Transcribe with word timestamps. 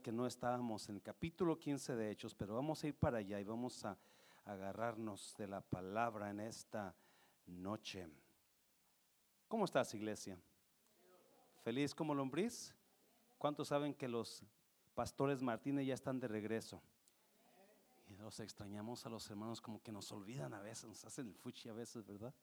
que 0.00 0.12
no 0.12 0.26
estábamos 0.26 0.88
en 0.88 0.96
el 0.96 1.02
capítulo 1.02 1.58
15 1.58 1.94
de 1.94 2.10
Hechos, 2.10 2.34
pero 2.34 2.54
vamos 2.54 2.82
a 2.82 2.88
ir 2.88 2.94
para 2.94 3.18
allá 3.18 3.38
y 3.38 3.44
vamos 3.44 3.84
a 3.84 3.98
agarrarnos 4.44 5.34
de 5.36 5.46
la 5.46 5.60
palabra 5.60 6.30
en 6.30 6.40
esta 6.40 6.94
noche. 7.46 8.08
¿Cómo 9.48 9.64
estás, 9.64 9.92
iglesia? 9.94 10.38
¿Feliz 11.62 11.94
como 11.94 12.14
lombriz? 12.14 12.74
¿Cuántos 13.36 13.68
saben 13.68 13.94
que 13.94 14.08
los 14.08 14.42
pastores 14.94 15.42
Martínez 15.42 15.86
ya 15.86 15.94
están 15.94 16.18
de 16.18 16.28
regreso? 16.28 16.82
Y 18.08 18.16
los 18.16 18.40
extrañamos 18.40 19.04
a 19.06 19.10
los 19.10 19.28
hermanos 19.30 19.60
como 19.60 19.82
que 19.82 19.92
nos 19.92 20.10
olvidan 20.12 20.54
a 20.54 20.60
veces, 20.60 20.88
nos 20.88 21.04
hacen 21.04 21.28
el 21.28 21.34
fuchi 21.34 21.68
a 21.68 21.72
veces, 21.72 22.06
¿verdad? 22.06 22.34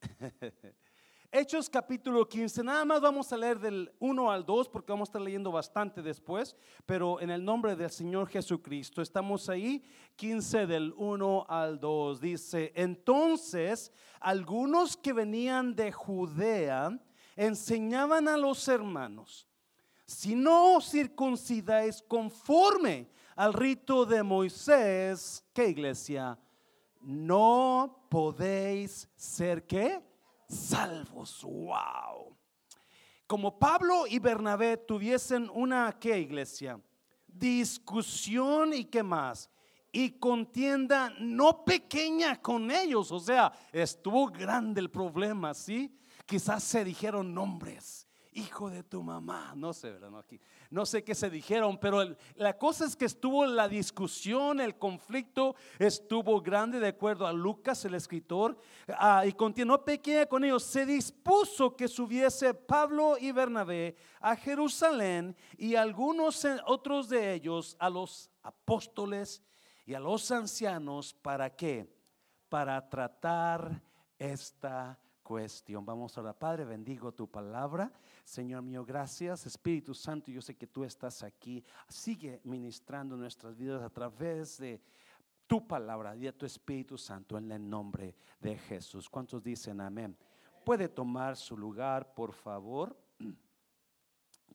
Hechos 1.32 1.70
capítulo 1.70 2.28
15, 2.28 2.64
nada 2.64 2.84
más 2.84 3.00
vamos 3.00 3.32
a 3.32 3.36
leer 3.36 3.60
del 3.60 3.92
1 4.00 4.32
al 4.32 4.44
2 4.44 4.68
porque 4.68 4.90
vamos 4.90 5.08
a 5.08 5.10
estar 5.10 5.22
leyendo 5.22 5.52
bastante 5.52 6.02
después, 6.02 6.56
pero 6.84 7.20
en 7.20 7.30
el 7.30 7.44
nombre 7.44 7.76
del 7.76 7.88
Señor 7.88 8.26
Jesucristo, 8.26 9.00
estamos 9.00 9.48
ahí, 9.48 9.80
15 10.16 10.66
del 10.66 10.92
1 10.96 11.46
al 11.48 11.78
2, 11.78 12.20
dice, 12.20 12.72
entonces 12.74 13.92
algunos 14.18 14.96
que 14.96 15.12
venían 15.12 15.76
de 15.76 15.92
Judea 15.92 16.98
enseñaban 17.36 18.26
a 18.26 18.36
los 18.36 18.66
hermanos, 18.66 19.46
si 20.04 20.34
no 20.34 20.78
os 20.78 20.90
circuncidáis 20.90 22.02
conforme 22.02 23.08
al 23.36 23.52
rito 23.52 24.04
de 24.04 24.20
Moisés, 24.24 25.44
¿qué 25.52 25.68
iglesia? 25.68 26.36
No 27.00 28.04
podéis 28.10 29.08
ser 29.14 29.64
qué? 29.64 30.09
Salvos. 30.50 31.42
Wow. 31.42 32.36
Como 33.26 33.58
Pablo 33.58 34.06
y 34.06 34.18
Bernabé 34.18 34.76
tuviesen 34.76 35.48
una, 35.52 35.96
¿qué 35.98 36.18
iglesia? 36.18 36.80
Discusión 37.26 38.74
y 38.74 38.84
qué 38.84 39.02
más. 39.02 39.48
Y 39.92 40.10
contienda 40.18 41.12
no 41.18 41.64
pequeña 41.64 42.40
con 42.40 42.70
ellos. 42.70 43.12
O 43.12 43.20
sea, 43.20 43.52
estuvo 43.72 44.26
grande 44.26 44.80
el 44.80 44.90
problema, 44.90 45.54
¿sí? 45.54 45.96
Quizás 46.26 46.62
se 46.62 46.84
dijeron 46.84 47.32
nombres 47.32 48.09
hijo 48.40 48.70
de 48.70 48.82
tu 48.82 49.02
mamá. 49.02 49.52
No 49.56 49.72
sé, 49.72 49.92
¿verdad? 49.92 50.10
No, 50.10 50.18
aquí, 50.18 50.40
no 50.70 50.86
sé 50.86 51.04
qué 51.04 51.14
se 51.14 51.30
dijeron, 51.30 51.78
pero 51.78 52.16
la 52.34 52.56
cosa 52.56 52.84
es 52.84 52.96
que 52.96 53.04
estuvo 53.04 53.46
la 53.46 53.68
discusión, 53.68 54.60
el 54.60 54.76
conflicto 54.76 55.54
estuvo 55.78 56.40
grande 56.40 56.80
de 56.80 56.88
acuerdo 56.88 57.26
a 57.26 57.32
Lucas, 57.32 57.84
el 57.84 57.94
escritor, 57.94 58.58
ah, 58.88 59.24
y 59.26 59.32
continuó 59.32 59.84
pequeña 59.84 60.26
con 60.26 60.44
ellos. 60.44 60.64
Se 60.64 60.86
dispuso 60.86 61.76
que 61.76 61.88
subiese 61.88 62.54
Pablo 62.54 63.16
y 63.18 63.32
Bernabé 63.32 63.96
a 64.20 64.34
Jerusalén 64.36 65.36
y 65.56 65.74
algunos 65.74 66.46
otros 66.66 67.08
de 67.08 67.34
ellos 67.34 67.76
a 67.78 67.90
los 67.90 68.30
apóstoles 68.42 69.42
y 69.86 69.94
a 69.94 70.00
los 70.00 70.30
ancianos. 70.30 71.14
¿Para 71.14 71.54
qué? 71.54 71.92
Para 72.48 72.88
tratar 72.88 73.82
esta 74.18 74.98
cuestión. 75.30 75.86
Vamos 75.86 76.18
a 76.18 76.22
orar. 76.22 76.36
Padre, 76.36 76.64
bendigo 76.64 77.12
tu 77.12 77.30
palabra. 77.30 77.92
Señor 78.24 78.62
mío, 78.62 78.84
gracias. 78.84 79.46
Espíritu 79.46 79.94
Santo, 79.94 80.28
yo 80.32 80.42
sé 80.42 80.56
que 80.56 80.66
tú 80.66 80.82
estás 80.82 81.22
aquí. 81.22 81.62
Sigue 81.88 82.40
ministrando 82.42 83.16
nuestras 83.16 83.56
vidas 83.56 83.80
a 83.80 83.90
través 83.90 84.58
de 84.58 84.82
tu 85.46 85.68
palabra 85.68 86.16
y 86.16 86.22
de 86.22 86.32
tu 86.32 86.44
Espíritu 86.44 86.98
Santo 86.98 87.38
en 87.38 87.52
el 87.52 87.70
nombre 87.70 88.16
de 88.40 88.58
Jesús. 88.58 89.08
¿Cuántos 89.08 89.40
dicen 89.40 89.80
amén? 89.80 90.16
Puede 90.64 90.88
tomar 90.88 91.36
su 91.36 91.56
lugar, 91.56 92.12
por 92.12 92.32
favor. 92.32 92.98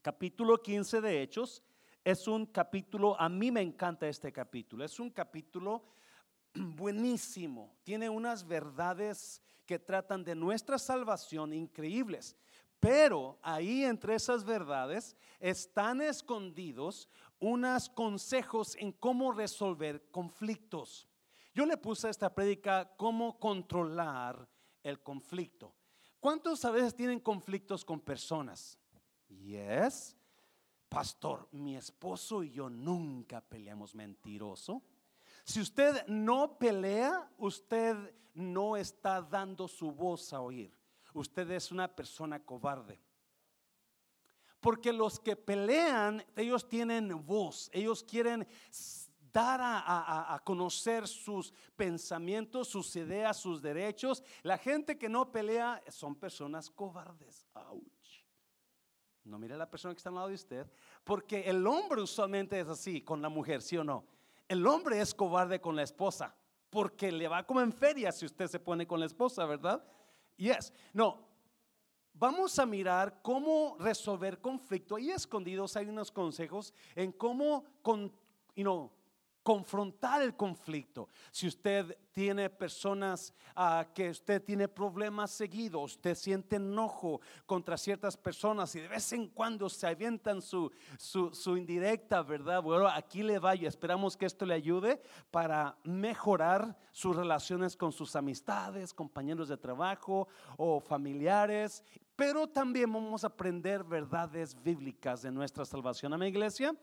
Capítulo 0.02 0.62
15 0.62 1.00
de 1.00 1.22
Hechos 1.22 1.64
es 2.04 2.28
un 2.28 2.48
capítulo, 2.48 3.18
a 3.18 3.30
mí 3.30 3.50
me 3.50 3.62
encanta 3.62 4.10
este 4.10 4.30
capítulo, 4.34 4.84
es 4.84 5.00
un 5.00 5.10
capítulo 5.10 5.86
buenísimo, 6.54 7.78
tiene 7.86 8.10
unas 8.10 8.46
verdades 8.46 9.42
que 9.66 9.80
tratan 9.80 10.24
de 10.24 10.36
nuestra 10.36 10.78
salvación 10.78 11.54
increíbles. 11.54 12.36
Pero 12.80 13.40
ahí 13.42 13.84
entre 13.84 14.16
esas 14.16 14.44
verdades 14.44 15.16
están 15.40 16.02
escondidos 16.02 17.10
unos 17.40 17.90
consejos 17.90 18.76
en 18.78 18.92
cómo 18.92 19.32
resolver 19.32 20.10
conflictos. 20.12 21.08
Yo 21.54 21.66
le 21.66 21.78
puse 21.78 22.08
a 22.08 22.12
esta 22.12 22.34
prédica 22.34 22.94
cómo 22.98 23.40
controlar 23.40 24.48
el 24.84 25.02
conflicto. 25.02 25.74
¿Cuántos 26.20 26.66
a 26.66 26.72
veces 26.72 26.96
tienen 26.96 27.20
conflictos 27.20 27.86
con 27.86 28.00
personas? 28.00 28.78
Yes. 29.30 30.16
Pastor, 30.90 31.48
mi 31.52 31.76
esposo 31.76 32.44
y 32.44 32.52
yo 32.52 32.70
nunca 32.70 33.42
peleamos 33.42 33.96
mentiroso. 33.96 34.84
Si 35.46 35.62
usted 35.62 36.06
no 36.08 36.58
pelea, 36.58 37.30
usted 37.38 37.96
no 38.34 38.76
está 38.76 39.22
dando 39.22 39.68
su 39.68 39.92
voz 39.92 40.34
a 40.34 40.42
oír. 40.42 40.76
Usted 41.14 41.50
es 41.52 41.72
una 41.72 41.88
persona 41.88 42.44
cobarde. 42.44 43.00
Porque 44.60 44.92
los 44.92 45.20
que 45.20 45.36
pelean, 45.36 46.26
ellos 46.36 46.68
tienen 46.68 47.24
voz, 47.24 47.70
ellos 47.72 48.04
quieren 48.04 48.48
dar 49.32 49.60
a, 49.62 50.42
conocer 50.44 51.08
sus 51.08 51.54
pensamientos, 51.76 52.68
sus 52.68 52.96
ideas, 52.96 53.38
sus 53.38 53.62
derechos. 53.62 54.24
La 54.42 54.58
gente 54.58 54.98
que 54.98 55.08
no 55.08 55.32
pelea 55.32 55.84
son 55.90 56.16
personas 56.16 56.72
cobardes. 56.72 57.46
No 59.24 59.38
mire 59.38 59.54
a 59.54 59.58
la 59.58 59.70
persona 59.70 59.94
que 59.94 60.00
está 60.00 60.10
al 60.10 60.16
lado 60.16 60.30
de 60.30 60.36
usted, 60.36 60.72
porque 61.04 61.42
el 61.42 61.66
hombre 61.68 62.02
usualmente 62.02 62.60
es 62.60 62.68
así 62.68 63.02
con 63.02 63.22
la 63.22 63.30
mujer, 63.30 63.62
¿sí 63.62 63.78
o 63.78 63.84
no? 63.84 64.15
El 64.48 64.66
hombre 64.68 65.00
es 65.00 65.14
cobarde 65.14 65.60
con 65.60 65.76
la 65.76 65.84
esposa 65.84 66.36
porque 66.70 67.12
le 67.12 67.28
va 67.28 67.46
como 67.46 67.62
en 67.62 67.72
feria 67.72 68.12
si 68.12 68.26
usted 68.26 68.48
se 68.48 68.60
pone 68.60 68.86
con 68.86 69.00
la 69.00 69.06
esposa, 69.06 69.46
¿verdad? 69.46 69.82
Yes. 70.36 70.74
No. 70.94 71.26
Vamos 72.14 72.60
a 72.60 72.66
mirar 72.66 73.22
cómo 73.22 73.76
resolver 73.80 74.40
conflicto. 74.40 74.96
Ahí 74.96 75.12
escondidos 75.12 75.76
hay 75.76 75.88
unos 75.88 76.12
consejos 76.12 76.74
en 76.96 77.12
cómo 77.12 77.64
con, 77.82 78.12
you 78.56 78.64
know, 78.64 78.92
confrontar 79.46 80.24
el 80.24 80.36
conflicto. 80.36 81.08
Si 81.30 81.46
usted 81.46 81.96
tiene 82.12 82.50
personas 82.50 83.32
ah, 83.56 83.86
que 83.94 84.10
usted 84.10 84.42
tiene 84.42 84.68
problemas 84.68 85.30
seguidos, 85.30 85.92
usted 85.94 86.16
siente 86.16 86.56
enojo 86.56 87.22
contra 87.46 87.78
ciertas 87.78 88.18
personas 88.18 88.74
y 88.74 88.80
de 88.80 88.88
vez 88.88 89.14
en 89.14 89.28
cuando 89.28 89.70
se 89.70 89.86
avientan 89.86 90.42
su, 90.42 90.72
su, 90.98 91.58
indirecta, 91.58 92.24
¿verdad? 92.24 92.64
Bueno, 92.64 92.88
aquí 92.88 93.22
le 93.22 93.38
vaya. 93.38 93.70
Esperamos 93.70 94.18
que 94.18 94.26
esto 94.26 94.48
le 94.48 94.56
ayude 94.56 95.00
para 95.30 95.78
mejorar 95.84 96.76
sus 96.92 97.16
relaciones 97.16 97.78
con 97.78 97.92
sus 97.92 98.16
amistades, 98.16 98.96
compañeros 98.96 99.48
de 99.48 99.58
trabajo 99.58 100.28
o 100.58 100.80
familiares. 100.80 101.84
Pero 102.16 102.48
también 102.48 102.92
vamos 102.92 103.24
a 103.24 103.28
aprender 103.28 103.84
verdades 103.84 104.60
bíblicas 104.64 105.22
de 105.22 105.30
nuestra 105.30 105.66
salvación. 105.66 106.14
Amén, 106.14 106.30
iglesia. 106.30 106.76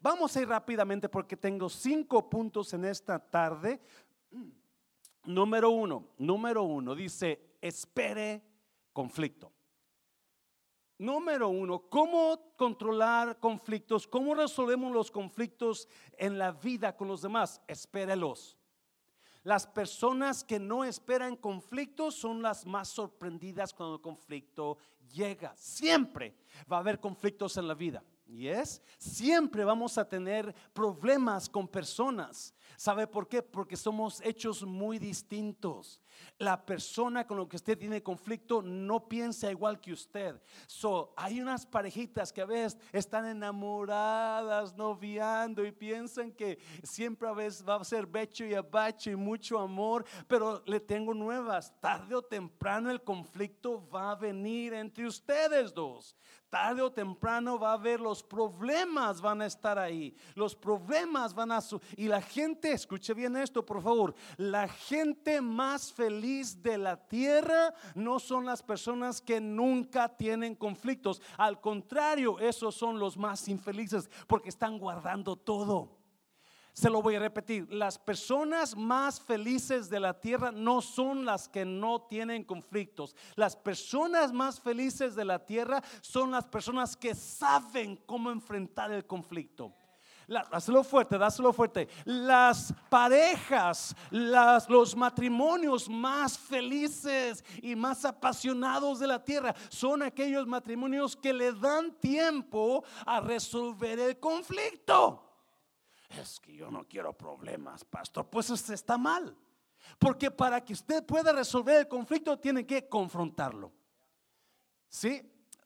Vamos 0.00 0.34
a 0.34 0.40
ir 0.40 0.48
rápidamente 0.48 1.08
porque 1.08 1.36
tengo 1.36 1.68
cinco 1.68 2.28
puntos 2.28 2.72
en 2.72 2.86
esta 2.86 3.18
tarde. 3.18 3.80
Número 5.24 5.70
uno, 5.70 6.08
número 6.16 6.62
uno, 6.62 6.94
dice, 6.94 7.56
espere 7.60 8.42
conflicto. 8.94 9.52
Número 10.96 11.48
uno, 11.48 11.88
¿cómo 11.88 12.54
controlar 12.56 13.38
conflictos? 13.38 14.06
¿Cómo 14.06 14.34
resolvemos 14.34 14.92
los 14.92 15.10
conflictos 15.10 15.88
en 16.16 16.38
la 16.38 16.52
vida 16.52 16.96
con 16.96 17.08
los 17.08 17.20
demás? 17.20 17.60
Espérelos. 17.66 18.56
Las 19.42 19.66
personas 19.66 20.44
que 20.44 20.58
no 20.58 20.84
esperan 20.84 21.36
conflictos 21.36 22.14
son 22.14 22.42
las 22.42 22.66
más 22.66 22.88
sorprendidas 22.88 23.72
cuando 23.72 23.96
el 23.96 24.02
conflicto 24.02 24.76
llega. 25.10 25.54
Siempre 25.56 26.36
va 26.70 26.76
a 26.76 26.80
haber 26.80 27.00
conflictos 27.00 27.56
en 27.56 27.68
la 27.68 27.74
vida. 27.74 28.02
Y 28.30 28.46
es, 28.46 28.80
siempre 28.96 29.64
vamos 29.64 29.98
a 29.98 30.08
tener 30.08 30.54
problemas 30.72 31.48
con 31.48 31.66
personas. 31.66 32.54
¿Sabe 32.76 33.06
por 33.06 33.28
qué? 33.28 33.42
Porque 33.42 33.76
somos 33.76 34.22
hechos 34.22 34.62
muy 34.62 34.98
distintos. 34.98 36.00
La 36.38 36.64
persona 36.64 37.26
con 37.26 37.38
la 37.38 37.46
que 37.46 37.56
usted 37.56 37.76
tiene 37.76 38.02
conflicto 38.02 38.62
no 38.62 39.08
piensa 39.08 39.50
igual 39.50 39.80
que 39.80 39.92
usted. 39.92 40.40
So, 40.66 41.12
hay 41.16 41.40
unas 41.40 41.66
parejitas 41.66 42.32
que 42.32 42.40
a 42.40 42.46
veces 42.46 42.78
están 42.92 43.26
enamoradas, 43.26 44.76
noviando 44.76 45.66
y 45.66 45.72
piensan 45.72 46.30
que 46.30 46.58
siempre 46.82 47.28
a 47.28 47.32
veces 47.32 47.68
va 47.68 47.76
a 47.76 47.84
ser 47.84 48.06
becho 48.06 48.46
y 48.46 48.54
abacho 48.54 49.10
y 49.10 49.16
mucho 49.16 49.58
amor, 49.58 50.04
pero 50.28 50.62
le 50.66 50.78
tengo 50.78 51.12
nuevas. 51.12 51.78
Tarde 51.80 52.14
o 52.14 52.22
temprano 52.22 52.90
el 52.90 53.02
conflicto 53.02 53.86
va 53.90 54.12
a 54.12 54.16
venir 54.16 54.72
entre 54.72 55.06
ustedes 55.06 55.74
dos 55.74 56.16
tarde 56.50 56.82
o 56.82 56.90
temprano 56.90 57.58
va 57.58 57.70
a 57.70 57.74
haber 57.74 58.00
los 58.00 58.22
problemas, 58.22 59.20
van 59.20 59.40
a 59.40 59.46
estar 59.46 59.78
ahí. 59.78 60.14
Los 60.34 60.54
problemas 60.54 61.32
van 61.32 61.52
a... 61.52 61.60
y 61.96 62.08
la 62.08 62.20
gente, 62.20 62.72
escuche 62.72 63.14
bien 63.14 63.36
esto, 63.36 63.64
por 63.64 63.80
favor, 63.80 64.14
la 64.36 64.68
gente 64.68 65.40
más 65.40 65.92
feliz 65.92 66.62
de 66.62 66.76
la 66.76 66.96
tierra 66.96 67.72
no 67.94 68.18
son 68.18 68.44
las 68.44 68.62
personas 68.62 69.20
que 69.20 69.40
nunca 69.40 70.08
tienen 70.08 70.54
conflictos. 70.54 71.22
Al 71.38 71.60
contrario, 71.60 72.38
esos 72.40 72.74
son 72.74 72.98
los 72.98 73.16
más 73.16 73.48
infelices 73.48 74.10
porque 74.26 74.48
están 74.48 74.78
guardando 74.78 75.36
todo. 75.36 75.99
Se 76.80 76.88
lo 76.88 77.02
voy 77.02 77.16
a 77.16 77.18
repetir, 77.18 77.70
las 77.70 77.98
personas 77.98 78.74
más 78.74 79.20
felices 79.20 79.90
de 79.90 80.00
la 80.00 80.18
tierra 80.18 80.50
no 80.50 80.80
son 80.80 81.26
las 81.26 81.46
que 81.46 81.66
no 81.66 82.06
tienen 82.08 82.42
conflictos. 82.42 83.14
Las 83.34 83.54
personas 83.54 84.32
más 84.32 84.58
felices 84.58 85.14
de 85.14 85.26
la 85.26 85.44
tierra 85.44 85.82
son 86.00 86.30
las 86.30 86.46
personas 86.46 86.96
que 86.96 87.14
saben 87.14 87.96
cómo 88.06 88.30
enfrentar 88.30 88.90
el 88.92 89.06
conflicto. 89.06 89.74
dáselo 90.26 90.82
fuerte, 90.82 91.18
dáselo 91.18 91.52
fuerte. 91.52 91.86
Las 92.06 92.72
parejas, 92.88 93.94
los 94.10 94.96
matrimonios 94.96 95.86
más 95.86 96.38
felices 96.38 97.44
y 97.60 97.76
más 97.76 98.06
apasionados 98.06 99.00
de 99.00 99.06
la 99.06 99.22
tierra 99.22 99.54
son 99.68 100.02
aquellos 100.02 100.46
matrimonios 100.46 101.14
que 101.14 101.34
le 101.34 101.52
dan 101.52 101.92
tiempo 102.00 102.84
a 103.04 103.20
resolver 103.20 103.98
el 103.98 104.18
conflicto 104.18 105.26
es 106.10 106.40
que 106.40 106.54
yo 106.54 106.70
no 106.70 106.86
quiero 106.86 107.12
problemas, 107.12 107.84
pastor. 107.84 108.26
Pues 108.28 108.50
usted 108.50 108.74
está 108.74 108.98
mal. 108.98 109.36
Porque 109.98 110.30
para 110.30 110.62
que 110.64 110.72
usted 110.72 111.04
pueda 111.04 111.32
resolver 111.32 111.78
el 111.78 111.88
conflicto 111.88 112.38
tiene 112.38 112.66
que 112.66 112.88
confrontarlo. 112.88 113.72
¿Sí? 114.88 115.22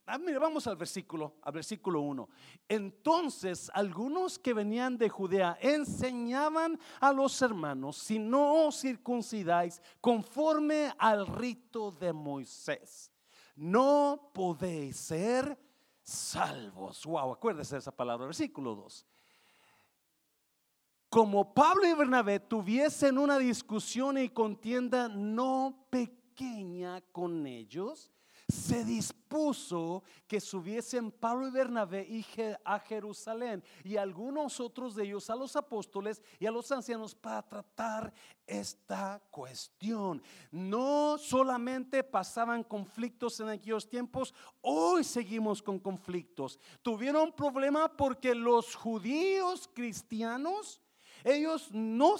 Ah, 0.07 0.19
mire, 0.19 0.37
vamos 0.37 0.67
al 0.67 0.75
versículo, 0.75 1.37
al 1.41 1.53
versículo 1.53 2.01
1. 2.01 2.29
Entonces, 2.69 3.71
algunos 3.73 4.37
que 4.37 4.53
venían 4.53 4.97
de 4.99 5.09
Judea 5.09 5.57
enseñaban 5.59 6.79
a 6.99 7.11
los 7.11 7.41
hermanos, 7.41 7.97
si 7.97 8.19
no 8.19 8.67
os 8.67 8.79
circuncidáis 8.79 9.81
conforme 9.99 10.93
al 10.99 11.25
rito 11.25 11.91
de 11.91 12.13
Moisés, 12.13 13.11
no 13.55 14.29
podéis 14.31 14.95
ser 14.97 15.57
salvos. 16.03 17.03
Wow, 17.05 17.33
acuérdese 17.33 17.75
de 17.75 17.79
esa 17.79 17.95
palabra, 17.95 18.27
versículo 18.27 18.75
2 18.75 19.07
como 21.15 21.53
Pablo 21.53 21.87
y 21.87 21.93
Bernabé 21.93 22.41
tuviesen 22.41 23.17
una 23.17 23.37
discusión 23.37 24.17
y 24.17 24.27
contienda 24.27 25.07
no 25.07 25.87
pequeña 25.89 26.99
con 27.13 27.47
ellos, 27.47 28.11
se 28.49 28.83
dispuso 28.83 30.03
que 30.27 30.41
subiesen 30.41 31.11
Pablo 31.11 31.47
y 31.47 31.51
Bernabé 31.51 32.25
a 32.65 32.79
Jerusalén 32.79 33.63
y 33.85 33.95
algunos 33.95 34.59
otros 34.59 34.93
de 34.93 35.05
ellos 35.05 35.29
a 35.29 35.37
los 35.37 35.55
apóstoles 35.55 36.21
y 36.37 36.47
a 36.47 36.51
los 36.51 36.69
ancianos 36.73 37.15
para 37.15 37.41
tratar 37.41 38.13
esta 38.45 39.23
cuestión. 39.31 40.21
No 40.51 41.17
solamente 41.17 42.03
pasaban 42.03 42.61
conflictos 42.61 43.39
en 43.39 43.47
aquellos 43.47 43.87
tiempos, 43.87 44.33
hoy 44.59 45.05
seguimos 45.05 45.63
con 45.63 45.79
conflictos. 45.79 46.59
Tuvieron 46.81 47.31
problema 47.31 47.87
porque 47.87 48.35
los 48.35 48.75
judíos 48.75 49.69
cristianos 49.73 50.81
ellos 51.25 51.71
no, 51.71 52.17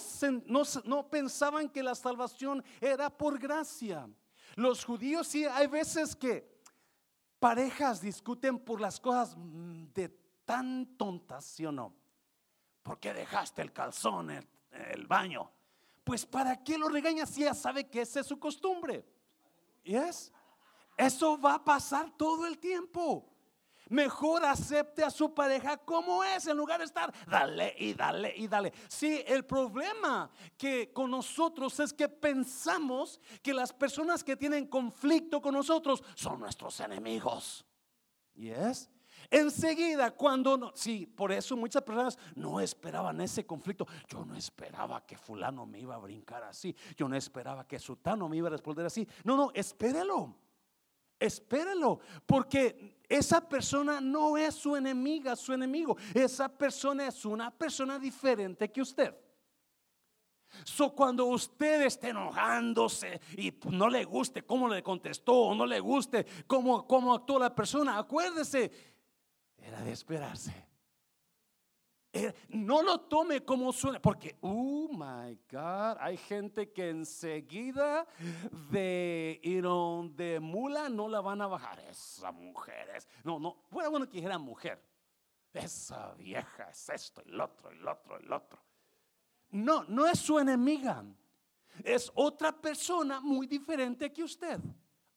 pensaban 1.12 1.70
que 1.70 1.84
la 1.84 1.94
salvación 1.94 2.64
era 2.82 3.16
por 3.16 3.38
gracia. 3.38 4.10
Los 4.56 4.84
judíos 4.84 5.28
sí, 5.28 5.46
hay 5.46 5.68
veces 5.68 6.16
que 6.16 6.60
parejas 7.40 8.02
discuten 8.02 8.58
por 8.58 8.82
las 8.82 9.00
cosas 9.00 9.36
mm, 9.38 9.94
de 9.94 10.10
tan 10.44 10.98
tontas, 10.98 11.46
¿sí 11.46 11.68
o 11.68 11.72
no? 11.72 11.94
¿Por 12.82 13.00
qué 13.00 13.14
dejaste 13.14 13.62
el 13.62 13.72
calzón 13.72 14.32
en 14.32 14.50
el 14.72 15.06
baño? 15.06 15.52
Pues 16.04 16.26
¿para 16.26 16.64
qué 16.64 16.76
lo 16.76 16.90
regañas 16.90 17.30
si 17.30 17.42
ya 17.42 17.54
sabe 17.54 17.88
que 17.88 18.02
esa 18.02 18.22
es 18.22 18.26
su 18.26 18.40
costumbre? 18.40 19.06
¿Yes? 19.84 20.32
Eso 20.98 21.40
va 21.40 21.56
a 21.56 21.64
pasar 21.64 22.10
todo 22.18 22.48
el 22.48 22.58
tiempo. 22.58 23.35
Mejor 23.90 24.46
acepte 24.46 25.04
a 25.04 25.10
su 25.10 25.34
pareja 25.34 25.78
como 25.78 26.24
es 26.24 26.48
en 26.48 26.58
lugar 26.58 26.80
de 26.80 26.86
estar 26.86 27.14
dale 27.28 27.76
y 27.78 27.94
dale 27.94 28.34
y 28.36 28.48
dale. 28.48 28.74
Sí, 28.88 29.24
el 29.28 29.46
problema 29.46 30.30
que 30.58 30.92
con 30.92 31.12
nosotros 31.12 31.80
es 31.80 31.94
que 31.94 32.10
pensamos 32.10 33.20
que 33.42 33.54
las 33.54 33.72
personas 33.72 34.24
que 34.24 34.36
tienen 34.36 34.68
conflicto 34.68 35.42
con 35.42 35.54
nosotros 35.54 36.04
son 36.16 36.40
nuestros 36.40 36.80
enemigos. 36.80 37.66
¿Y 38.34 38.50
es? 38.50 38.90
Enseguida, 39.30 40.12
cuando 40.12 40.58
no, 40.58 40.72
sí, 40.76 41.06
por 41.06 41.32
eso 41.32 41.58
muchas 41.58 41.84
personas 41.84 42.18
no 42.36 42.60
esperaban 42.60 43.22
ese 43.22 43.46
conflicto. 43.46 43.88
Yo 44.08 44.24
no 44.26 44.36
esperaba 44.36 45.06
que 45.06 45.18
fulano 45.18 45.66
me 45.66 45.80
iba 45.80 45.96
a 45.96 46.00
brincar 46.00 46.44
así. 46.44 46.76
Yo 46.96 47.08
no 47.08 47.16
esperaba 47.16 47.68
que 47.68 47.80
sutano 47.80 48.30
me 48.30 48.38
iba 48.38 48.48
a 48.48 48.52
responder 48.52 48.86
así. 48.86 49.08
No, 49.24 49.36
no, 49.36 49.52
espérelo. 49.54 50.45
Espérelo, 51.20 52.00
porque 52.26 52.98
esa 53.08 53.48
persona 53.48 54.02
no 54.02 54.38
es 54.38 54.56
su 54.56 54.76
enemiga, 54.76 55.36
su 55.36 55.54
enemigo. 55.54 55.98
Esa 56.14 56.50
persona 56.50 57.08
es 57.08 57.26
una 57.26 57.52
persona 57.52 58.00
diferente 58.00 58.72
que 58.72 58.82
usted. 58.82 59.16
So, 60.64 60.94
cuando 60.96 61.26
usted 61.26 61.82
esté 61.82 62.10
enojándose 62.10 63.20
y 63.38 63.54
no 63.72 63.90
le 63.90 64.06
guste 64.06 64.44
cómo 64.44 64.70
le 64.70 64.82
contestó, 64.82 65.34
o 65.34 65.56
no 65.56 65.66
le 65.66 65.80
guste 65.80 66.26
cómo, 66.48 66.88
cómo 66.88 67.14
actuó 67.14 67.40
la 67.40 67.54
persona, 67.54 67.98
acuérdese, 67.98 68.72
era 69.58 69.82
de 69.82 69.92
esperarse. 69.92 70.65
Eh, 72.18 72.34
no 72.48 72.82
lo 72.82 73.02
tome 73.02 73.44
como 73.44 73.74
suena, 73.74 74.02
porque, 74.02 74.38
oh 74.40 74.88
my 74.90 75.38
God, 75.52 75.98
hay 76.00 76.16
gente 76.16 76.72
que 76.72 76.90
enseguida 76.90 78.08
de, 78.72 79.38
you 79.44 80.10
de 80.16 80.40
mula 80.40 80.88
no 80.88 81.10
la 81.10 81.20
van 81.20 81.42
a 81.42 81.48
bajar. 81.48 81.78
Esa 81.90 82.32
mujer 82.32 82.90
es, 82.96 83.06
no, 83.26 83.38
no, 83.38 83.58
fuera 83.70 83.90
bueno 83.90 84.08
que 84.08 84.16
dijera 84.16 84.38
mujer. 84.38 84.82
Esa 85.52 86.14
vieja 86.14 86.70
es 86.70 86.88
esto, 86.88 87.22
el 87.26 87.42
otro, 87.42 87.70
el 87.70 87.86
otro, 87.86 88.18
el 88.18 88.32
otro. 88.32 88.60
No, 89.50 89.84
no 89.84 90.08
es 90.08 90.18
su 90.18 90.40
enemiga. 90.40 91.04
Es 91.84 92.10
otra 92.16 92.54
persona 92.54 93.20
muy 93.20 93.46
diferente 93.46 94.14
que 94.14 94.24
usted. 94.24 94.62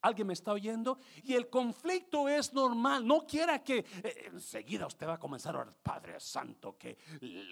¿Alguien 0.00 0.28
me 0.28 0.32
está 0.32 0.52
oyendo? 0.52 0.98
Y 1.24 1.34
el 1.34 1.48
conflicto 1.48 2.28
es 2.28 2.52
normal. 2.52 3.06
No 3.06 3.26
quiera 3.26 3.62
que 3.64 3.78
eh, 3.78 4.30
enseguida 4.32 4.86
usted 4.86 5.08
va 5.08 5.14
a 5.14 5.18
comenzar 5.18 5.56
a 5.56 5.60
orar, 5.60 5.74
Padre 5.82 6.20
Santo, 6.20 6.76
que 6.78 6.96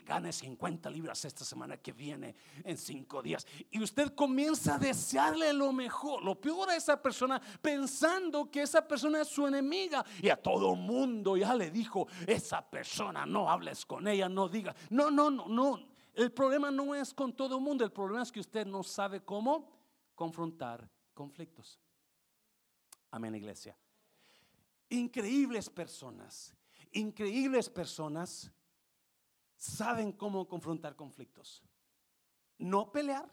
gane 0.05 0.33
50 0.33 0.89
libras 0.91 1.25
esta 1.25 1.45
semana 1.45 1.77
que 1.79 1.93
viene 1.93 2.35
en 2.63 2.77
cinco 2.77 3.21
días. 3.21 3.47
Y 3.71 3.83
usted 3.83 4.15
comienza 4.15 4.77
a 4.77 4.79
desearle 4.79 5.53
lo 5.53 5.73
mejor, 5.73 6.23
lo 6.23 6.41
peor 6.41 6.71
a 6.71 6.77
esa 6.77 7.01
persona, 7.03 7.41
pensando 7.61 8.51
que 8.51 8.63
esa 8.63 8.87
persona 8.87 9.23
es 9.23 9.29
su 9.29 9.47
enemiga. 9.47 10.05
Y 10.23 10.29
a 10.29 10.41
todo 10.41 10.77
mundo 10.77 11.37
ya 11.37 11.55
le 11.55 11.71
dijo, 11.71 12.07
esa 12.27 12.63
persona, 12.63 13.27
no 13.27 13.51
hables 13.51 13.85
con 13.85 14.07
ella, 14.07 14.29
no 14.29 14.49
diga. 14.49 14.75
No, 14.91 15.11
no, 15.11 15.31
no, 15.31 15.47
no. 15.49 15.97
El 16.15 16.33
problema 16.33 16.71
no 16.71 16.95
es 16.95 17.12
con 17.12 17.33
todo 17.35 17.57
el 17.57 17.62
mundo, 17.62 17.85
el 17.85 17.93
problema 17.93 18.23
es 18.23 18.33
que 18.33 18.41
usted 18.41 18.67
no 18.67 18.83
sabe 18.83 19.23
cómo 19.23 19.69
confrontar 20.15 20.88
conflictos. 21.12 21.79
Amén, 23.16 23.35
iglesia. 23.35 23.75
Increíbles 24.90 25.70
personas, 25.70 26.54
increíbles 26.92 27.70
personas 27.70 28.52
saben 29.56 30.12
cómo 30.12 30.46
confrontar 30.46 30.94
conflictos. 30.94 31.62
No 32.58 32.92
pelear, 32.92 33.26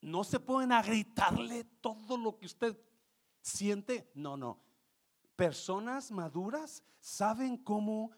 no 0.00 0.22
se 0.22 0.38
pueden 0.38 0.70
a 0.70 0.82
gritarle 0.82 1.64
todo 1.80 2.16
lo 2.16 2.38
que 2.38 2.46
usted 2.46 2.78
siente. 3.42 4.08
No, 4.14 4.36
no. 4.36 4.62
Personas 5.34 6.12
maduras 6.12 6.80
saben 7.00 7.56
cómo 7.56 8.12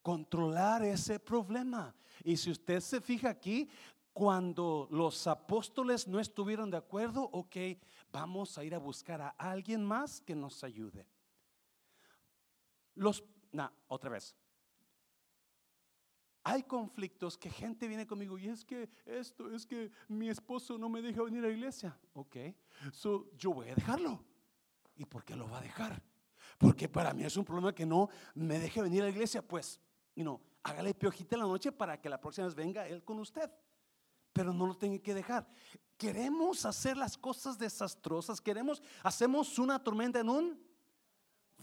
controlar 0.00 0.84
ese 0.84 1.18
problema. 1.18 1.92
Y 2.22 2.36
si 2.36 2.52
usted 2.52 2.78
se 2.78 3.00
fija 3.00 3.30
aquí, 3.30 3.68
cuando 4.12 4.86
los 4.90 5.26
apóstoles 5.26 6.06
no 6.06 6.20
estuvieron 6.20 6.70
de 6.70 6.76
acuerdo, 6.76 7.22
ok, 7.32 7.56
vamos 8.12 8.56
a 8.58 8.64
ir 8.64 8.74
a 8.74 8.78
buscar 8.78 9.20
a 9.20 9.28
alguien 9.38 9.84
más 9.84 10.20
que 10.20 10.34
nos 10.34 10.62
ayude. 10.64 11.06
Los, 12.94 13.24
no, 13.52 13.70
otra 13.88 14.10
vez. 14.10 14.36
Hay 16.42 16.62
conflictos 16.62 17.36
que 17.36 17.50
gente 17.50 17.86
viene 17.86 18.06
conmigo 18.06 18.38
y 18.38 18.48
es 18.48 18.64
que 18.64 18.88
esto, 19.04 19.50
es 19.50 19.66
que 19.66 19.90
mi 20.08 20.30
esposo 20.30 20.78
no 20.78 20.88
me 20.88 21.02
deja 21.02 21.22
venir 21.22 21.44
a 21.44 21.48
la 21.48 21.52
iglesia. 21.52 21.98
Ok, 22.14 22.36
so 22.92 23.30
yo 23.36 23.52
voy 23.52 23.68
a 23.68 23.74
dejarlo. 23.74 24.24
¿Y 24.96 25.04
por 25.04 25.24
qué 25.24 25.36
lo 25.36 25.48
va 25.48 25.58
a 25.58 25.62
dejar? 25.62 26.02
Porque 26.58 26.88
para 26.88 27.12
mí 27.12 27.24
es 27.24 27.36
un 27.36 27.44
problema 27.44 27.74
que 27.74 27.86
no 27.86 28.08
me 28.34 28.58
deje 28.58 28.82
venir 28.82 29.02
a 29.02 29.04
la 29.04 29.10
iglesia. 29.10 29.46
Pues, 29.46 29.80
you 30.14 30.22
know, 30.22 30.40
hágale 30.62 30.94
piojita 30.94 31.36
en 31.36 31.42
la 31.42 31.46
noche 31.46 31.72
para 31.72 32.00
que 32.00 32.08
la 32.08 32.20
próxima 32.20 32.46
vez 32.46 32.54
venga 32.54 32.86
él 32.88 33.04
con 33.04 33.18
usted 33.18 33.50
pero 34.40 34.54
no 34.54 34.66
lo 34.66 34.74
tiene 34.74 35.02
que 35.02 35.12
dejar. 35.12 35.46
Queremos 35.98 36.64
hacer 36.64 36.96
las 36.96 37.18
cosas 37.18 37.58
desastrosas, 37.58 38.40
queremos, 38.40 38.82
hacemos 39.02 39.58
una 39.58 39.78
tormenta 39.78 40.18
en 40.20 40.30
un 40.30 40.58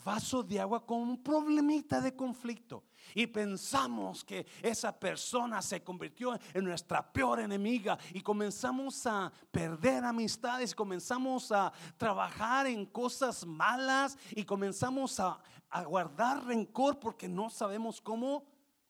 vaso 0.05 0.43
de 0.43 0.59
agua 0.59 0.85
con 0.85 0.99
un 0.99 1.23
problemita 1.23 1.99
de 1.99 2.15
conflicto 2.15 2.83
y 3.15 3.25
pensamos 3.25 4.23
que 4.23 4.45
esa 4.61 4.91
persona 4.91 5.59
se 5.63 5.83
convirtió 5.83 6.37
en 6.53 6.65
nuestra 6.65 7.11
peor 7.11 7.39
enemiga 7.39 7.97
y 8.13 8.21
comenzamos 8.21 9.07
a 9.07 9.31
perder 9.49 10.05
amistades, 10.05 10.75
comenzamos 10.75 11.51
a 11.51 11.73
trabajar 11.97 12.67
en 12.67 12.85
cosas 12.85 13.43
malas 13.43 14.19
y 14.35 14.43
comenzamos 14.43 15.19
a, 15.19 15.39
a 15.71 15.83
guardar 15.83 16.45
rencor 16.45 16.99
porque 16.99 17.27
no 17.27 17.49
sabemos 17.49 17.99
cómo 17.99 18.45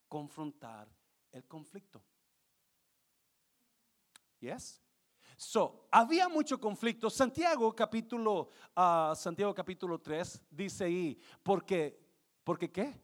confrontar 0.09 0.89
el 1.31 1.45
conflicto. 1.45 2.03
Yes? 4.39 4.81
So, 5.35 5.87
había 5.91 6.27
mucho 6.27 6.59
conflicto. 6.59 7.09
Santiago 7.09 7.75
capítulo, 7.75 8.49
uh, 8.75 9.15
Santiago 9.15 9.53
capítulo 9.53 9.99
3 9.99 10.41
dice 10.49 10.85
ahí, 10.85 11.19
porque, 11.43 11.99
porque 12.43 12.71
qué? 12.71 12.99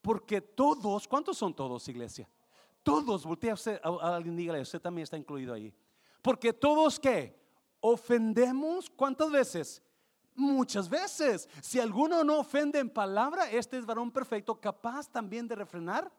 Porque 0.00 0.40
todos, 0.40 1.08
¿cuántos 1.08 1.36
son 1.36 1.52
todos, 1.52 1.88
iglesia? 1.88 2.28
Todos, 2.84 3.24
voltea 3.24 3.54
usted, 3.54 3.80
a 3.82 4.14
alguien 4.14 4.36
dígale, 4.36 4.60
usted 4.60 4.80
también 4.80 5.02
está 5.02 5.16
incluido 5.16 5.52
ahí. 5.52 5.74
Porque 6.22 6.52
todos 6.52 7.00
qué? 7.00 7.36
Ofendemos, 7.80 8.88
¿cuántas 8.88 9.30
veces? 9.30 9.82
Muchas 10.36 10.88
veces. 10.88 11.48
Si 11.60 11.80
alguno 11.80 12.22
no 12.22 12.38
ofende 12.38 12.78
en 12.78 12.90
palabra, 12.90 13.50
este 13.50 13.76
es 13.76 13.84
varón 13.84 14.12
perfecto, 14.12 14.60
capaz 14.60 15.10
también 15.10 15.48
de 15.48 15.56
refrenar 15.56 16.12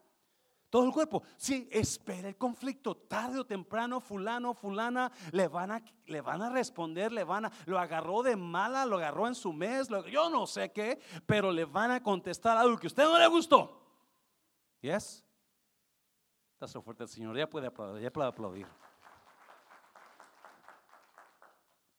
todo 0.70 0.84
el 0.84 0.92
cuerpo. 0.92 1.22
Si 1.36 1.68
espera 1.70 2.28
el 2.28 2.36
conflicto. 2.36 2.96
Tarde 2.96 3.40
o 3.40 3.46
temprano, 3.46 4.00
fulano, 4.00 4.54
fulana, 4.54 5.10
le 5.32 5.48
van 5.48 5.72
a, 5.72 5.82
le 6.06 6.20
van 6.20 6.42
a 6.42 6.50
responder, 6.50 7.12
le 7.12 7.24
van 7.24 7.46
a, 7.46 7.52
lo 7.66 7.78
agarró 7.78 8.22
de 8.22 8.36
mala, 8.36 8.84
lo 8.84 8.96
agarró 8.96 9.26
en 9.26 9.34
su 9.34 9.52
mes, 9.52 9.88
yo 10.10 10.30
no 10.30 10.46
sé 10.46 10.72
qué, 10.72 11.00
pero 11.26 11.52
le 11.52 11.64
van 11.64 11.90
a 11.90 12.02
contestar 12.02 12.56
algo 12.56 12.76
que 12.78 12.86
a 12.86 12.88
usted 12.88 13.04
no 13.04 13.18
le 13.18 13.26
gustó. 13.28 13.80
¿Yes? 14.80 15.24
Está 16.52 16.66
so 16.66 16.82
fuerte 16.82 17.04
el 17.04 17.08
Señor, 17.08 17.36
ya 17.36 17.48
puede 17.48 17.68
aplaudir, 17.68 18.02
ya 18.02 18.12
puede 18.12 18.28
aplaudir. 18.28 18.66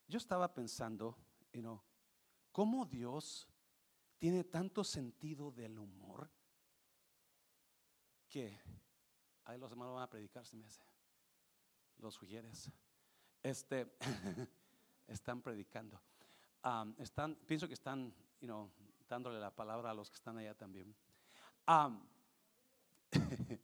Yo 0.06 0.18
estaba 0.18 0.52
pensando, 0.52 1.16
you 1.52 1.60
know, 1.60 1.82
¿cómo 2.52 2.84
Dios 2.84 3.48
tiene 4.18 4.44
tanto 4.44 4.84
sentido 4.84 5.50
del 5.50 5.78
humor? 5.78 6.30
Que 8.30 8.58
ahí 9.44 9.58
los 9.58 9.70
hermanos 9.70 9.94
van 9.94 10.04
a 10.04 10.08
predicar, 10.08 10.46
se 10.46 10.56
me 10.56 10.64
hace. 10.64 10.80
Los 11.98 12.14
sugieres. 12.14 12.70
Este, 13.42 13.92
están 15.08 15.42
predicando. 15.42 16.00
están, 16.98 17.34
pienso 17.46 17.66
que 17.66 17.74
están, 17.74 18.14
you 18.40 18.46
know, 18.46 18.70
dándole 19.08 19.40
la 19.40 19.54
palabra 19.54 19.90
a 19.90 19.94
los 19.94 20.08
que 20.08 20.16
están 20.16 20.38
allá 20.38 20.54
también. 20.54 20.94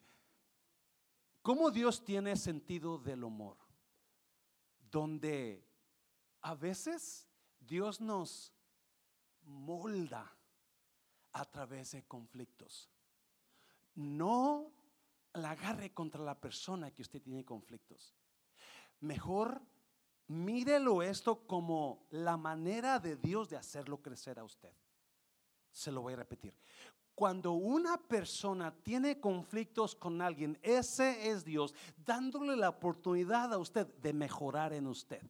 ¿Cómo 1.42 1.70
Dios 1.70 2.04
tiene 2.04 2.36
sentido 2.36 2.98
del 2.98 3.22
humor? 3.22 3.56
Donde 4.90 5.64
a 6.40 6.54
veces 6.54 7.28
Dios 7.60 8.00
nos 8.00 8.52
molda 9.44 10.36
a 11.32 11.44
través 11.44 11.92
de 11.92 12.02
conflictos 12.04 12.90
no 13.96 14.72
la 15.34 15.50
agarre 15.50 15.92
contra 15.92 16.22
la 16.22 16.38
persona 16.38 16.90
que 16.90 17.02
usted 17.02 17.20
tiene 17.20 17.44
conflictos. 17.44 18.14
Mejor 19.00 19.60
mírelo 20.28 21.02
esto 21.02 21.46
como 21.46 22.06
la 22.10 22.36
manera 22.36 22.98
de 22.98 23.16
Dios 23.16 23.50
de 23.50 23.56
hacerlo 23.56 24.00
crecer 24.00 24.38
a 24.38 24.44
usted. 24.44 24.72
Se 25.70 25.92
lo 25.92 26.02
voy 26.02 26.14
a 26.14 26.16
repetir. 26.16 26.54
Cuando 27.14 27.52
una 27.52 27.96
persona 27.96 28.74
tiene 28.82 29.20
conflictos 29.20 29.94
con 29.94 30.20
alguien, 30.20 30.58
ese 30.62 31.30
es 31.30 31.44
Dios 31.44 31.74
dándole 31.96 32.56
la 32.56 32.68
oportunidad 32.68 33.52
a 33.52 33.58
usted 33.58 33.86
de 33.86 34.12
mejorar 34.12 34.72
en 34.72 34.86
usted 34.86 35.22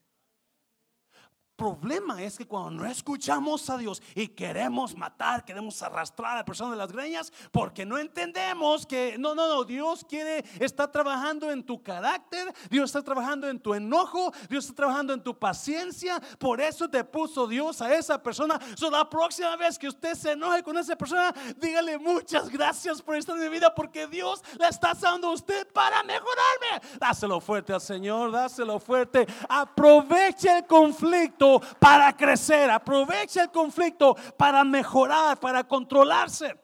problema 1.57 2.23
es 2.23 2.37
que 2.37 2.47
cuando 2.47 2.83
no 2.83 2.87
escuchamos 2.87 3.69
a 3.71 3.79
Dios 3.79 4.03
y 4.15 4.29
queremos 4.29 4.95
matar, 4.95 5.45
queremos 5.45 5.83
arrastrar 5.83 6.33
a 6.33 6.37
la 6.37 6.45
persona 6.45 6.73
de 6.73 6.77
las 6.77 6.93
greñas, 6.93 7.33
porque 7.51 7.87
no 7.87 7.99
entendemos 7.99 8.87
que 8.87 9.17
no, 9.19 9.35
no, 9.35 9.49
no, 9.49 9.65
Dios 9.65 10.05
quiere, 10.09 10.45
está 10.61 10.91
trabajando 10.91 11.51
en 11.51 11.65
tu 11.65 11.83
carácter, 11.83 12.53
Dios 12.71 12.91
está 12.91 13.03
trabajando 13.03 13.49
en 13.49 13.59
tu 13.59 13.75
enojo, 13.75 14.33
Dios 14.49 14.65
está 14.65 14.77
trabajando 14.77 15.15
en 15.15 15.23
tu 15.23 15.39
paciencia, 15.39 16.21
por 16.39 16.61
eso 16.61 16.89
te 16.89 17.03
puso 17.03 17.47
Dios 17.47 17.81
a 17.81 17.95
esa 17.95 18.23
persona. 18.23 18.61
So, 18.77 18.91
la 18.91 19.09
próxima 19.09 19.57
vez 19.57 19.79
que 19.79 19.89
usted 19.89 20.15
se 20.15 20.33
enoje 20.33 20.63
con 20.63 20.77
esa 20.77 20.97
persona, 20.97 21.35
dígale 21.57 21.99
muchas 21.99 22.51
gracias 22.51 23.01
por 23.01 23.17
estar 23.17 23.37
en 23.37 23.43
mi 23.43 23.49
vida, 23.49 23.75
porque 23.75 24.07
Dios 24.07 24.43
la 24.59 24.69
está 24.69 24.93
usando 24.93 25.29
a 25.29 25.33
usted 25.33 25.67
para 25.73 26.03
mejorarme. 26.03 26.99
Dáselo 27.01 27.41
fuerte 27.41 27.73
al 27.73 27.81
Señor, 27.81 28.31
dáselo 28.31 28.79
fuerte. 28.79 29.27
Aproveche 29.49 30.59
el 30.59 30.67
conflicto 30.67 31.46
para 31.79 32.17
crecer, 32.17 32.71
aprovecha 32.71 33.43
el 33.45 33.51
conflicto 33.51 34.17
para 34.37 34.65
mejorar, 34.65 35.39
para 35.39 35.65
controlarse. 35.65 36.55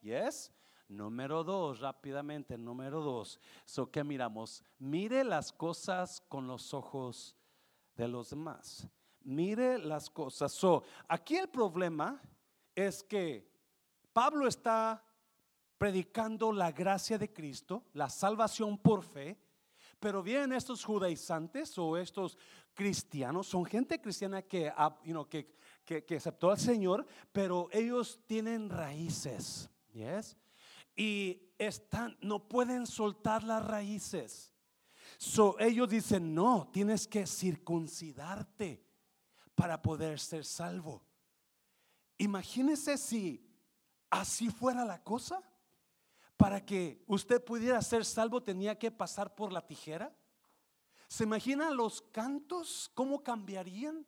Yes. 0.00 0.52
Número 0.88 1.42
dos, 1.42 1.80
rápidamente, 1.80 2.56
número 2.56 3.00
dos. 3.00 3.40
So, 3.64 3.90
¿qué 3.90 4.04
miramos? 4.04 4.62
Mire 4.78 5.24
las 5.24 5.52
cosas 5.52 6.22
con 6.28 6.46
los 6.46 6.72
ojos 6.72 7.36
de 7.96 8.06
los 8.06 8.30
demás. 8.30 8.86
Mire 9.22 9.78
las 9.78 10.08
cosas. 10.08 10.52
So, 10.52 10.84
aquí 11.08 11.36
el 11.36 11.48
problema 11.48 12.22
es 12.74 13.02
que 13.02 13.50
Pablo 14.12 14.46
está 14.46 15.02
predicando 15.76 16.52
la 16.52 16.70
gracia 16.70 17.18
de 17.18 17.32
Cristo, 17.32 17.82
la 17.92 18.08
salvación 18.08 18.78
por 18.78 19.02
fe, 19.02 19.36
pero 19.98 20.22
vienen 20.22 20.52
estos 20.52 20.84
judaizantes 20.84 21.76
o 21.78 21.96
estos 21.96 22.38
cristianos, 22.74 23.46
son 23.46 23.64
gente 23.64 24.00
cristiana 24.00 24.42
que, 24.42 24.72
que, 25.30 25.54
que, 25.84 26.04
que, 26.04 26.16
aceptó 26.16 26.50
al 26.50 26.58
Señor, 26.58 27.06
pero 27.32 27.68
ellos 27.72 28.20
tienen 28.26 28.68
raíces, 28.68 29.70
¿yes? 29.92 30.36
Y 30.94 31.42
están, 31.58 32.16
no 32.20 32.48
pueden 32.48 32.86
soltar 32.86 33.42
las 33.42 33.64
raíces. 33.64 34.52
So, 35.18 35.58
ellos 35.58 35.88
dicen, 35.88 36.34
no, 36.34 36.68
tienes 36.72 37.06
que 37.06 37.26
circuncidarte 37.26 38.84
para 39.54 39.80
poder 39.80 40.20
ser 40.20 40.44
salvo. 40.44 41.02
Imagínese 42.18 42.98
si 42.98 43.46
así 44.10 44.50
fuera 44.50 44.84
la 44.84 45.02
cosa. 45.02 45.42
Para 46.36 46.64
que 46.64 47.02
usted 47.06 47.42
pudiera 47.42 47.80
ser 47.82 48.04
salvo 48.04 48.42
tenía 48.42 48.78
que 48.78 48.90
pasar 48.90 49.34
por 49.34 49.52
la 49.52 49.66
tijera. 49.66 50.14
¿Se 51.08 51.24
imagina 51.24 51.70
los 51.70 52.02
cantos 52.02 52.90
cómo 52.94 53.22
cambiarían? 53.22 54.06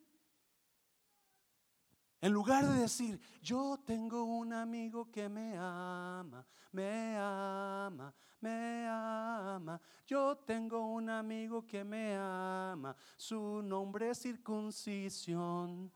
En 2.21 2.33
lugar 2.33 2.67
de 2.67 2.81
decir, 2.81 3.21
yo 3.41 3.79
tengo 3.87 4.25
un 4.25 4.53
amigo 4.53 5.09
que 5.09 5.29
me 5.29 5.57
ama, 5.57 6.45
me 6.73 7.17
ama, 7.17 8.13
me 8.41 8.89
ama. 8.89 9.81
Yo 10.05 10.37
tengo 10.39 10.85
un 10.85 11.09
amigo 11.11 11.65
que 11.65 11.85
me 11.85 12.17
ama, 12.17 12.97
su 13.17 13.63
nombre 13.63 14.11
es 14.11 14.19
circuncisión. 14.19 15.93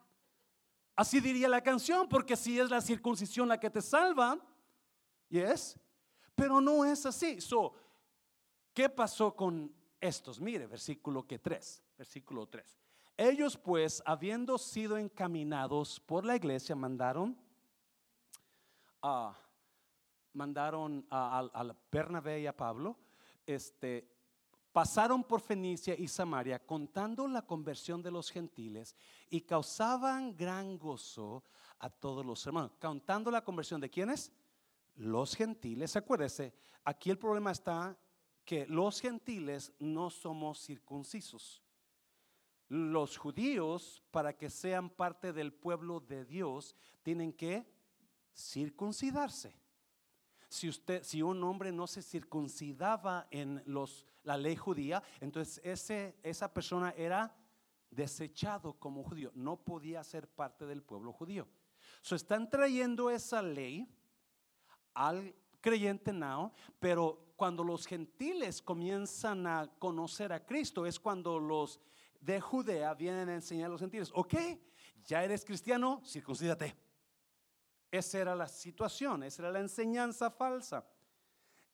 Así 0.94 1.20
diría 1.20 1.48
la 1.48 1.60
canción, 1.60 2.08
porque 2.08 2.36
si 2.36 2.60
es 2.60 2.70
la 2.70 2.80
circuncisión 2.80 3.48
la 3.48 3.58
que 3.58 3.70
te 3.70 3.82
salva, 3.82 4.38
yes, 5.28 5.76
pero 6.42 6.60
no 6.60 6.84
es 6.84 7.06
así. 7.06 7.40
So, 7.40 7.72
¿qué 8.74 8.88
pasó 8.88 9.36
con 9.36 9.72
estos. 10.00 10.40
Mire, 10.40 10.66
versículo 10.66 11.24
que 11.24 11.38
3, 11.38 11.84
versículo 11.96 12.48
3. 12.48 12.80
Ellos 13.16 13.56
pues, 13.56 14.02
habiendo 14.04 14.58
sido 14.58 14.98
encaminados 14.98 16.00
por 16.00 16.24
la 16.24 16.34
iglesia, 16.34 16.74
mandaron 16.74 17.38
a 19.02 19.38
mandaron 20.32 21.06
a, 21.10 21.76
Bernabé 21.92 22.40
y 22.40 22.46
a 22.48 22.56
Pablo, 22.56 22.98
este, 23.46 24.10
pasaron 24.72 25.22
por 25.22 25.42
Fenicia 25.42 25.94
y 25.96 26.08
Samaria 26.08 26.58
contando 26.58 27.28
la 27.28 27.42
conversión 27.42 28.02
de 28.02 28.10
los 28.10 28.30
gentiles 28.30 28.96
y 29.30 29.42
causaban 29.42 30.36
gran 30.36 30.76
gozo 30.76 31.44
a 31.78 31.88
todos 31.88 32.26
los 32.26 32.44
hermanos. 32.44 32.72
Contando 32.80 33.30
la 33.30 33.44
conversión 33.44 33.80
de 33.80 33.90
quienes? 33.90 34.32
Los 34.96 35.34
gentiles. 35.34 35.96
Acuérdese, 35.96 36.54
aquí 36.84 37.10
el 37.10 37.18
problema 37.18 37.50
está 37.50 37.96
que 38.44 38.66
los 38.66 39.00
gentiles 39.00 39.72
no 39.78 40.10
somos 40.10 40.60
circuncisos. 40.60 41.62
Los 42.68 43.16
judíos, 43.16 44.02
para 44.10 44.36
que 44.36 44.50
sean 44.50 44.90
parte 44.90 45.32
del 45.32 45.52
pueblo 45.52 46.00
de 46.00 46.24
Dios, 46.24 46.74
tienen 47.02 47.32
que 47.32 47.66
circuncidarse. 48.34 49.54
Si 50.48 50.68
usted, 50.68 51.02
si 51.02 51.22
un 51.22 51.42
hombre 51.44 51.72
no 51.72 51.86
se 51.86 52.02
circuncidaba 52.02 53.26
en 53.30 53.62
los, 53.66 54.06
la 54.22 54.36
ley 54.36 54.56
judía, 54.56 55.02
entonces 55.20 55.60
ese, 55.64 56.16
esa 56.22 56.52
persona 56.52 56.90
era 56.96 57.34
desechado 57.90 58.74
como 58.74 59.04
judío, 59.04 59.30
no 59.34 59.56
podía 59.56 60.02
ser 60.02 60.28
parte 60.28 60.66
del 60.66 60.82
pueblo 60.82 61.12
judío. 61.12 61.46
So 62.00 62.16
están 62.16 62.48
trayendo 62.50 63.10
esa 63.10 63.42
ley 63.42 63.88
al 64.94 65.34
creyente 65.60 66.12
now, 66.12 66.52
pero 66.78 67.32
cuando 67.36 67.64
los 67.64 67.86
gentiles 67.86 68.60
comienzan 68.60 69.46
a 69.46 69.70
conocer 69.78 70.32
a 70.32 70.44
Cristo 70.44 70.86
es 70.86 71.00
cuando 71.00 71.38
los 71.38 71.80
de 72.20 72.40
Judea 72.40 72.94
vienen 72.94 73.28
a 73.28 73.34
enseñar 73.34 73.66
a 73.66 73.70
los 73.70 73.80
gentiles, 73.80 74.10
ok, 74.14 74.34
ya 75.04 75.24
eres 75.24 75.44
cristiano, 75.44 76.00
circuncídate. 76.04 76.76
Esa 77.90 78.18
era 78.18 78.36
la 78.36 78.48
situación, 78.48 79.22
esa 79.22 79.42
era 79.42 79.50
la 79.52 79.60
enseñanza 79.60 80.30
falsa. 80.30 80.86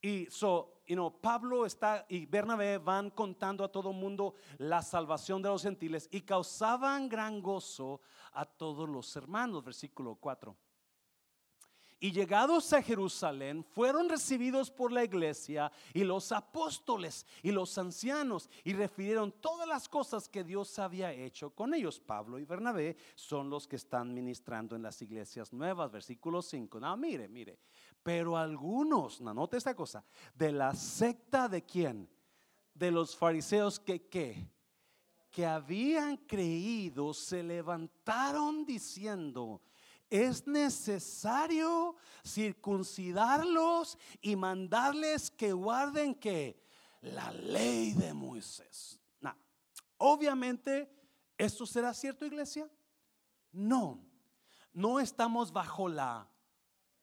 Y 0.01 0.27
so, 0.29 0.81
you 0.87 0.95
know, 0.95 1.11
Pablo 1.21 1.65
está 1.65 2.05
y 2.09 2.25
Bernabé 2.25 2.77
van 2.77 3.09
contando 3.09 3.63
a 3.63 3.71
todo 3.71 3.91
el 3.91 3.97
mundo 3.97 4.35
la 4.57 4.81
salvación 4.81 5.41
de 5.41 5.49
los 5.49 5.61
gentiles 5.61 6.07
y 6.11 6.21
causaban 6.21 7.09
gran 7.09 7.41
gozo 7.41 8.01
a 8.31 8.45
todos 8.45 8.87
los 8.87 9.13
hermanos, 9.15 9.63
versículo 9.63 10.15
4. 10.15 10.55
Y 12.01 12.13
llegados 12.13 12.71
a 12.71 12.81
Jerusalén, 12.81 13.61
fueron 13.61 14.07
recibidos 14.07 14.71
por 14.71 14.89
la 14.89 15.03
iglesia 15.03 15.69
y 15.93 16.05
los 16.05 16.31
apóstoles 16.31 17.25
y 17.43 17.51
los 17.51 17.77
ancianos 17.77 18.49
y 18.63 18.71
refirieron 18.71 19.33
todas 19.33 19.67
las 19.67 19.89
cosas 19.89 20.29
que 20.29 20.45
Dios 20.45 20.79
había 20.79 21.11
hecho 21.11 21.49
con 21.49 21.73
ellos. 21.73 21.99
Pablo 21.99 22.39
y 22.39 22.45
Bernabé 22.45 22.95
son 23.15 23.49
los 23.49 23.67
que 23.67 23.75
están 23.75 24.13
ministrando 24.13 24.77
en 24.77 24.83
las 24.83 25.01
iglesias 25.01 25.51
nuevas. 25.51 25.91
Versículo 25.91 26.41
5. 26.41 26.79
No, 26.79 26.95
mire, 26.95 27.27
mire. 27.27 27.59
Pero 28.01 28.37
algunos, 28.37 29.19
no, 29.19 29.33
note 29.33 29.57
esta 29.57 29.75
cosa, 29.75 30.05
de 30.33 30.53
la 30.53 30.73
secta 30.73 31.49
de 31.49 31.65
quién? 31.65 32.09
De 32.73 32.91
los 32.91 33.13
fariseos 33.13 33.77
que 33.77 34.07
qué? 34.07 34.49
Que 35.29 35.45
habían 35.45 36.15
creído, 36.15 37.13
se 37.13 37.43
levantaron 37.43 38.65
diciendo, 38.65 39.61
es 40.09 40.47
necesario 40.47 41.95
circuncidarlos 42.25 43.97
y 44.21 44.35
mandarles 44.35 45.29
que 45.29 45.53
guarden 45.53 46.15
que 46.15 46.63
la 47.01 47.31
ley 47.31 47.93
de 47.93 48.13
Moisés. 48.13 48.99
obviamente, 50.01 50.89
¿esto 51.37 51.65
será 51.65 51.93
cierto, 51.93 52.25
iglesia? 52.25 52.69
No, 53.51 54.01
no 54.71 54.99
estamos 54.99 55.51
bajo 55.51 55.89
la 55.89 56.29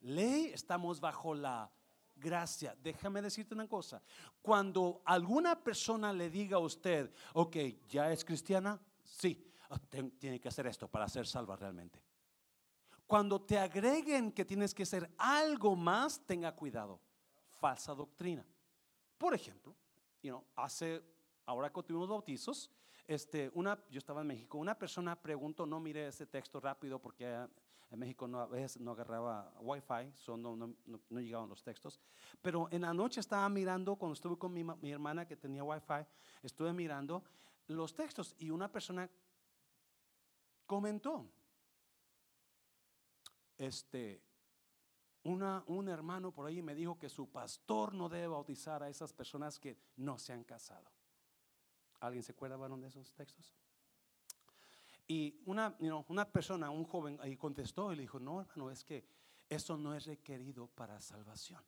ley, 0.01 0.47
estamos 0.47 0.99
bajo 0.99 1.35
la 1.35 1.71
gracia. 2.15 2.75
Déjame 2.83 3.21
decirte 3.21 3.55
una 3.55 3.69
cosa. 3.69 4.03
Cuando 4.41 5.03
alguna 5.05 5.63
persona 5.63 6.13
le 6.13 6.31
diga 6.31 6.57
a 6.57 6.61
usted, 6.61 7.13
ok, 7.35 7.57
ya 7.89 8.11
es 8.11 8.25
cristiana, 8.25 8.81
sí, 9.05 9.47
ah, 9.69 9.79
tiene 10.19 10.41
que 10.41 10.49
hacer 10.49 10.67
esto 10.67 10.89
para 10.89 11.09
ser 11.09 11.27
salva 11.27 11.55
realmente. 11.57 12.06
Cuando 13.07 13.41
te 13.41 13.59
agreguen 13.59 14.33
que 14.33 14.45
tienes 14.45 14.75
que 14.75 14.83
hacer 14.83 15.09
algo 15.17 15.77
más, 15.77 16.21
tenga 16.27 16.55
cuidado. 16.55 17.01
Falsa 17.61 17.95
doctrina. 17.95 18.45
Por 19.17 19.33
ejemplo, 19.33 19.75
you 20.23 20.43
hace, 20.57 21.03
ahora 21.47 21.73
que 21.73 21.83
tuvimos 21.83 22.09
bautizos, 22.09 22.71
este, 23.07 23.51
una, 23.55 23.79
yo 23.89 23.99
estaba 23.99 24.23
en 24.23 24.27
México, 24.27 24.59
una 24.59 24.77
persona 24.77 25.15
preguntó, 25.15 25.65
no 25.65 25.79
mire 25.79 26.09
ese 26.09 26.27
texto 26.27 26.59
rápido 26.59 27.01
porque 27.01 27.25
en 27.91 27.99
México 27.99 28.27
no, 28.27 28.41
a 28.41 28.47
veces 28.47 28.81
no 28.81 28.91
agarraba 28.91 29.53
wifi, 29.61 30.13
so 30.15 30.37
no, 30.37 30.57
no, 30.57 30.75
no, 30.85 31.21
llegaban 31.21 31.49
los 31.49 31.63
textos. 31.63 32.01
Pero 32.43 32.69
en 32.73 32.83
la 32.83 32.93
noche 32.93 33.21
estaba 33.21 33.49
mirando, 33.49 33.95
cuando 33.97 34.15
estuve 34.15 34.37
con 34.37 34.53
mi, 34.53 34.65
mi 34.65 34.91
hermana 34.91 35.27
que 35.27 35.37
tenía 35.37 35.63
wifi, 35.63 36.05
estuve 36.43 36.73
mirando 36.73 37.23
los 37.69 37.95
textos 37.95 38.35
y 38.39 38.51
una 38.51 38.71
persona 38.71 39.09
comentó, 40.67 41.31
este, 43.59 44.23
un 45.23 45.89
hermano 45.89 46.33
por 46.33 46.47
ahí 46.47 46.63
me 46.63 46.75
dijo 46.75 46.99
que 46.99 47.09
su 47.09 47.31
pastor 47.31 47.95
no 47.95 48.09
debe 48.09 48.29
bautizar 48.29 48.83
a 48.83 48.89
esas 48.89 49.13
personas 49.13 49.59
que 49.59 49.77
no 49.97 50.19
se 50.19 50.33
han 50.33 50.45
casado. 50.45 50.91
¿Alguien 52.01 52.23
se 52.23 52.33
acuerda, 52.33 52.57
varón, 52.57 52.81
de 52.81 52.89
esos 52.89 53.13
textos? 53.13 53.55
Y 55.09 55.41
una, 55.47 55.77
una 56.09 56.31
persona, 56.31 56.71
un 56.71 56.85
joven 56.85 57.19
ahí 57.21 57.37
contestó 57.37 57.93
y 57.93 57.97
le 57.97 58.03
dijo, 58.03 58.19
no, 58.19 58.41
hermano, 58.41 58.71
es 58.71 58.85
que 58.85 59.05
eso 59.49 59.77
no 59.77 59.95
es 59.95 60.07
requerido 60.07 60.67
para 60.69 61.01
salvación. 61.01 61.63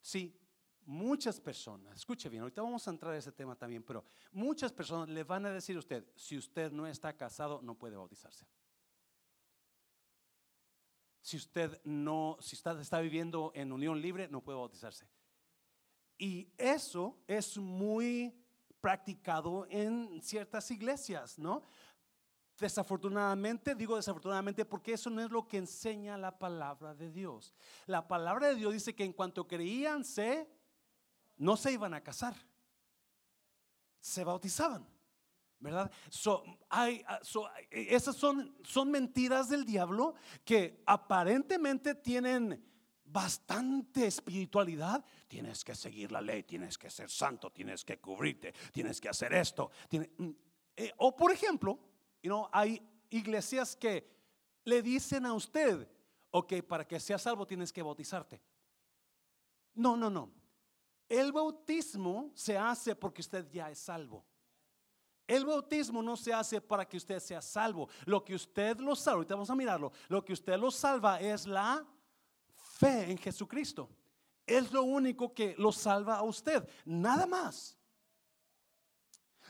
Sí, 0.00 0.38
muchas 0.84 1.40
personas, 1.40 1.96
escuche 1.96 2.28
bien, 2.28 2.42
ahorita 2.42 2.62
vamos 2.62 2.86
a 2.86 2.90
entrar 2.90 3.14
a 3.14 3.16
ese 3.16 3.32
tema 3.32 3.56
también, 3.56 3.82
pero 3.82 4.04
muchas 4.32 4.70
personas 4.70 5.08
le 5.08 5.24
van 5.24 5.46
a 5.46 5.50
decir 5.50 5.76
a 5.76 5.78
usted, 5.78 6.06
si 6.14 6.36
usted 6.36 6.70
no 6.72 6.86
está 6.86 7.16
casado, 7.16 7.62
no 7.62 7.74
puede 7.74 7.96
bautizarse 7.96 8.46
si 11.24 11.38
usted 11.38 11.80
no, 11.84 12.36
si 12.38 12.54
está, 12.54 12.78
está 12.78 13.00
viviendo 13.00 13.50
en 13.54 13.72
unión 13.72 13.98
libre, 13.98 14.28
no 14.28 14.42
puede 14.42 14.58
bautizarse. 14.58 15.08
Y 16.18 16.52
eso 16.58 17.18
es 17.26 17.56
muy 17.56 18.38
practicado 18.78 19.66
en 19.70 20.20
ciertas 20.22 20.70
iglesias, 20.70 21.38
¿no? 21.38 21.62
Desafortunadamente, 22.58 23.74
digo 23.74 23.96
desafortunadamente 23.96 24.66
porque 24.66 24.92
eso 24.92 25.08
no 25.08 25.22
es 25.22 25.30
lo 25.30 25.48
que 25.48 25.56
enseña 25.56 26.18
la 26.18 26.38
palabra 26.38 26.94
de 26.94 27.10
Dios. 27.10 27.54
La 27.86 28.06
palabra 28.06 28.48
de 28.48 28.56
Dios 28.56 28.74
dice 28.74 28.94
que 28.94 29.04
en 29.04 29.14
cuanto 29.14 29.48
creían, 29.48 30.04
se, 30.04 30.46
no 31.38 31.56
se 31.56 31.72
iban 31.72 31.94
a 31.94 32.02
casar, 32.02 32.36
se 33.98 34.24
bautizaban. 34.24 34.93
¿Verdad? 35.64 35.90
hay, 36.68 37.02
ah, 37.08 37.20
esas 37.70 38.14
son, 38.14 38.54
son 38.62 38.90
mentiras 38.90 39.48
del 39.48 39.64
diablo 39.64 40.14
que 40.44 40.82
aparentemente 40.86 41.94
tienen 41.94 42.62
bastante 43.02 44.06
espiritualidad. 44.06 45.04
Tienes 45.26 45.64
que 45.64 45.74
seguir 45.74 46.12
la 46.12 46.20
ley, 46.20 46.42
tienes 46.42 46.76
que 46.76 46.90
ser 46.90 47.10
santo, 47.10 47.50
tienes 47.50 47.84
que 47.84 47.98
cubrirte, 47.98 48.52
tienes 48.72 49.00
que 49.00 49.08
hacer 49.08 49.32
esto. 49.32 49.70
Mm, 49.90 50.30
eh, 50.76 50.92
o 50.98 51.16
por 51.16 51.32
ejemplo, 51.32 51.78
you 52.22 52.46
hay 52.52 52.80
iglesias 53.10 53.74
que 53.74 54.06
le 54.64 54.82
dicen 54.82 55.24
a 55.24 55.32
usted, 55.32 55.88
ok, 56.30 56.62
para 56.68 56.86
que 56.86 57.00
seas 57.00 57.22
salvo 57.22 57.46
tienes 57.46 57.72
que 57.72 57.82
bautizarte. 57.82 58.40
No, 59.74 59.96
no, 59.96 60.10
no. 60.10 60.30
El 61.08 61.32
bautismo 61.32 62.32
se 62.34 62.56
hace 62.58 62.94
porque 62.94 63.22
usted 63.22 63.48
ya 63.50 63.70
es 63.70 63.78
salvo. 63.78 64.24
El 65.26 65.44
bautismo 65.46 66.02
no 66.02 66.16
se 66.16 66.32
hace 66.32 66.60
para 66.60 66.86
que 66.86 66.96
usted 66.96 67.18
sea 67.18 67.40
salvo. 67.40 67.88
Lo 68.04 68.24
que 68.24 68.34
usted 68.34 68.78
lo 68.78 68.94
salva, 68.94 69.16
ahorita 69.16 69.34
vamos 69.34 69.50
a 69.50 69.54
mirarlo, 69.54 69.92
lo 70.08 70.24
que 70.24 70.32
usted 70.32 70.58
lo 70.58 70.70
salva 70.70 71.20
es 71.20 71.46
la 71.46 71.84
fe 72.54 73.10
en 73.10 73.18
Jesucristo. 73.18 73.88
Es 74.46 74.70
lo 74.72 74.82
único 74.82 75.32
que 75.32 75.54
lo 75.56 75.72
salva 75.72 76.16
a 76.16 76.22
usted, 76.22 76.68
nada 76.84 77.26
más. 77.26 77.76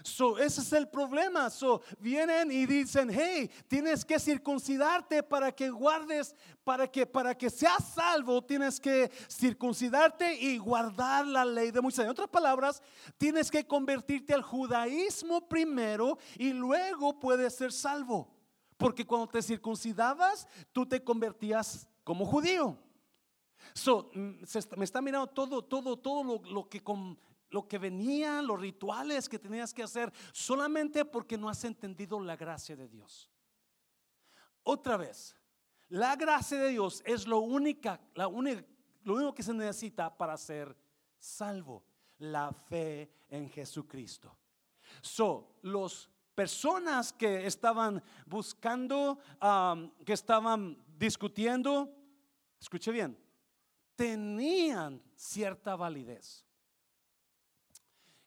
So, 0.04 0.36
ese 0.36 0.60
es 0.60 0.70
el 0.74 0.86
problema. 0.86 1.48
So, 1.48 1.80
vienen 1.98 2.52
y 2.52 2.66
dicen, 2.66 3.08
hey, 3.10 3.50
tienes 3.66 4.04
que 4.04 4.18
circuncidarte 4.18 5.22
para 5.22 5.50
que 5.50 5.70
guardes, 5.70 6.36
para 6.62 6.86
que, 6.86 7.06
para 7.06 7.34
que 7.34 7.48
seas 7.48 7.82
salvo, 7.94 8.44
tienes 8.44 8.78
que 8.78 9.10
circuncidarte 9.30 10.34
y 10.34 10.58
guardar 10.58 11.26
la 11.26 11.42
ley 11.46 11.70
de 11.70 11.80
Moisés. 11.80 12.04
En 12.04 12.10
otras 12.10 12.28
palabras, 12.28 12.82
tienes 13.16 13.50
que 13.50 13.66
convertirte 13.66 14.34
al 14.34 14.42
judaísmo 14.42 15.48
primero 15.48 16.18
y 16.36 16.52
luego 16.52 17.18
puedes 17.18 17.54
ser 17.54 17.72
salvo. 17.72 18.28
Porque 18.76 19.06
cuando 19.06 19.28
te 19.28 19.40
circuncidabas, 19.40 20.46
tú 20.70 20.84
te 20.84 21.02
convertías 21.02 21.88
como 22.04 22.26
judío. 22.26 22.76
So, 23.72 24.10
mm, 24.12 24.42
me 24.76 24.84
está 24.84 25.00
mirando 25.00 25.28
todo, 25.28 25.64
todo, 25.64 25.96
todo 25.96 26.22
lo, 26.22 26.50
lo 26.52 26.68
que 26.68 26.82
con, 26.82 27.18
lo 27.50 27.68
que 27.68 27.78
venía, 27.78 28.42
los 28.42 28.60
rituales 28.60 29.28
que 29.28 29.38
tenías 29.38 29.72
que 29.72 29.82
hacer, 29.82 30.12
solamente 30.32 31.04
porque 31.04 31.38
no 31.38 31.48
has 31.48 31.64
entendido 31.64 32.20
la 32.20 32.36
gracia 32.36 32.76
de 32.76 32.88
Dios. 32.88 33.30
Otra 34.62 34.96
vez, 34.96 35.36
la 35.88 36.16
gracia 36.16 36.58
de 36.58 36.70
Dios 36.70 37.02
es 37.04 37.26
lo, 37.26 37.40
única, 37.40 38.00
la 38.14 38.26
única, 38.28 38.64
lo 39.04 39.14
único 39.14 39.34
que 39.34 39.42
se 39.42 39.52
necesita 39.52 40.16
para 40.16 40.36
ser 40.36 40.76
salvo, 41.18 41.84
la 42.18 42.52
fe 42.52 43.10
en 43.28 43.48
Jesucristo. 43.50 44.36
So, 45.00 45.58
los 45.62 46.08
personas 46.34 47.12
que 47.12 47.46
estaban 47.46 48.02
buscando, 48.26 49.18
que 50.04 50.12
estaban 50.12 50.82
discutiendo, 50.98 51.94
escuche 52.60 52.90
bien, 52.90 53.18
tenían 53.94 55.02
cierta 55.14 55.76
validez. 55.76 56.43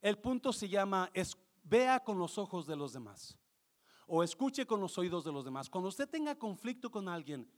El 0.02 0.18
punto 0.18 0.54
se 0.54 0.70
llama 0.70 1.12
vea 1.64 2.00
con 2.00 2.18
los 2.18 2.38
ojos 2.38 2.66
de 2.66 2.76
los 2.76 2.94
demás 2.94 3.38
o 4.08 4.24
escuche 4.24 4.66
con 4.66 4.80
los 4.80 4.98
oídos 4.98 5.26
de 5.26 5.32
los 5.32 5.44
demás. 5.44 5.70
Cuando 5.70 5.90
usted 5.90 6.08
tenga 6.08 6.36
conflicto 6.36 6.90
con 6.90 7.10
alguien, 7.10 7.50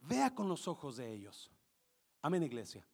vea 0.00 0.34
con 0.34 0.48
los 0.48 0.66
ojos 0.66 0.96
de 0.96 1.12
ellos. 1.12 1.50
Amén, 2.20 2.42
iglesia. 2.42 2.86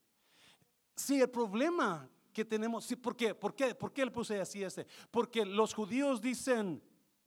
Si 0.95 1.21
el 1.21 1.31
problema 1.31 2.09
que 2.33 2.45
tenemos, 2.45 2.85
sí, 2.85 2.97
¿por 2.97 3.17
qué? 3.17 3.35
¿Por 3.35 3.55
qué? 3.55 3.75
¿Por 3.75 3.93
qué 3.93 4.05
le 4.05 4.11
puse 4.11 4.41
así 4.41 4.63
este? 4.63 4.87
Porque 5.11 5.45
los 5.45 5.73
judíos 5.73 6.21
dicen, 6.21 6.83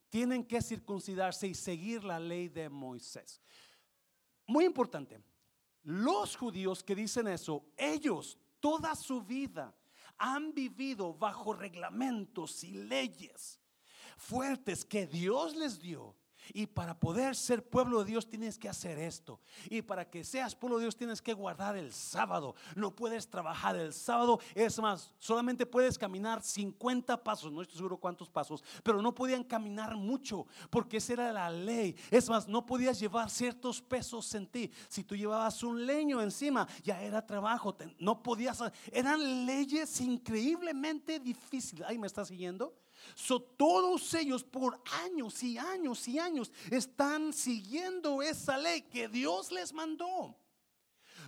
tienen 0.08 0.44
que 0.44 0.62
circuncidarse 0.62 1.48
y 1.48 1.54
seguir 1.54 2.04
la 2.04 2.20
ley 2.20 2.48
de 2.48 2.68
Moisés. 2.68 3.40
muy 4.46 4.64
importante, 4.64 5.22
los 5.82 6.36
judíos 6.36 6.82
que 6.82 6.94
dicen 6.94 7.26
eso, 7.26 7.64
ellos 7.76 8.38
toda 8.60 8.94
su 8.94 9.22
vida 9.22 9.74
han 10.18 10.52
vivido 10.52 11.14
bajo 11.14 11.52
reglamentos 11.52 12.62
y 12.64 12.72
leyes 12.72 13.60
fuertes 14.16 14.84
que 14.84 15.06
Dios 15.06 15.56
les 15.56 15.80
dio 15.80 16.16
y 16.54 16.66
para 16.66 16.98
poder 16.98 17.34
ser 17.36 17.68
pueblo 17.68 18.00
de 18.00 18.10
Dios 18.10 18.28
tienes 18.28 18.58
que 18.58 18.68
hacer 18.68 18.98
esto. 18.98 19.40
Y 19.70 19.82
para 19.82 20.08
que 20.08 20.24
seas 20.24 20.54
pueblo 20.54 20.78
de 20.78 20.84
Dios 20.84 20.96
tienes 20.96 21.22
que 21.22 21.32
guardar 21.32 21.76
el 21.76 21.92
sábado. 21.92 22.54
No 22.76 22.94
puedes 22.94 23.28
trabajar 23.28 23.76
el 23.76 23.92
sábado. 23.92 24.40
Es 24.54 24.78
más, 24.78 25.14
solamente 25.18 25.66
puedes 25.66 25.98
caminar 25.98 26.42
50 26.42 27.22
pasos. 27.22 27.52
No 27.52 27.62
estoy 27.62 27.78
seguro 27.78 27.96
cuántos 27.96 28.28
pasos. 28.28 28.62
Pero 28.82 29.00
no 29.00 29.14
podían 29.14 29.44
caminar 29.44 29.96
mucho 29.96 30.46
porque 30.70 30.98
esa 30.98 31.14
era 31.14 31.32
la 31.32 31.50
ley. 31.50 31.96
Es 32.10 32.28
más, 32.28 32.48
no 32.48 32.66
podías 32.66 33.00
llevar 33.00 33.30
ciertos 33.30 33.80
pesos 33.80 34.34
en 34.34 34.46
ti. 34.46 34.70
Si 34.88 35.04
tú 35.04 35.16
llevabas 35.16 35.62
un 35.62 35.86
leño 35.86 36.20
encima, 36.20 36.66
ya 36.82 37.00
era 37.00 37.26
trabajo. 37.26 37.76
No 37.98 38.22
podías. 38.22 38.62
Eran 38.92 39.46
leyes 39.46 40.00
increíblemente 40.00 41.18
difíciles. 41.18 41.86
Ahí 41.86 41.98
me 41.98 42.06
está 42.06 42.24
siguiendo. 42.24 42.74
So, 43.14 43.40
todos 43.40 44.14
ellos 44.14 44.44
por 44.44 44.80
años 45.04 45.42
y 45.42 45.58
años 45.58 46.06
y 46.08 46.18
años 46.18 46.52
están 46.70 47.32
siguiendo 47.32 48.22
esa 48.22 48.56
ley 48.56 48.82
que 48.82 49.08
Dios 49.08 49.52
les 49.52 49.72
mandó. 49.72 50.36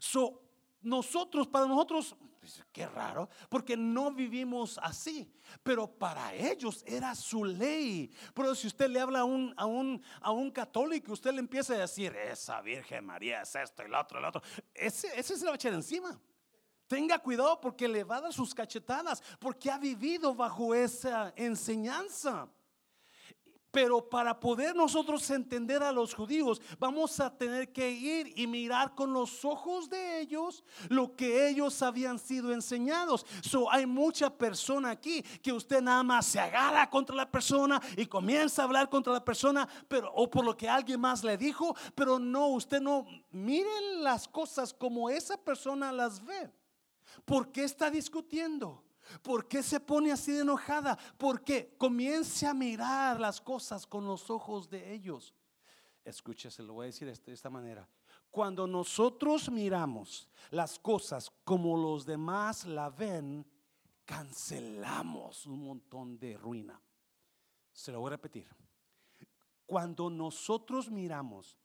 So, 0.01 0.43
nosotros, 0.83 1.47
para 1.47 1.67
nosotros, 1.67 2.17
pues, 2.45 2.63
qué 2.73 2.87
raro, 2.87 3.29
porque 3.49 3.75
no 3.75 4.13
vivimos 4.13 4.79
así, 4.83 5.33
pero 5.63 5.87
para 5.87 6.35
ellos 6.35 6.85
era 6.87 7.15
su 7.15 7.43
ley. 7.43 8.11
Pero 8.35 8.55
si 8.55 8.67
usted 8.67 8.91
le 8.91 9.01
habla 9.01 9.21
a 9.21 9.25
un, 9.25 9.55
a 9.57 9.65
un, 9.65 10.03
a 10.21 10.31
un 10.31 10.51
católico, 10.51 11.13
usted 11.15 11.33
le 11.33 11.39
empieza 11.39 11.73
a 11.73 11.79
decir, 11.79 12.15
esa 12.15 12.61
Virgen 12.61 13.07
María 13.07 13.41
es 13.41 13.55
esto 13.55 13.83
y 13.83 13.89
lo 13.89 13.99
otro, 13.99 14.19
el 14.19 14.27
otro, 14.27 14.43
ese, 14.75 15.09
ese 15.19 15.37
se 15.37 15.41
le 15.41 15.47
va 15.47 15.53
a 15.53 15.57
echar 15.57 15.73
encima. 15.73 16.21
Tenga 16.87 17.19
cuidado 17.19 17.61
porque 17.61 17.89
le 17.89 18.05
va 18.05 18.17
a 18.17 18.21
dar 18.23 18.33
sus 18.33 18.55
cachetadas, 18.55 19.23
porque 19.39 19.71
ha 19.71 19.79
vivido 19.79 20.35
bajo 20.35 20.75
esa 20.75 21.33
enseñanza. 21.37 22.49
Pero 23.75 24.09
para 24.09 24.39
poder 24.39 24.77
nosotros 24.77 25.29
entender 25.31 25.83
a 25.83 25.91
los 25.91 26.15
judíos, 26.15 26.63
vamos 26.79 27.19
a 27.19 27.37
tener 27.37 27.73
que 27.73 27.91
ir 27.91 28.33
y 28.37 28.47
mirar 28.47 28.95
con 28.95 29.13
los 29.13 29.45
ojos 29.45 29.91
de 29.91 30.21
ellos 30.21 30.63
lo 30.89 31.17
que 31.17 31.49
ellos 31.49 31.83
habían 31.83 32.21
sido 32.21 32.53
enseñados. 32.53 33.27
So, 33.43 33.69
hay 33.73 33.85
mucha 33.85 34.31
persona 34.31 34.91
aquí 34.91 35.23
que 35.43 35.53
usted 35.53 35.83
nada 35.83 36.05
más 36.05 36.25
se 36.27 36.39
agarra 36.39 36.89
contra 36.89 37.17
la 37.17 37.29
persona 37.29 37.83
y 37.97 38.07
comienza 38.07 38.63
a 38.63 38.67
hablar 38.67 38.89
contra 38.89 39.13
la 39.13 39.25
persona, 39.25 39.69
pero 39.89 40.13
o 40.15 40.31
por 40.31 40.45
lo 40.45 40.57
que 40.57 40.69
alguien 40.69 41.01
más 41.01 41.25
le 41.25 41.37
dijo, 41.37 41.75
pero 41.97 42.21
no, 42.21 42.47
usted 42.51 42.81
no 42.81 43.05
mire 43.33 43.97
las 43.99 44.29
cosas 44.29 44.73
como 44.73 45.11
esa 45.11 45.37
persona 45.37 45.91
las 45.91 46.25
ve. 46.25 46.53
¿Por 47.25 47.51
qué 47.53 47.65
está 47.65 47.91
discutiendo? 47.91 48.85
¿Por 49.23 49.49
qué 49.49 49.63
se 49.63 49.81
pone 49.81 50.13
así 50.13 50.33
de 50.33 50.41
enojada? 50.41 50.99
Porque 51.19 51.75
comience 51.77 52.47
a 52.47 52.55
mirar 52.55 53.21
las 53.21 53.41
cosas 53.41 53.87
con 53.87 54.07
los 54.07 54.31
ojos 54.31 54.69
de 54.69 54.93
ellos. 54.93 55.35
Escúchese, 56.05 56.63
lo 56.63 56.75
voy 56.75 56.85
a 56.85 56.87
decir 56.87 57.11
de 57.11 57.33
esta 57.33 57.51
manera. 57.51 57.89
Cuando 58.31 58.67
nosotros 58.67 59.51
miramos 59.51 60.29
las 60.51 60.79
cosas 60.79 61.31
como 61.45 61.77
los 61.77 62.05
demás 62.05 62.65
la 62.67 62.91
ven, 62.91 63.47
cancelamos 64.05 65.47
un 65.47 65.65
montón 65.65 66.19
de 66.19 66.37
ruina. 66.37 66.81
Se 67.73 67.93
lo 67.93 68.01
voy 68.01 68.09
a 68.09 68.17
repetir. 68.17 68.49
Cuando 69.67 70.11
nosotros 70.11 70.91
miramos 70.91 71.57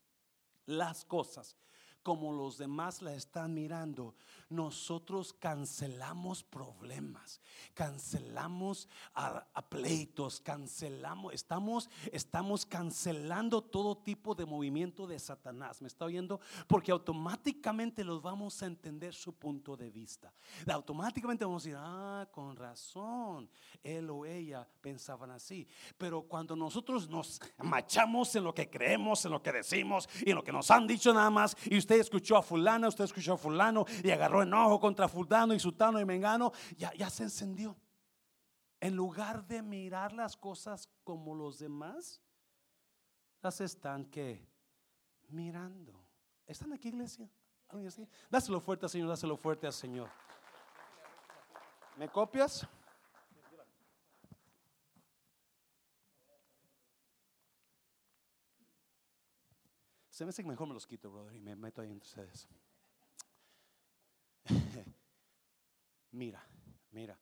las 0.65 1.03
cosas 1.03 1.57
como 2.01 2.31
los 2.31 2.57
demás 2.57 3.01
la 3.01 3.13
están 3.13 3.53
mirando, 3.53 4.15
nosotros 4.49 5.33
cancelamos 5.33 6.43
problemas, 6.43 7.39
cancelamos 7.73 8.89
a, 9.13 9.45
pleitos, 9.69 10.41
cancelamos, 10.41 11.33
estamos, 11.33 11.89
estamos 12.11 12.65
cancelando 12.65 13.61
todo 13.61 13.97
tipo 13.97 14.33
de 14.33 14.45
movimiento 14.45 15.05
de 15.05 15.19
Satanás. 15.19 15.81
¿Me 15.81 15.87
está 15.87 16.05
oyendo? 16.05 16.39
Porque 16.67 16.91
automáticamente 16.91 18.03
los 18.03 18.21
vamos 18.21 18.61
a 18.63 18.65
entender 18.65 19.13
su 19.13 19.33
punto 19.33 19.77
de 19.77 19.91
vista. 19.91 20.33
Automáticamente 20.67 21.45
vamos 21.45 21.63
a 21.63 21.65
decir, 21.65 21.79
ah, 21.79 22.27
con 22.31 22.55
razón, 22.55 23.49
él 23.83 24.09
o 24.09 24.25
ella 24.25 24.67
pensaban 24.81 25.31
así. 25.31 25.67
Pero 25.97 26.23
cuando 26.23 26.55
nosotros 26.55 27.07
nos 27.07 27.39
machamos 27.59 28.35
en 28.35 28.43
lo 28.43 28.53
que 28.53 28.69
creemos, 28.69 29.23
en 29.25 29.31
lo 29.31 29.43
que 29.43 29.51
decimos 29.51 30.09
y 30.25 30.31
en 30.31 30.35
lo 30.35 30.43
que 30.43 30.51
nos 30.51 30.71
han 30.71 30.87
dicho 30.87 31.13
nada 31.13 31.29
más, 31.29 31.55
y 31.65 31.77
usted 31.77 31.99
escuchó 31.99 32.37
a 32.37 32.41
fulana, 32.41 32.87
usted 32.87 33.03
escuchó 33.03 33.33
a 33.33 33.37
fulano 33.37 33.85
y 34.03 34.09
agarró 34.09 34.38
enojo 34.41 34.79
contra 34.79 35.07
fulano 35.07 35.53
y 35.53 35.59
sutano 35.59 35.99
y 35.99 36.05
mengano, 36.05 36.51
ya, 36.77 36.93
ya 36.93 37.09
se 37.09 37.23
encendió. 37.23 37.75
En 38.79 38.95
lugar 38.95 39.45
de 39.45 39.61
mirar 39.61 40.13
las 40.13 40.37
cosas 40.37 40.89
como 41.03 41.35
los 41.35 41.59
demás, 41.59 42.21
las 43.41 43.61
están 43.61 44.05
que 44.05 44.47
mirando. 45.29 46.01
¿Están 46.45 46.73
aquí, 46.73 46.89
iglesia? 46.89 47.29
Dáselo 48.29 48.59
fuerte 48.59 48.85
al 48.85 48.89
Señor, 48.89 49.09
dáselo 49.09 49.37
fuerte 49.37 49.67
al 49.67 49.73
Señor. 49.73 50.09
¿Me 51.97 52.09
copias? 52.09 52.67
Se 60.09 60.25
me 60.25 60.29
hace 60.29 60.43
que 60.43 60.49
mejor 60.49 60.67
me 60.67 60.73
los 60.73 60.85
quito, 60.85 61.09
brother, 61.11 61.35
y 61.35 61.39
me 61.39 61.55
meto 61.55 61.81
ahí 61.81 61.91
entre 61.91 62.07
ustedes. 62.07 62.47
Mira, 66.11 66.45
mira. 66.91 67.19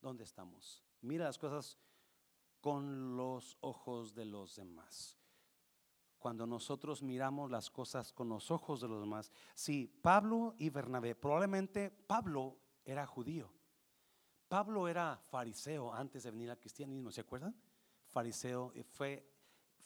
¿Dónde 0.00 0.24
estamos? 0.24 0.84
Mira 1.00 1.24
las 1.24 1.38
cosas 1.38 1.78
con 2.60 3.16
los 3.16 3.56
ojos 3.60 4.14
de 4.14 4.24
los 4.24 4.56
demás. 4.56 5.16
Cuando 6.18 6.46
nosotros 6.46 7.02
miramos 7.02 7.50
las 7.50 7.70
cosas 7.70 8.12
con 8.12 8.28
los 8.28 8.50
ojos 8.50 8.80
de 8.80 8.88
los 8.88 9.00
demás. 9.00 9.30
Sí, 9.54 9.86
Pablo 10.02 10.54
y 10.58 10.70
Bernabé, 10.70 11.14
probablemente 11.14 11.90
Pablo 11.90 12.58
era 12.84 13.06
judío. 13.06 13.52
Pablo 14.48 14.88
era 14.88 15.16
fariseo 15.16 15.92
antes 15.92 16.24
de 16.24 16.30
venir 16.30 16.50
al 16.50 16.58
cristianismo, 16.58 17.12
¿se 17.12 17.20
acuerdan? 17.20 17.54
fariseo, 18.08 18.72
fue, 18.90 19.24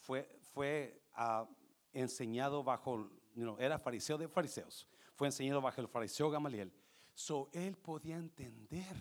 fue, 0.01 0.39
fue 0.53 1.03
uh, 1.19 1.47
enseñado 1.93 2.63
bajo, 2.63 3.11
no, 3.35 3.59
era 3.59 3.79
fariseo 3.79 4.17
de 4.17 4.29
fariseos, 4.29 4.89
fue 5.23 5.29
enseñado 5.29 5.61
bajo 5.61 5.81
el 5.81 5.87
fariseo 5.87 6.33
Gamaliel. 6.33 6.73
So 7.15 7.49
él 7.53 7.77
podía 7.77 8.17
entender 8.17 8.97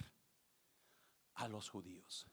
a 1.34 1.48
los 1.48 1.68
judíos. 1.68 2.28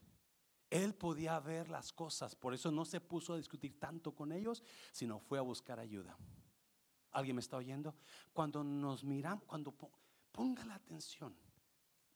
Él 0.69 0.95
podía 0.95 1.41
ver 1.41 1.71
las 1.71 1.91
cosas, 1.95 2.37
por 2.37 2.53
eso 2.53 2.71
no 2.71 2.85
se 2.85 3.01
puso 3.01 3.33
a 3.33 3.39
discutir 3.39 3.81
tanto 3.81 4.15
con 4.15 4.31
ellos, 4.31 4.63
sino 4.93 5.19
fue 5.19 5.39
a 5.39 5.41
buscar 5.41 5.81
ayuda. 5.81 6.19
¿Alguien 7.13 7.37
me 7.37 7.41
está 7.41 7.57
oyendo? 7.57 7.95
Cuando 8.35 8.63
nos 8.63 9.05
miramos, 9.05 9.47
cuando 9.47 9.75
ponga 10.33 10.67
la 10.67 10.75
atención, 10.75 11.35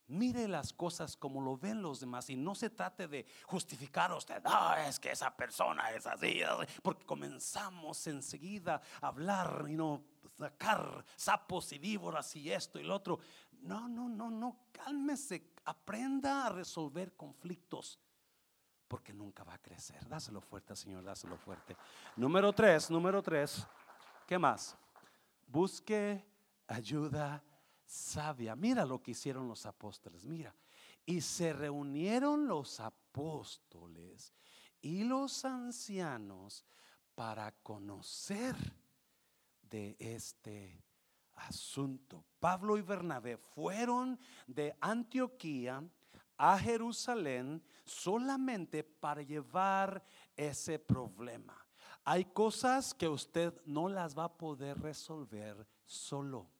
Mire 0.08 0.46
las 0.46 0.74
cosas 0.74 1.16
como 1.16 1.40
lo 1.40 1.56
ven 1.56 1.80
los 1.80 2.00
demás 2.00 2.28
y 2.28 2.36
no 2.36 2.54
se 2.54 2.68
trate 2.68 3.08
de 3.08 3.24
justificar 3.46 4.10
a 4.10 4.16
usted. 4.16 4.42
No, 4.42 4.74
es 4.74 5.00
que 5.00 5.10
esa 5.10 5.34
persona 5.34 5.90
es 5.92 6.06
así. 6.06 6.40
Porque 6.82 7.06
comenzamos 7.06 8.06
enseguida 8.06 8.82
a 9.00 9.06
hablar 9.06 9.64
y 9.70 9.74
no 9.74 10.04
sacar 10.42 11.04
sapos 11.16 11.72
y 11.72 11.78
víboras 11.78 12.34
y 12.36 12.50
esto 12.50 12.78
y 12.78 12.82
lo 12.82 12.96
otro. 12.96 13.18
No, 13.62 13.88
no, 13.88 14.08
no, 14.08 14.30
no. 14.30 14.66
Cálmese. 14.72 15.52
Aprenda 15.64 16.46
a 16.46 16.50
resolver 16.50 17.14
conflictos. 17.16 17.98
Porque 18.88 19.12
nunca 19.12 19.44
va 19.44 19.54
a 19.54 19.58
crecer. 19.58 20.06
Dáselo 20.08 20.40
fuerte, 20.40 20.74
Señor. 20.74 21.04
Dáselo 21.04 21.36
fuerte. 21.36 21.76
Número 22.16 22.52
tres, 22.52 22.90
número 22.90 23.22
tres. 23.22 23.66
¿Qué 24.26 24.38
más? 24.38 24.76
Busque 25.46 26.24
ayuda 26.66 27.42
sabia. 27.86 28.56
Mira 28.56 28.84
lo 28.84 29.00
que 29.02 29.12
hicieron 29.12 29.46
los 29.46 29.64
apóstoles, 29.66 30.26
mira. 30.26 30.54
Y 31.06 31.20
se 31.20 31.52
reunieron 31.52 32.46
los 32.46 32.80
apóstoles 32.80 34.32
y 34.80 35.04
los 35.04 35.44
ancianos 35.44 36.64
para 37.14 37.52
conocer 37.52 38.56
de 39.72 39.96
este 39.98 40.84
asunto. 41.34 42.24
Pablo 42.38 42.76
y 42.76 42.82
Bernabé 42.82 43.38
fueron 43.38 44.20
de 44.46 44.76
Antioquía 44.80 45.82
a 46.36 46.58
Jerusalén 46.58 47.62
solamente 47.84 48.84
para 48.84 49.22
llevar 49.22 50.04
ese 50.36 50.78
problema. 50.78 51.56
Hay 52.04 52.26
cosas 52.26 52.92
que 52.92 53.08
usted 53.08 53.54
no 53.64 53.88
las 53.88 54.16
va 54.16 54.24
a 54.24 54.36
poder 54.36 54.78
resolver 54.78 55.66
solo. 55.86 56.50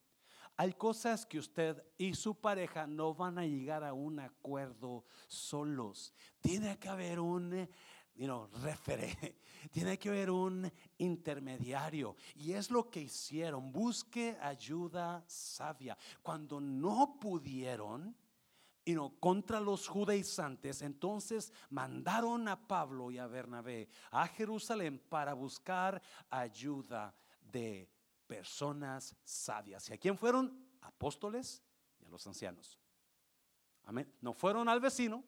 Hay 0.55 0.73
cosas 0.73 1.25
que 1.25 1.39
usted 1.39 1.83
y 1.97 2.13
su 2.13 2.35
pareja 2.35 2.87
no 2.87 3.13
van 3.13 3.37
a 3.37 3.45
llegar 3.45 3.83
a 3.83 3.93
un 3.93 4.19
acuerdo 4.19 5.05
solos. 5.27 6.13
Tiene 6.41 6.77
que 6.79 6.89
haber 6.89 7.19
un, 7.19 7.67
you 8.15 8.25
know, 8.25 8.47
referé. 8.61 9.15
Tiene 9.71 9.97
que 9.97 10.09
haber 10.09 10.29
un 10.29 10.71
intermediario. 10.97 12.15
Y 12.35 12.53
es 12.53 12.69
lo 12.69 12.89
que 12.89 13.01
hicieron. 13.01 13.71
Busque 13.71 14.37
ayuda 14.41 15.23
sabia. 15.27 15.97
Cuando 16.21 16.59
no 16.59 17.17
pudieron, 17.19 18.15
y 18.85 18.93
no 18.93 19.17
contra 19.19 19.59
los 19.59 19.87
judaizantes, 19.87 20.81
entonces 20.81 21.53
mandaron 21.69 22.47
a 22.47 22.67
Pablo 22.67 23.11
y 23.11 23.17
a 23.17 23.27
Bernabé 23.27 23.87
a 24.11 24.27
Jerusalén 24.27 24.99
para 25.09 25.33
buscar 25.33 26.01
ayuda 26.29 27.15
de 27.39 27.89
personas 28.27 29.15
sabias. 29.23 29.89
¿Y 29.89 29.93
a 29.93 29.97
quién 29.97 30.17
fueron? 30.17 30.67
Apóstoles 30.81 31.63
y 32.01 32.05
a 32.05 32.09
los 32.09 32.25
ancianos. 32.27 32.77
Amén. 33.85 34.11
No 34.21 34.33
fueron 34.33 34.67
al 34.67 34.79
vecino, 34.79 35.23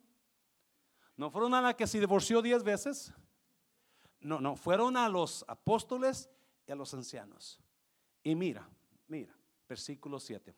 no 1.18 1.32
fueron 1.32 1.54
a 1.54 1.62
la 1.62 1.76
que 1.76 1.88
se 1.88 2.00
divorció 2.00 2.42
diez 2.42 2.64
veces. 2.64 3.14
No, 4.20 4.40
no, 4.42 4.56
fueron 4.56 4.98
a 4.98 5.08
los 5.08 5.46
apóstoles 5.48 6.30
y 6.68 6.72
a 6.72 6.76
los 6.76 6.94
ancianos. 6.94 7.60
Y 8.24 8.36
mira, 8.36 8.68
mira, 9.08 9.36
versículo 9.70 10.20
7. 10.20 10.56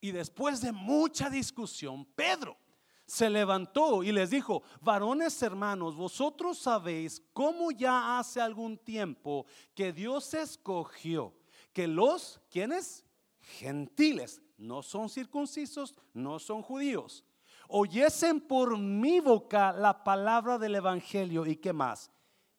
Y 0.00 0.12
después 0.12 0.60
de 0.62 0.72
mucha 0.72 1.28
discusión, 1.28 2.06
Pedro 2.06 2.56
se 3.04 3.28
levantó 3.28 4.02
y 4.02 4.12
les 4.12 4.30
dijo, 4.30 4.62
varones 4.80 5.42
hermanos, 5.42 5.96
vosotros 5.96 6.58
sabéis 6.58 7.22
cómo 7.32 7.70
ya 7.70 8.18
hace 8.18 8.40
algún 8.40 8.78
tiempo 8.78 9.46
que 9.74 9.92
Dios 9.92 10.32
escogió 10.32 11.34
que 11.72 11.86
los, 11.86 12.40
¿quiénes? 12.50 13.04
Gentiles, 13.40 14.40
no 14.56 14.82
son 14.82 15.08
circuncisos, 15.08 15.94
no 16.12 16.38
son 16.38 16.62
judíos, 16.62 17.24
oyesen 17.70 18.40
por 18.40 18.78
mi 18.78 19.20
boca 19.20 19.72
la 19.72 20.04
palabra 20.04 20.58
del 20.58 20.74
Evangelio 20.74 21.46
y 21.46 21.56
qué 21.56 21.72
más. 21.72 22.10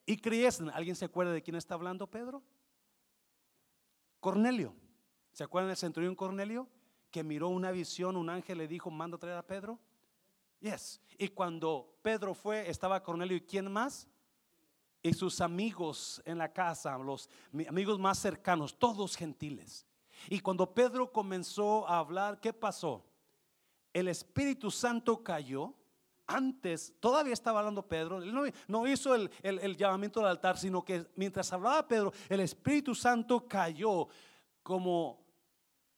Y 0.06 0.18
creyesen. 0.18 0.70
¿Alguien 0.70 0.96
se 0.96 1.06
acuerda 1.06 1.32
de 1.32 1.42
quién 1.42 1.56
está 1.56 1.76
hablando 1.76 2.08
Pedro? 2.08 2.42
Cornelio. 4.20 4.76
¿Se 5.32 5.44
acuerdan 5.44 5.70
del 5.70 5.78
centurión 5.78 6.16
Cornelio? 6.16 6.68
Que 7.10 7.24
miró 7.24 7.50
una 7.50 7.72
visión, 7.72 8.16
un 8.16 8.30
ángel 8.30 8.58
le 8.58 8.68
dijo, 8.68 8.90
manda 8.90 9.18
traer 9.18 9.38
a 9.38 9.46
Pedro. 9.46 9.80
Yes. 10.60 11.02
Y 11.18 11.30
cuando 11.30 11.98
Pedro 12.02 12.34
fue, 12.34 12.70
estaba 12.70 13.04
Cornelio 13.04 13.36
y 13.38 13.42
quién 13.42 13.72
más? 13.72 14.08
Y 15.04 15.14
sus 15.14 15.42
amigos 15.42 16.22
en 16.26 16.38
la 16.38 16.54
casa, 16.54 16.98
los 16.98 17.30
amigos 17.68 18.00
más 18.00 18.20
cercanos, 18.20 18.78
todos 18.78 19.16
gentiles. 19.16 19.86
Y 20.30 20.40
cuando 20.40 20.72
Pedro 20.74 21.12
comenzó 21.12 21.88
a 21.88 21.98
hablar, 21.98 22.40
¿qué 22.40 22.54
pasó? 22.54 23.04
El 23.94 24.08
Espíritu 24.08 24.72
Santo 24.72 25.24
cayó. 25.24 25.74
Antes, 26.28 26.94
todavía 27.00 27.34
estaba 27.34 27.60
hablando 27.60 27.86
Pedro, 27.86 28.20
él 28.20 28.54
no, 28.68 28.88
hizo 28.88 29.16
el, 29.16 29.30
el, 29.44 29.76
llamamiento 29.76 30.22
al 30.22 30.28
altar, 30.28 30.58
sino 30.58 30.86
que 30.86 31.06
mientras 31.16 31.52
hablaba 31.52 31.86
Pedro, 31.86 32.14
el 32.30 32.40
Espíritu 32.40 32.96
Santo 32.96 33.46
cayó 33.48 34.08
como 34.64 35.26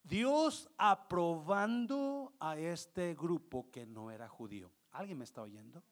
Dios 0.02 0.68
aprobando 0.76 2.32
a 2.40 2.58
este 2.58 3.14
grupo 3.14 3.70
que 3.70 3.86
no 3.86 4.10
era 4.10 4.28
judío. 4.28 4.72
¿Alguien 4.90 5.18
me 5.18 5.24
está 5.24 5.42
oyendo? 5.42 5.84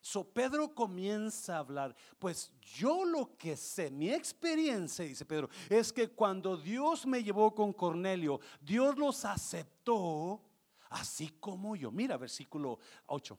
So 0.00 0.22
Pedro 0.22 0.74
comienza 0.74 1.56
a 1.56 1.60
hablar, 1.60 1.96
pues 2.18 2.52
yo 2.60 3.06
lo 3.06 3.38
que 3.38 3.56
sé, 3.56 3.90
mi 3.90 4.12
experiencia, 4.12 5.02
dice 5.02 5.24
Pedro, 5.24 5.48
es 5.70 5.94
que 5.94 6.08
cuando 6.08 6.58
Dios 6.58 7.06
me 7.06 7.24
llevó 7.24 7.54
con 7.54 7.72
Cornelio, 7.72 8.38
Dios 8.60 8.98
los 8.98 9.24
aceptó 9.24 10.42
así 10.94 11.28
como 11.40 11.74
yo. 11.74 11.90
Mira 11.90 12.16
versículo 12.16 12.78
8. 13.06 13.38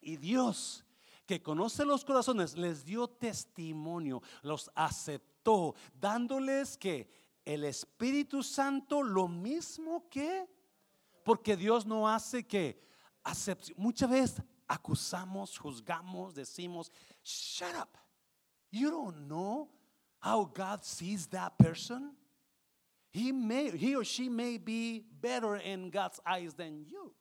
Y 0.00 0.16
Dios, 0.16 0.84
que 1.26 1.42
conoce 1.42 1.84
los 1.84 2.04
corazones, 2.04 2.56
les 2.56 2.84
dio 2.84 3.08
testimonio, 3.08 4.22
los 4.42 4.70
aceptó, 4.74 5.74
dándoles 6.00 6.76
que 6.78 7.10
el 7.44 7.64
Espíritu 7.64 8.42
Santo 8.42 9.02
lo 9.02 9.26
mismo 9.26 10.08
que, 10.08 10.48
porque 11.24 11.56
Dios 11.56 11.86
no 11.86 12.08
hace 12.08 12.46
que 12.46 12.80
acepción. 13.24 13.76
Muchas 13.80 14.10
veces 14.10 14.42
acusamos, 14.68 15.58
juzgamos, 15.58 16.34
decimos, 16.34 16.92
shut 17.24 17.74
up. 17.76 17.98
You 18.70 18.90
don't 18.90 19.26
know 19.26 19.70
how 20.20 20.44
God 20.44 20.84
sees 20.84 21.26
that 21.28 21.58
person. 21.58 22.16
He, 23.14 23.30
may, 23.30 23.70
he 23.70 23.94
or 23.94 24.02
she 24.02 24.28
may 24.28 24.58
be 24.58 25.04
better 25.20 25.54
in 25.54 25.88
God's 25.88 26.20
eyes 26.26 26.52
than 26.54 26.84
you. 26.84 27.14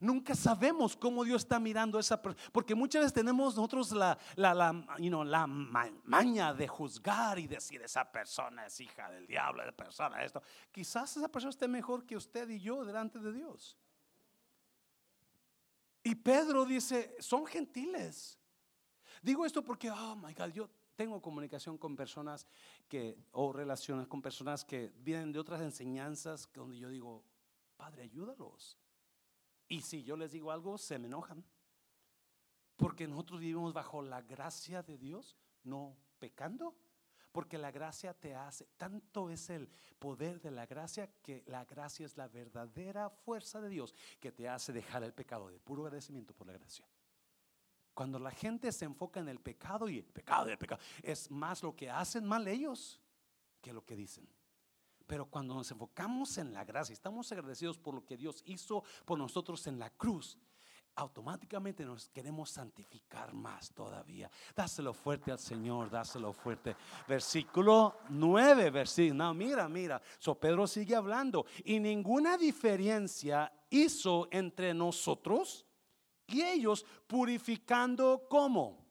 Nunca 0.00 0.34
sabemos 0.34 0.94
cómo 0.96 1.24
Dios 1.24 1.46
está 1.46 1.58
mirando 1.58 1.96
a 1.96 2.00
esa 2.00 2.20
persona, 2.20 2.50
porque 2.52 2.74
muchas 2.74 3.00
veces 3.00 3.14
tenemos 3.14 3.56
nosotros 3.56 3.90
la, 3.92 4.18
la, 4.36 4.52
la, 4.52 4.84
you 4.98 5.08
know, 5.08 5.24
la 5.24 5.46
maña 5.46 6.52
de 6.52 6.68
juzgar 6.68 7.38
y 7.38 7.46
decir 7.46 7.80
esa 7.80 8.04
persona 8.04 8.66
es 8.66 8.78
hija 8.80 9.10
del 9.10 9.26
diablo, 9.26 9.62
esa 9.62 9.72
persona 9.72 10.22
esto. 10.22 10.42
Quizás 10.70 11.16
esa 11.16 11.28
persona 11.28 11.48
esté 11.48 11.66
mejor 11.66 12.04
que 12.04 12.14
usted 12.14 12.46
y 12.50 12.60
yo 12.60 12.84
delante 12.84 13.18
de 13.18 13.32
Dios. 13.32 13.78
Y 16.02 16.14
Pedro 16.16 16.66
dice, 16.66 17.16
son 17.18 17.46
gentiles. 17.46 18.38
Digo 19.22 19.46
esto 19.46 19.64
porque, 19.64 19.90
oh 19.90 20.16
my 20.16 20.34
God, 20.34 20.52
yo 20.52 20.68
tengo 20.96 21.20
comunicación 21.20 21.78
con 21.78 21.96
personas 21.96 22.46
que, 22.88 23.18
o 23.32 23.52
relaciones 23.52 24.06
con 24.06 24.22
personas 24.22 24.64
que 24.64 24.92
vienen 24.98 25.32
de 25.32 25.38
otras 25.38 25.60
enseñanzas 25.60 26.48
donde 26.54 26.78
yo 26.78 26.88
digo, 26.88 27.24
Padre, 27.76 28.02
ayúdalos. 28.02 28.78
Y 29.68 29.82
si 29.82 30.04
yo 30.04 30.16
les 30.16 30.32
digo 30.32 30.52
algo, 30.52 30.78
se 30.78 30.98
me 30.98 31.06
enojan. 31.06 31.44
Porque 32.76 33.06
nosotros 33.06 33.40
vivimos 33.40 33.72
bajo 33.72 34.02
la 34.02 34.22
gracia 34.22 34.82
de 34.82 34.98
Dios, 34.98 35.36
no 35.62 35.96
pecando. 36.18 36.76
Porque 37.32 37.58
la 37.58 37.72
gracia 37.72 38.14
te 38.14 38.36
hace, 38.36 38.68
tanto 38.76 39.28
es 39.28 39.50
el 39.50 39.68
poder 39.98 40.40
de 40.40 40.52
la 40.52 40.66
gracia 40.66 41.10
que 41.20 41.42
la 41.46 41.64
gracia 41.64 42.06
es 42.06 42.16
la 42.16 42.28
verdadera 42.28 43.10
fuerza 43.10 43.60
de 43.60 43.68
Dios 43.70 43.92
que 44.20 44.30
te 44.30 44.48
hace 44.48 44.72
dejar 44.72 45.02
el 45.02 45.12
pecado 45.12 45.48
de 45.48 45.58
puro 45.58 45.82
agradecimiento 45.82 46.32
por 46.32 46.46
la 46.46 46.52
gracia. 46.52 46.86
Cuando 47.94 48.18
la 48.18 48.30
gente 48.30 48.72
se 48.72 48.84
enfoca 48.84 49.20
en 49.20 49.28
el 49.28 49.38
pecado 49.40 49.88
y 49.88 49.98
el 49.98 50.04
pecado 50.04 50.52
y 50.52 50.56
pecado, 50.56 50.80
es 51.02 51.30
más 51.30 51.62
lo 51.62 51.74
que 51.74 51.88
hacen 51.88 52.24
mal 52.24 52.46
ellos 52.48 53.00
que 53.60 53.72
lo 53.72 53.84
que 53.84 53.96
dicen. 53.96 54.28
Pero 55.06 55.26
cuando 55.26 55.54
nos 55.54 55.70
enfocamos 55.70 56.36
en 56.38 56.52
la 56.52 56.64
gracia, 56.64 56.92
estamos 56.92 57.30
agradecidos 57.30 57.78
por 57.78 57.94
lo 57.94 58.04
que 58.04 58.16
Dios 58.16 58.42
hizo 58.46 58.82
por 59.04 59.18
nosotros 59.18 59.66
en 59.66 59.78
la 59.78 59.90
cruz, 59.90 60.38
automáticamente 60.96 61.84
nos 61.84 62.08
queremos 62.08 62.50
santificar 62.50 63.34
más 63.34 63.72
todavía. 63.72 64.30
Dáselo 64.54 64.94
fuerte 64.94 65.32
al 65.32 65.38
Señor, 65.38 65.90
dáselo 65.90 66.32
fuerte. 66.32 66.76
Versículo 67.08 67.98
9, 68.10 68.70
versículo. 68.70 69.24
No, 69.24 69.34
mira, 69.34 69.68
mira. 69.68 70.00
So 70.18 70.34
Pedro 70.36 70.66
sigue 70.66 70.94
hablando. 70.94 71.46
Y 71.64 71.80
ninguna 71.80 72.36
diferencia 72.36 73.52
hizo 73.70 74.28
entre 74.30 74.72
nosotros 74.72 75.66
y 76.26 76.42
ellos 76.42 76.84
purificando 77.06 78.26
cómo. 78.28 78.84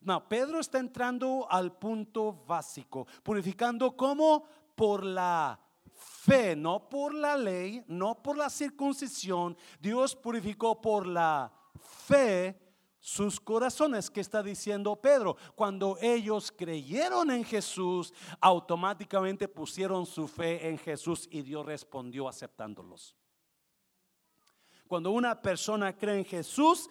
No, 0.00 0.28
Pedro 0.28 0.58
está 0.58 0.78
entrando 0.78 1.46
al 1.48 1.78
punto 1.78 2.44
básico. 2.46 3.06
Purificando 3.22 3.96
cómo 3.96 4.44
por 4.74 5.04
la 5.04 5.60
fe, 5.92 6.56
no 6.56 6.88
por 6.88 7.14
la 7.14 7.36
ley, 7.36 7.84
no 7.86 8.20
por 8.20 8.36
la 8.36 8.50
circuncisión. 8.50 9.56
Dios 9.80 10.16
purificó 10.16 10.80
por 10.80 11.06
la 11.06 11.52
fe 11.78 12.58
sus 12.98 13.40
corazones. 13.40 14.10
¿Qué 14.10 14.20
está 14.20 14.42
diciendo 14.42 14.96
Pedro? 14.96 15.36
Cuando 15.54 15.96
ellos 16.00 16.50
creyeron 16.50 17.30
en 17.30 17.44
Jesús, 17.44 18.12
automáticamente 18.40 19.46
pusieron 19.46 20.04
su 20.04 20.26
fe 20.26 20.68
en 20.68 20.78
Jesús 20.78 21.28
y 21.30 21.42
Dios 21.42 21.64
respondió 21.64 22.28
aceptándolos. 22.28 23.16
Cuando 24.92 25.10
una 25.12 25.40
persona 25.40 25.96
cree 25.96 26.18
en 26.18 26.24
Jesús, 26.26 26.90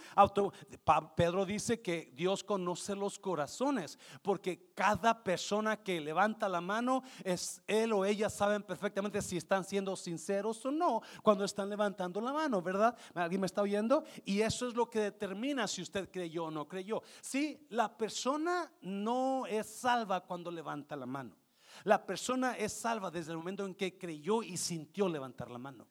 Pedro 1.15 1.45
dice 1.45 1.83
que 1.83 2.11
Dios 2.15 2.43
conoce 2.43 2.95
los 2.95 3.19
corazones, 3.19 3.99
porque 4.23 4.71
cada 4.73 5.23
persona 5.23 5.83
que 5.83 6.01
levanta 6.01 6.49
la 6.49 6.61
mano, 6.61 7.03
es 7.23 7.61
él 7.67 7.93
o 7.93 8.03
ella 8.03 8.27
saben 8.31 8.63
perfectamente 8.63 9.21
si 9.21 9.37
están 9.37 9.63
siendo 9.63 9.95
sinceros 9.95 10.65
o 10.65 10.71
no 10.71 11.03
cuando 11.21 11.45
están 11.45 11.69
levantando 11.69 12.19
la 12.21 12.33
mano, 12.33 12.59
¿verdad? 12.59 12.97
¿Alguien 13.13 13.41
me 13.41 13.45
está 13.45 13.61
oyendo? 13.61 14.03
Y 14.25 14.41
eso 14.41 14.67
es 14.67 14.73
lo 14.73 14.89
que 14.89 15.01
determina 15.01 15.67
si 15.67 15.83
usted 15.83 16.09
creyó 16.09 16.45
o 16.45 16.49
no 16.49 16.67
creyó. 16.67 17.03
Si 17.21 17.67
la 17.69 17.95
persona 17.95 18.73
no 18.81 19.45
es 19.45 19.67
salva 19.67 20.21
cuando 20.21 20.49
levanta 20.49 20.95
la 20.95 21.05
mano. 21.05 21.35
La 21.83 22.03
persona 22.03 22.57
es 22.57 22.73
salva 22.73 23.11
desde 23.11 23.33
el 23.33 23.37
momento 23.37 23.63
en 23.63 23.75
que 23.75 23.99
creyó 23.99 24.41
y 24.41 24.57
sintió 24.57 25.07
levantar 25.07 25.51
la 25.51 25.59
mano. 25.59 25.85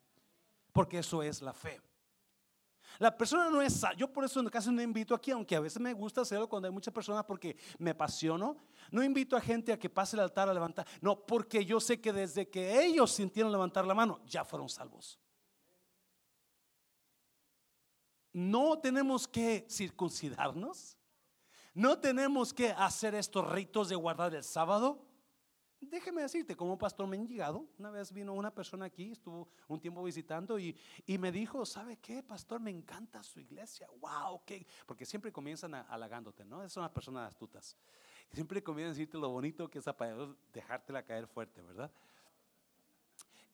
Porque 0.72 0.98
eso 0.98 1.22
es 1.22 1.40
la 1.40 1.52
fe. 1.52 1.80
La 2.98 3.16
persona 3.16 3.48
no 3.48 3.62
es, 3.62 3.82
yo 3.96 4.12
por 4.12 4.24
eso 4.24 4.42
casi 4.50 4.70
no 4.70 4.82
invito 4.82 5.14
aquí, 5.14 5.30
aunque 5.30 5.56
a 5.56 5.60
veces 5.60 5.80
me 5.80 5.92
gusta 5.92 6.20
hacerlo 6.22 6.48
cuando 6.48 6.68
hay 6.68 6.74
muchas 6.74 6.92
personas 6.92 7.24
porque 7.24 7.56
me 7.78 7.90
apasiono. 7.90 8.56
No 8.90 9.02
invito 9.02 9.36
a 9.36 9.40
gente 9.40 9.72
a 9.72 9.78
que 9.78 9.88
pase 9.88 10.16
el 10.16 10.20
altar 10.20 10.48
a 10.48 10.54
levantar, 10.54 10.86
no, 11.00 11.24
porque 11.24 11.64
yo 11.64 11.80
sé 11.80 12.00
que 12.00 12.12
desde 12.12 12.48
que 12.48 12.84
ellos 12.84 13.12
sintieron 13.12 13.52
levantar 13.52 13.86
la 13.86 13.94
mano, 13.94 14.20
ya 14.26 14.44
fueron 14.44 14.68
salvos. 14.68 15.18
no 18.32 18.78
tenemos 18.78 19.26
que 19.26 19.66
circuncidarnos. 19.68 20.96
No 21.72 21.98
tenemos 21.98 22.52
que 22.52 22.70
hacer 22.70 23.14
estos 23.14 23.48
ritos 23.50 23.88
de 23.88 23.96
guardar 23.96 24.34
el 24.34 24.44
sábado. 24.44 25.06
Déjeme 25.80 26.20
decirte, 26.20 26.54
como 26.54 26.76
pastor 26.76 27.06
me 27.06 27.16
han 27.16 27.26
llegado, 27.26 27.66
una 27.78 27.90
vez 27.90 28.12
vino 28.12 28.34
una 28.34 28.54
persona 28.54 28.84
aquí, 28.84 29.12
estuvo 29.12 29.48
un 29.66 29.80
tiempo 29.80 30.02
visitando 30.02 30.58
y, 30.58 30.76
y 31.06 31.16
me 31.16 31.32
dijo, 31.32 31.64
¿sabe 31.64 31.96
qué, 31.96 32.22
pastor? 32.22 32.60
Me 32.60 32.70
encanta 32.70 33.22
su 33.22 33.40
iglesia. 33.40 33.88
Wow, 33.98 34.42
qué. 34.44 34.66
Porque 34.84 35.06
siempre 35.06 35.32
comienzan 35.32 35.74
halagándote, 35.74 36.44
¿no? 36.44 36.68
Son 36.68 36.82
las 36.82 36.92
personas 36.92 37.28
astutas. 37.28 37.76
Siempre 38.32 38.62
comienzan 38.62 38.90
a 38.90 38.94
decirte 38.94 39.16
lo 39.16 39.30
bonito 39.30 39.70
que 39.70 39.78
es 39.78 39.84
para 39.86 40.14
dejártela 40.52 41.02
caer 41.02 41.26
fuerte, 41.26 41.62
¿verdad? 41.62 41.90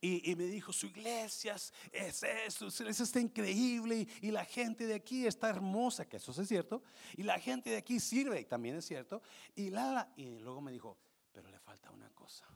Y, 0.00 0.36
me 0.36 0.44
dijo, 0.44 0.72
su 0.72 0.86
iglesia 0.86 1.54
es 1.54 2.22
eso, 2.22 2.70
su 2.70 2.82
iglesia 2.82 3.02
está 3.02 3.18
increíble 3.18 4.06
y, 4.20 4.30
la 4.30 4.44
gente 4.44 4.86
de 4.86 4.94
aquí 4.94 5.26
está 5.26 5.48
hermosa, 5.48 6.06
que 6.06 6.18
eso 6.18 6.30
es 6.30 6.46
cierto, 6.46 6.82
y 7.16 7.22
la 7.22 7.40
gente 7.40 7.70
de 7.70 7.78
aquí 7.78 7.98
sirve, 7.98 8.40
y 8.40 8.44
también 8.44 8.76
es 8.76 8.84
cierto, 8.84 9.22
y, 9.56 9.70
la, 9.70 10.12
y 10.16 10.38
luego 10.38 10.60
me 10.60 10.70
dijo, 10.70 10.98
pero 11.37 11.51
le 11.51 11.59
falta 11.59 11.90
una 11.90 12.09
cosa. 12.14 12.46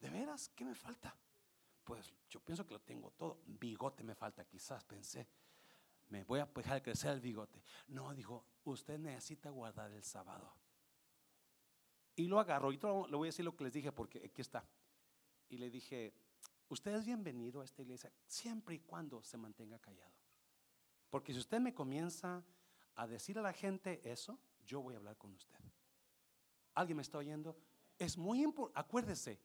¿De 0.00 0.08
veras? 0.08 0.48
¿Qué 0.48 0.64
me 0.64 0.74
falta? 0.74 1.14
Pues 1.84 2.10
yo 2.30 2.40
pienso 2.40 2.66
que 2.66 2.72
lo 2.72 2.80
tengo 2.80 3.10
todo. 3.10 3.42
Bigote 3.44 4.02
me 4.02 4.14
falta, 4.14 4.46
quizás 4.46 4.82
pensé. 4.84 5.28
Me 6.08 6.24
voy 6.24 6.40
a 6.40 6.46
dejar 6.46 6.82
crecer 6.82 7.12
el 7.12 7.20
bigote. 7.20 7.62
No, 7.88 8.14
dijo, 8.14 8.46
usted 8.64 8.98
necesita 8.98 9.50
guardar 9.50 9.90
el 9.90 10.02
sábado. 10.02 10.56
Y 12.16 12.28
lo 12.28 12.40
agarro. 12.40 12.72
Y 12.72 12.78
le 12.78 13.16
voy 13.16 13.26
a 13.26 13.28
decir 13.28 13.44
lo 13.44 13.54
que 13.54 13.64
les 13.64 13.74
dije 13.74 13.92
porque 13.92 14.22
aquí 14.24 14.40
está 14.40 14.66
y 15.50 15.58
le 15.58 15.68
dije, 15.68 16.14
usted 16.70 16.94
es 16.94 17.04
bienvenido 17.04 17.60
a 17.60 17.64
esta 17.66 17.82
iglesia 17.82 18.10
siempre 18.26 18.76
y 18.76 18.78
cuando 18.78 19.22
se 19.22 19.36
mantenga 19.36 19.78
callado. 19.80 20.14
Porque 21.10 21.34
si 21.34 21.40
usted 21.40 21.60
me 21.60 21.74
comienza 21.74 22.42
a 22.94 23.06
decir 23.06 23.38
a 23.38 23.42
la 23.42 23.52
gente 23.52 24.00
eso, 24.10 24.40
yo 24.64 24.80
voy 24.80 24.94
a 24.94 24.96
hablar 24.96 25.18
con 25.18 25.34
usted. 25.34 25.60
¿Alguien 26.74 26.96
me 26.96 27.02
está 27.02 27.18
oyendo? 27.18 27.56
Es 27.98 28.18
muy 28.18 28.42
importante, 28.42 28.80
acuérdese, 28.80 29.40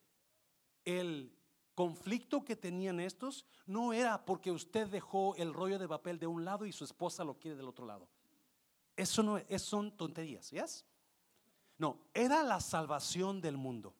el 0.86 1.36
conflicto 1.76 2.44
que 2.44 2.56
tenían 2.56 3.00
estos 3.00 3.46
no 3.66 3.94
era 3.94 4.26
porque 4.26 4.52
usted 4.52 4.88
dejó 4.88 5.36
el 5.36 5.54
rollo 5.54 5.80
de 5.80 5.88
papel 5.88 6.20
de 6.20 6.28
un 6.28 6.44
lado 6.44 6.66
y 6.66 6.72
su 6.72 6.84
esposa 6.84 7.24
lo 7.24 7.38
quiere 7.38 7.56
del 7.56 7.68
otro 7.68 7.86
lado. 7.86 8.10
Eso 8.98 9.24
no 9.24 9.38
es, 9.38 9.62
son 9.62 9.96
tonterías, 9.96 10.50
¿yes? 10.52 10.86
No, 11.78 11.98
era 12.14 12.44
la 12.44 12.60
salvación 12.60 13.40
del 13.40 13.56
mundo. 13.56 13.96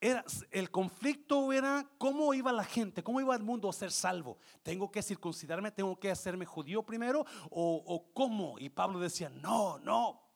Era, 0.00 0.24
el 0.50 0.70
conflicto 0.70 1.52
era 1.52 1.86
cómo 1.98 2.32
iba 2.32 2.52
la 2.52 2.64
gente, 2.64 3.02
cómo 3.02 3.20
iba 3.20 3.34
el 3.34 3.42
mundo 3.42 3.68
a 3.68 3.72
ser 3.72 3.90
salvo. 3.90 4.38
¿Tengo 4.62 4.90
que 4.90 5.02
circuncidarme? 5.02 5.72
¿Tengo 5.72 5.98
que 5.98 6.10
hacerme 6.10 6.46
judío 6.46 6.82
primero? 6.82 7.26
¿O, 7.50 7.82
o 7.84 8.12
cómo? 8.14 8.58
Y 8.58 8.70
Pablo 8.70 9.00
decía, 9.00 9.28
no, 9.28 9.78
no. 9.80 10.27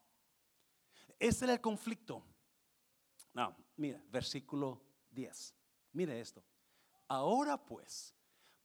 Ese 1.23 1.45
era 1.45 1.53
el 1.53 1.61
conflicto. 1.61 2.21
No, 3.33 3.55
mira, 3.77 4.03
versículo 4.11 4.83
10. 5.13 5.55
Mire 5.93 6.21
esto. 6.21 6.43
Ahora 7.07 7.57
pues, 7.57 8.13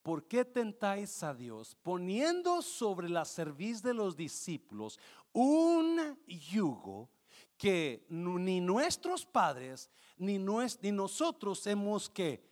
¿por 0.01 0.27
qué 0.27 0.43
tentáis 0.43 1.21
a 1.21 1.35
Dios 1.35 1.75
poniendo 1.83 2.63
sobre 2.63 3.09
la 3.09 3.25
cerviz 3.25 3.83
de 3.83 3.93
los 3.93 4.15
discípulos 4.15 4.99
un 5.33 6.17
yugo 6.25 7.11
que 7.59 8.07
ni 8.09 8.59
nuestros 8.59 9.23
padres 9.23 9.91
ni, 10.17 10.39
ni 10.39 10.91
nosotros 10.91 11.67
hemos 11.67 12.09
que 12.09 12.43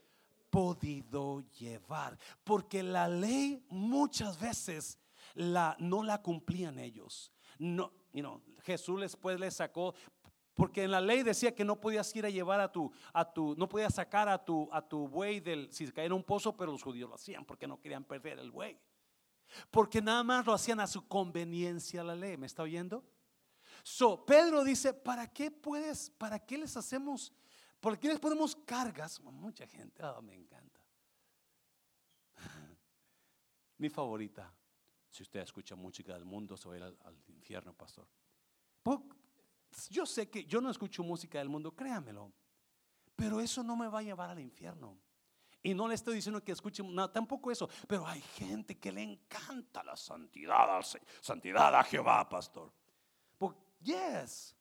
podido 0.51 1.41
llevar, 1.57 2.15
porque 2.43 2.83
la 2.83 3.07
ley 3.07 3.65
muchas 3.69 4.39
veces 4.39 4.99
la, 5.33 5.75
no 5.79 6.03
la 6.03 6.21
cumplían 6.21 6.77
ellos. 6.77 7.31
No, 7.57 7.91
you 8.15 8.41
Jesús 8.63 9.01
después 9.01 9.39
les 9.39 9.55
sacó, 9.55 9.93
porque 10.55 10.83
en 10.83 10.91
la 10.91 11.01
ley 11.01 11.21
decía 11.21 11.53
que 11.53 11.65
no 11.65 11.79
podías 11.79 12.15
ir 12.15 12.25
a 12.25 12.29
llevar 12.29 12.59
a 12.61 12.71
tu, 12.71 12.91
a 13.13 13.31
tu, 13.31 13.55
no 13.57 13.67
podías 13.67 13.93
sacar 13.93 14.29
a 14.29 14.43
tu, 14.43 14.69
a 14.71 14.81
tu 14.81 15.07
buey 15.07 15.39
del, 15.39 15.71
si 15.71 15.91
caía 15.91 16.07
en 16.07 16.13
un 16.13 16.23
pozo, 16.23 16.55
pero 16.55 16.71
los 16.71 16.81
judíos 16.81 17.09
lo 17.09 17.15
hacían 17.15 17.45
porque 17.45 17.67
no 17.67 17.79
querían 17.79 18.05
perder 18.05 18.39
el 18.39 18.51
buey. 18.51 18.79
Porque 19.69 20.01
nada 20.01 20.23
más 20.23 20.45
lo 20.45 20.53
hacían 20.53 20.79
a 20.79 20.87
su 20.87 21.07
conveniencia 21.07 22.03
la 22.03 22.15
ley. 22.15 22.37
¿Me 22.37 22.47
está 22.47 22.63
oyendo? 22.63 23.03
So, 23.83 24.25
Pedro 24.25 24.63
dice, 24.63 24.93
¿para 24.93 25.31
qué 25.31 25.51
puedes, 25.51 26.09
para 26.09 26.39
qué 26.39 26.57
les 26.57 26.75
hacemos, 26.75 27.31
por 27.79 27.99
qué 27.99 28.07
les 28.07 28.19
ponemos 28.19 28.55
cargas? 28.55 29.21
Mucha 29.21 29.67
gente, 29.67 30.03
oh, 30.03 30.21
me 30.21 30.33
encanta. 30.33 30.79
Mi 33.77 33.89
favorita, 33.89 34.51
si 35.15 35.23
usted 35.23 35.39
escucha 35.39 35.77
música 35.77 36.13
del 36.13 36.25
mundo, 36.25 36.57
se 36.57 36.67
va 36.67 36.73
a 36.75 36.77
ir 36.77 36.83
al, 36.83 37.17
infierno, 37.27 37.73
pastor. 37.73 38.05
Yo 39.89 40.05
sé 40.05 40.29
que 40.29 40.43
yo 40.43 40.59
no 40.59 40.69
escucho 40.69 41.03
música 41.03 41.37
del 41.37 41.47
mundo, 41.47 41.73
créamelo, 41.73 42.33
pero 43.15 43.39
eso 43.39 43.63
no 43.63 43.77
me 43.77 43.87
va 43.87 43.99
a 43.99 44.03
llevar 44.03 44.29
al 44.29 44.39
infierno. 44.39 44.97
Y 45.63 45.73
no 45.73 45.87
le 45.87 45.95
estoy 45.95 46.15
diciendo 46.15 46.43
que 46.43 46.51
escuche, 46.51 46.83
no, 46.83 47.09
tampoco 47.09 47.49
eso, 47.49 47.69
pero 47.87 48.05
hay 48.05 48.19
gente 48.21 48.77
que 48.77 48.91
le 48.91 49.03
encanta 49.03 49.83
la 49.83 49.95
santidad, 49.95 50.85
santidad 51.21 51.73
a 51.73 51.83
Jehová, 51.83 52.27
pastor. 52.27 52.73
Yes. 53.81 54.55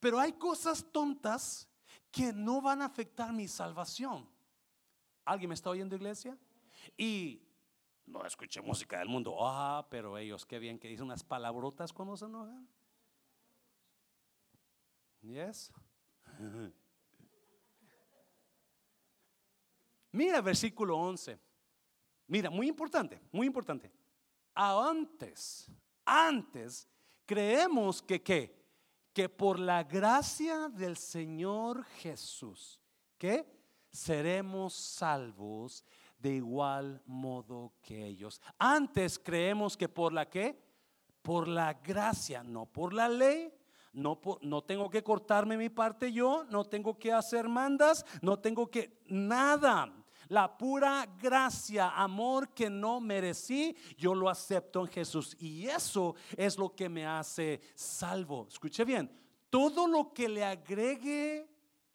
Pero 0.00 0.18
hay 0.18 0.32
cosas 0.32 0.84
tontas 0.92 1.66
que 2.10 2.32
no 2.32 2.60
van 2.60 2.82
a 2.82 2.86
afectar 2.86 3.32
mi 3.32 3.48
salvación. 3.48 4.28
¿Alguien 5.24 5.48
me 5.48 5.54
está 5.54 5.70
oyendo, 5.70 5.94
iglesia? 5.94 6.36
Y 6.96 7.47
no 8.08 8.24
escuché 8.24 8.60
música 8.60 8.98
del 8.98 9.08
mundo. 9.08 9.36
Ah, 9.40 9.86
pero 9.90 10.18
ellos, 10.18 10.44
qué 10.46 10.58
bien 10.58 10.78
que 10.78 10.88
dicen 10.88 11.06
unas 11.06 11.22
palabrotas 11.22 11.92
cuando 11.92 12.16
se 12.16 12.24
enojan. 12.24 12.68
Yes. 15.22 15.72
Mira 20.12 20.40
versículo 20.40 20.96
11. 20.96 21.38
Mira, 22.26 22.50
muy 22.50 22.68
importante, 22.68 23.20
muy 23.32 23.46
importante. 23.46 23.92
Antes, 24.54 25.70
antes 26.04 26.88
creemos 27.24 28.02
que 28.02 28.22
qué? 28.22 28.58
Que 29.12 29.28
por 29.28 29.58
la 29.58 29.84
gracia 29.84 30.68
del 30.68 30.96
Señor 30.96 31.84
Jesús, 31.84 32.80
que 33.16 33.46
seremos 33.90 34.74
salvos 34.74 35.84
de 36.18 36.34
igual 36.36 37.02
modo 37.06 37.72
que 37.82 38.06
ellos. 38.06 38.40
Antes 38.58 39.18
creemos 39.18 39.76
que 39.76 39.88
por 39.88 40.12
la 40.12 40.28
que? 40.28 40.60
Por 41.22 41.48
la 41.48 41.74
gracia, 41.74 42.42
no 42.42 42.66
por 42.66 42.92
la 42.92 43.08
ley. 43.08 43.52
No, 43.92 44.20
no 44.42 44.62
tengo 44.62 44.90
que 44.90 45.02
cortarme 45.02 45.56
mi 45.56 45.70
parte 45.70 46.12
yo, 46.12 46.44
no 46.50 46.64
tengo 46.64 46.98
que 46.98 47.12
hacer 47.12 47.48
mandas, 47.48 48.04
no 48.22 48.38
tengo 48.38 48.70
que 48.70 49.00
nada 49.06 49.92
la 50.28 50.56
pura 50.56 51.06
gracia, 51.20 51.90
amor 51.90 52.50
que 52.50 52.68
no 52.68 53.00
merecí, 53.00 53.74
yo 53.96 54.14
lo 54.14 54.28
acepto 54.28 54.80
en 54.80 54.88
Jesús. 54.88 55.36
Y 55.40 55.66
eso 55.66 56.14
es 56.36 56.58
lo 56.58 56.74
que 56.74 56.88
me 56.88 57.06
hace 57.06 57.60
salvo. 57.74 58.46
Escuche 58.48 58.84
bien, 58.84 59.10
todo 59.50 59.86
lo 59.86 60.12
que 60.12 60.28
le 60.28 60.44
agregue 60.44 61.48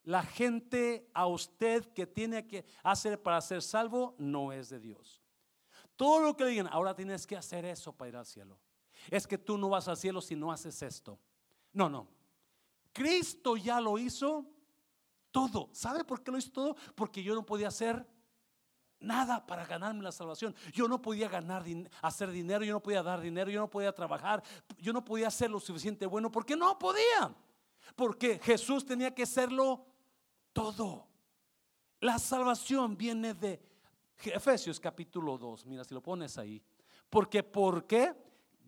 la 0.04 0.24
gente 0.24 1.10
a 1.14 1.28
usted 1.28 1.86
que 1.94 2.06
tiene 2.06 2.46
que 2.48 2.66
hacer 2.84 3.22
para 3.22 3.40
ser 3.42 3.62
salvo, 3.62 4.16
no 4.18 4.52
es 4.52 4.70
de 4.70 4.80
Dios. 4.80 5.22
Todo 5.96 6.20
lo 6.20 6.36
que 6.36 6.44
le 6.44 6.52
digan, 6.52 6.68
ahora 6.72 6.96
tienes 6.96 7.26
que 7.26 7.38
hacer 7.38 7.66
eso 7.66 7.94
para 7.94 8.10
ir 8.10 8.16
al 8.18 8.26
cielo. 8.26 8.60
Es 9.10 9.28
que 9.28 9.38
tú 9.38 9.58
no 9.58 9.70
vas 9.70 9.88
al 9.88 9.98
cielo 9.98 10.22
si 10.22 10.36
no 10.36 10.52
haces 10.52 10.82
esto. 10.82 11.20
No, 11.72 11.90
no. 11.90 12.08
Cristo 12.92 13.56
ya 13.56 13.80
lo 13.80 13.98
hizo 13.98 14.46
todo. 15.32 15.70
¿Sabe 15.72 16.04
por 16.04 16.22
qué 16.22 16.32
lo 16.32 16.38
hizo 16.38 16.52
todo? 16.52 16.76
Porque 16.96 17.24
yo 17.24 17.34
no 17.34 17.46
podía 17.46 17.70
hacer 17.70 18.06
nada 19.00 19.46
para 19.46 19.66
ganarme 19.66 20.04
la 20.04 20.12
salvación. 20.12 20.56
Yo 20.74 20.88
no 20.88 21.02
podía 21.02 21.30
ganar, 21.30 21.64
hacer 22.02 22.32
dinero, 22.32 22.64
yo 22.64 22.74
no 22.74 22.82
podía 22.82 23.04
dar 23.04 23.22
dinero, 23.22 23.50
yo 23.50 23.60
no 23.60 23.70
podía 23.70 23.94
trabajar, 23.94 24.44
yo 24.78 24.94
no 24.94 25.04
podía 25.04 25.30
ser 25.30 25.52
lo 25.52 25.60
suficiente 25.60 26.06
bueno 26.06 26.32
porque 26.32 26.56
no 26.56 26.78
podía. 26.78 27.36
Porque 27.96 28.40
Jesús 28.40 28.86
tenía 28.86 29.14
que 29.14 29.26
serlo 29.26 29.93
todo. 30.54 31.08
La 32.00 32.20
salvación 32.20 32.96
viene 32.96 33.34
de 33.34 33.62
Efesios 34.24 34.80
capítulo 34.80 35.38
2. 35.38 35.66
Mira, 35.66 35.84
si 35.84 35.94
lo 35.94 36.02
pones 36.02 36.38
ahí. 36.38 36.62
Porque, 37.10 37.44
¿por 37.44 37.86
qué? 37.86 38.14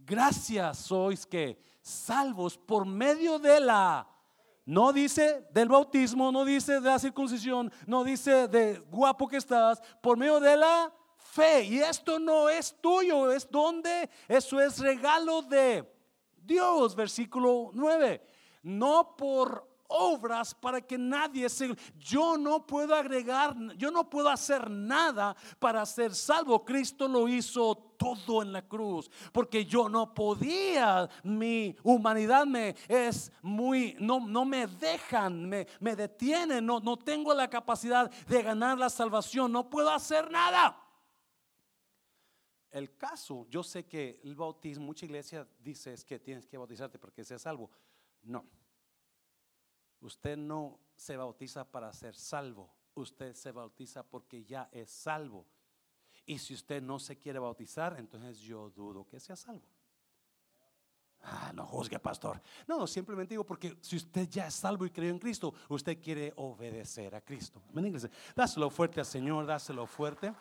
Gracias 0.06 0.80
sois 0.80 1.26
que 1.26 1.58
salvos 1.82 2.58
por 2.58 2.86
medio 2.86 3.40
de 3.40 3.60
la 3.60 4.08
no 4.66 4.92
dice 4.92 5.48
del 5.52 5.70
bautismo, 5.70 6.32
no 6.32 6.44
dice 6.44 6.82
de 6.82 6.90
la 6.90 6.98
circuncisión, 6.98 7.72
no 7.86 8.04
dice 8.04 8.48
de 8.48 8.80
guapo 8.80 9.28
que 9.28 9.38
estás, 9.38 9.80
por 10.02 10.18
medio 10.18 10.40
de 10.40 10.58
la 10.58 10.92
fe. 11.16 11.64
Y 11.66 11.80
esto 11.80 12.18
no 12.18 12.50
es 12.50 12.76
tuyo, 12.82 13.32
es 13.32 13.48
donde, 13.50 14.10
eso 14.28 14.60
es 14.60 14.80
regalo 14.80 15.44
de 15.44 15.88
Dios, 16.36 16.96
versículo 16.96 17.70
9. 17.74 18.26
No 18.64 19.16
por 19.16 19.75
obras 19.88 20.54
para 20.54 20.82
que 20.82 20.98
nadie 20.98 21.50
se... 21.50 21.76
Yo 21.98 22.38
no 22.38 22.66
puedo 22.66 22.96
agregar, 22.96 23.56
yo 23.78 23.92
no 23.92 24.10
puedo 24.10 24.30
hacer 24.30 24.70
nada 24.70 25.36
para 25.60 25.86
ser 25.86 26.14
salvo. 26.14 26.64
Cristo 26.64 27.08
lo 27.08 27.28
hizo 27.28 27.76
todo 27.98 28.42
en 28.42 28.52
la 28.52 28.68
cruz, 28.68 29.10
porque 29.32 29.66
yo 29.66 29.88
no 29.90 30.14
podía, 30.14 31.10
mi 31.24 31.76
humanidad 31.84 32.46
me 32.46 32.76
es 32.88 33.32
muy, 33.42 33.96
no, 34.00 34.20
no 34.20 34.46
me 34.46 34.68
dejan, 34.68 35.48
me, 35.48 35.68
me 35.80 35.96
detienen, 35.96 36.66
no, 36.66 36.80
no 36.80 36.98
tengo 36.98 37.34
la 37.34 37.50
capacidad 37.50 38.10
de 38.10 38.44
ganar 38.44 38.78
la 38.78 38.90
salvación, 38.90 39.52
no 39.52 39.70
puedo 39.70 39.90
hacer 39.90 40.30
nada. 40.30 40.82
El 42.76 42.98
caso, 42.98 43.48
yo 43.50 43.64
sé 43.64 43.86
que 43.86 44.20
el 44.24 44.36
bautismo, 44.36 44.86
mucha 44.86 45.06
iglesia 45.06 45.48
dice 45.60 45.96
que 46.06 46.20
tienes 46.20 46.46
que 46.46 46.58
bautizarte 46.58 47.00
porque 47.00 47.24
seas 47.24 47.42
salvo. 47.42 47.72
No. 48.24 48.46
Usted 50.06 50.38
no 50.38 50.80
se 50.96 51.18
bautiza 51.18 51.64
para 51.66 51.92
ser 51.92 52.16
salvo. 52.16 52.72
Usted 52.94 53.34
se 53.34 53.52
bautiza 53.52 54.04
porque 54.04 54.44
ya 54.46 54.70
es 54.72 54.92
salvo. 54.92 55.48
Y 56.28 56.38
si 56.38 56.54
usted 56.54 56.80
no 56.80 57.00
se 57.00 57.18
quiere 57.18 57.40
bautizar, 57.40 57.98
entonces 57.98 58.38
yo 58.40 58.70
dudo 58.70 59.08
que 59.08 59.20
sea 59.20 59.36
salvo. 59.36 59.68
Ah, 61.24 61.52
no 61.56 61.66
juzgue, 61.66 61.98
pastor. 61.98 62.40
No, 62.68 62.86
simplemente 62.86 63.34
digo 63.34 63.44
porque 63.44 63.80
si 63.82 63.96
usted 63.96 64.30
ya 64.30 64.46
es 64.46 64.54
salvo 64.54 64.86
y 64.86 64.92
cree 64.92 65.10
en 65.10 65.18
Cristo, 65.18 65.56
usted 65.70 66.00
quiere 66.00 66.32
obedecer 66.36 67.16
a 67.16 67.22
Cristo. 67.22 67.64
Dáselo 68.36 68.70
fuerte 68.70 69.00
al 69.00 69.08
Señor, 69.08 69.48
dáselo 69.48 69.88
fuerte. 69.88 70.36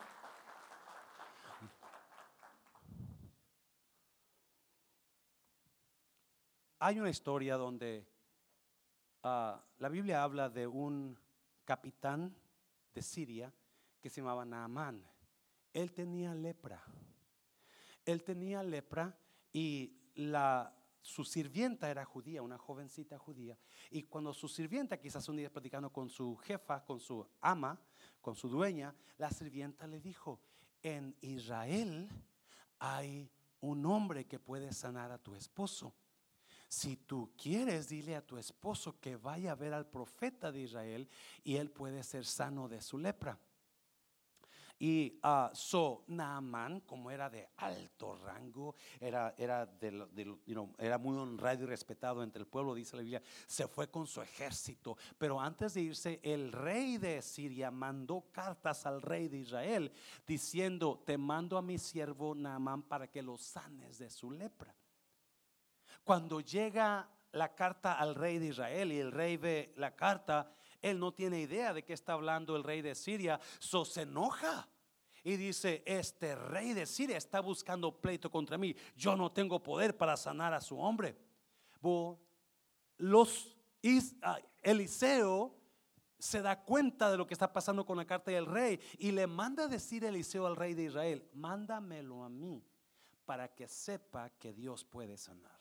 Hay 6.77 6.99
una 6.99 7.09
historia 7.09 7.57
donde 7.57 8.05
Ah, 9.27 9.59
la 9.79 9.89
Biblia 9.89 10.21
habla 10.21 10.49
de 10.49 10.67
un 10.67 11.19
capitán 11.63 12.37
de 12.93 13.01
Siria 13.01 13.51
que 13.99 14.07
se 14.07 14.21
llamaba 14.21 14.45
Naamán. 14.45 15.03
Él 15.73 15.91
tenía 15.93 16.35
lepra. 16.35 16.83
Él 18.05 18.23
tenía 18.23 18.61
lepra 18.61 19.17
y 19.51 19.97
su 21.01 21.25
sirvienta 21.25 21.89
era 21.89 22.05
judía, 22.05 22.43
una 22.43 22.59
jovencita 22.59 23.17
judía. 23.17 23.57
Y 23.89 24.03
cuando 24.03 24.31
su 24.31 24.47
sirvienta, 24.47 25.01
quizás 25.01 25.27
un 25.27 25.37
día 25.37 25.51
platicando 25.51 25.91
con 25.91 26.07
su 26.07 26.35
jefa, 26.37 26.85
con 26.85 26.99
su 26.99 27.27
ama, 27.41 27.81
con 28.21 28.35
su 28.35 28.47
dueña, 28.47 28.93
la 29.17 29.31
sirvienta 29.31 29.87
le 29.87 30.01
dijo, 30.01 30.39
en 30.83 31.17
Israel 31.21 32.07
hay 32.77 33.27
un 33.59 33.87
hombre 33.87 34.27
que 34.27 34.37
puede 34.37 34.71
sanar 34.71 35.11
a 35.11 35.17
tu 35.17 35.33
esposo. 35.33 35.95
Si 36.67 36.97
tú 36.97 37.31
quieres, 37.37 37.87
dile 37.87 38.15
a 38.15 38.25
tu 38.25 38.37
esposo 38.37 38.99
que 38.99 39.15
vaya 39.15 39.51
a 39.51 39.55
ver 39.55 39.73
al 39.73 39.85
profeta 39.85 40.51
de 40.51 40.61
Israel 40.61 41.07
y 41.43 41.55
él 41.57 41.69
puede 41.69 42.03
ser 42.03 42.25
sano 42.25 42.67
de 42.67 42.81
su 42.81 42.97
lepra. 42.97 43.39
Y 44.77 45.19
uh, 45.23 45.55
so 45.55 46.03
Naaman, 46.07 46.81
como 46.81 47.09
era 47.09 47.29
de 47.29 47.47
alto 47.57 48.13
rango, 48.17 48.75
era, 48.99 49.33
era, 49.37 49.69
era 50.77 50.97
muy 50.97 51.17
honrado 51.17 51.63
y 51.63 51.65
respetado 51.65 52.21
entre 52.21 52.41
el 52.41 52.47
pueblo, 52.47 52.75
dice 52.75 52.97
la 52.97 53.01
Biblia, 53.01 53.21
se 53.47 53.67
fue 53.69 53.89
con 53.89 54.05
su 54.05 54.21
ejército. 54.21 54.97
Pero 55.17 55.39
antes 55.39 55.75
de 55.75 55.81
irse, 55.81 56.19
el 56.23 56.51
rey 56.51 56.97
de 56.97 57.21
Siria 57.21 57.71
mandó 57.71 58.25
cartas 58.33 58.85
al 58.85 59.01
rey 59.01 59.29
de 59.29 59.37
Israel 59.37 59.91
diciendo, 60.27 61.01
te 61.05 61.17
mando 61.17 61.57
a 61.57 61.61
mi 61.61 61.77
siervo 61.77 62.35
Naamán 62.35 62.83
para 62.83 63.07
que 63.07 63.21
lo 63.21 63.37
sanes 63.37 63.97
de 63.99 64.09
su 64.09 64.29
lepra. 64.29 64.75
Cuando 66.05 66.39
llega 66.39 67.09
la 67.31 67.55
carta 67.55 67.93
al 67.93 68.13
rey 68.13 68.37
de 68.37 68.45
Israel 68.45 68.91
y 68.91 68.99
el 68.99 69.11
rey 69.11 69.37
ve 69.37 69.73
la 69.75 69.95
carta, 69.95 70.51
él 70.79 70.99
no 70.99 71.11
tiene 71.11 71.41
idea 71.41 71.73
de 71.73 71.83
qué 71.83 71.93
está 71.93 72.13
hablando 72.13 72.55
el 72.55 72.63
rey 72.63 72.83
de 72.83 72.93
Siria, 72.93 73.39
so 73.57 73.83
se 73.83 74.03
enoja. 74.03 74.69
Y 75.23 75.35
dice, 75.35 75.81
este 75.83 76.35
rey 76.35 76.73
de 76.73 76.85
Siria 76.85 77.17
está 77.17 77.39
buscando 77.39 77.99
pleito 77.99 78.29
contra 78.29 78.55
mí. 78.55 78.75
Yo 78.95 79.15
no 79.15 79.31
tengo 79.31 79.63
poder 79.63 79.97
para 79.97 80.15
sanar 80.15 80.53
a 80.53 80.61
su 80.61 80.79
hombre. 80.79 81.17
Los 82.97 83.57
ah, 84.21 84.39
Eliseo 84.61 85.55
se 86.19 86.43
da 86.43 86.61
cuenta 86.61 87.09
de 87.09 87.17
lo 87.17 87.25
que 87.25 87.33
está 87.33 87.51
pasando 87.51 87.83
con 87.83 87.97
la 87.97 88.05
carta 88.05 88.29
del 88.29 88.45
rey 88.45 88.79
y 88.99 89.11
le 89.11 89.25
manda 89.25 89.63
a 89.63 89.67
decir 89.67 90.05
Eliseo 90.05 90.45
al 90.45 90.55
rey 90.55 90.75
de 90.75 90.83
Israel, 90.83 91.27
mándamelo 91.33 92.23
a 92.23 92.29
mí 92.29 92.63
para 93.25 93.47
que 93.47 93.67
sepa 93.67 94.29
que 94.37 94.53
Dios 94.53 94.85
puede 94.85 95.17
sanar 95.17 95.54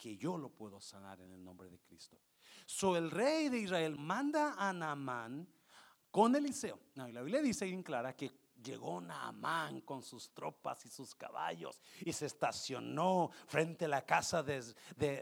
que 0.00 0.16
yo 0.16 0.38
lo 0.38 0.48
puedo 0.48 0.80
sanar 0.80 1.20
en 1.20 1.30
el 1.30 1.44
nombre 1.44 1.68
de 1.68 1.78
Cristo. 1.78 2.18
So 2.64 2.96
el 2.96 3.10
rey 3.10 3.50
de 3.50 3.58
Israel 3.58 3.98
manda 3.98 4.54
a 4.56 4.72
Naamán 4.72 5.46
con 6.10 6.34
Eliseo. 6.34 6.78
La 6.94 7.20
Biblia 7.20 7.42
dice 7.42 7.66
bien 7.66 7.82
clara 7.82 8.16
que 8.16 8.32
llegó 8.62 9.00
Naamán 9.00 9.80
con 9.80 10.02
sus 10.02 10.32
tropas 10.32 10.84
y 10.86 10.88
sus 10.88 11.14
caballos 11.14 11.80
y 12.00 12.12
se 12.12 12.26
estacionó 12.26 13.30
frente 13.46 13.84
a 13.84 13.88
la 13.88 14.04
casa 14.04 14.42
de, 14.42 14.74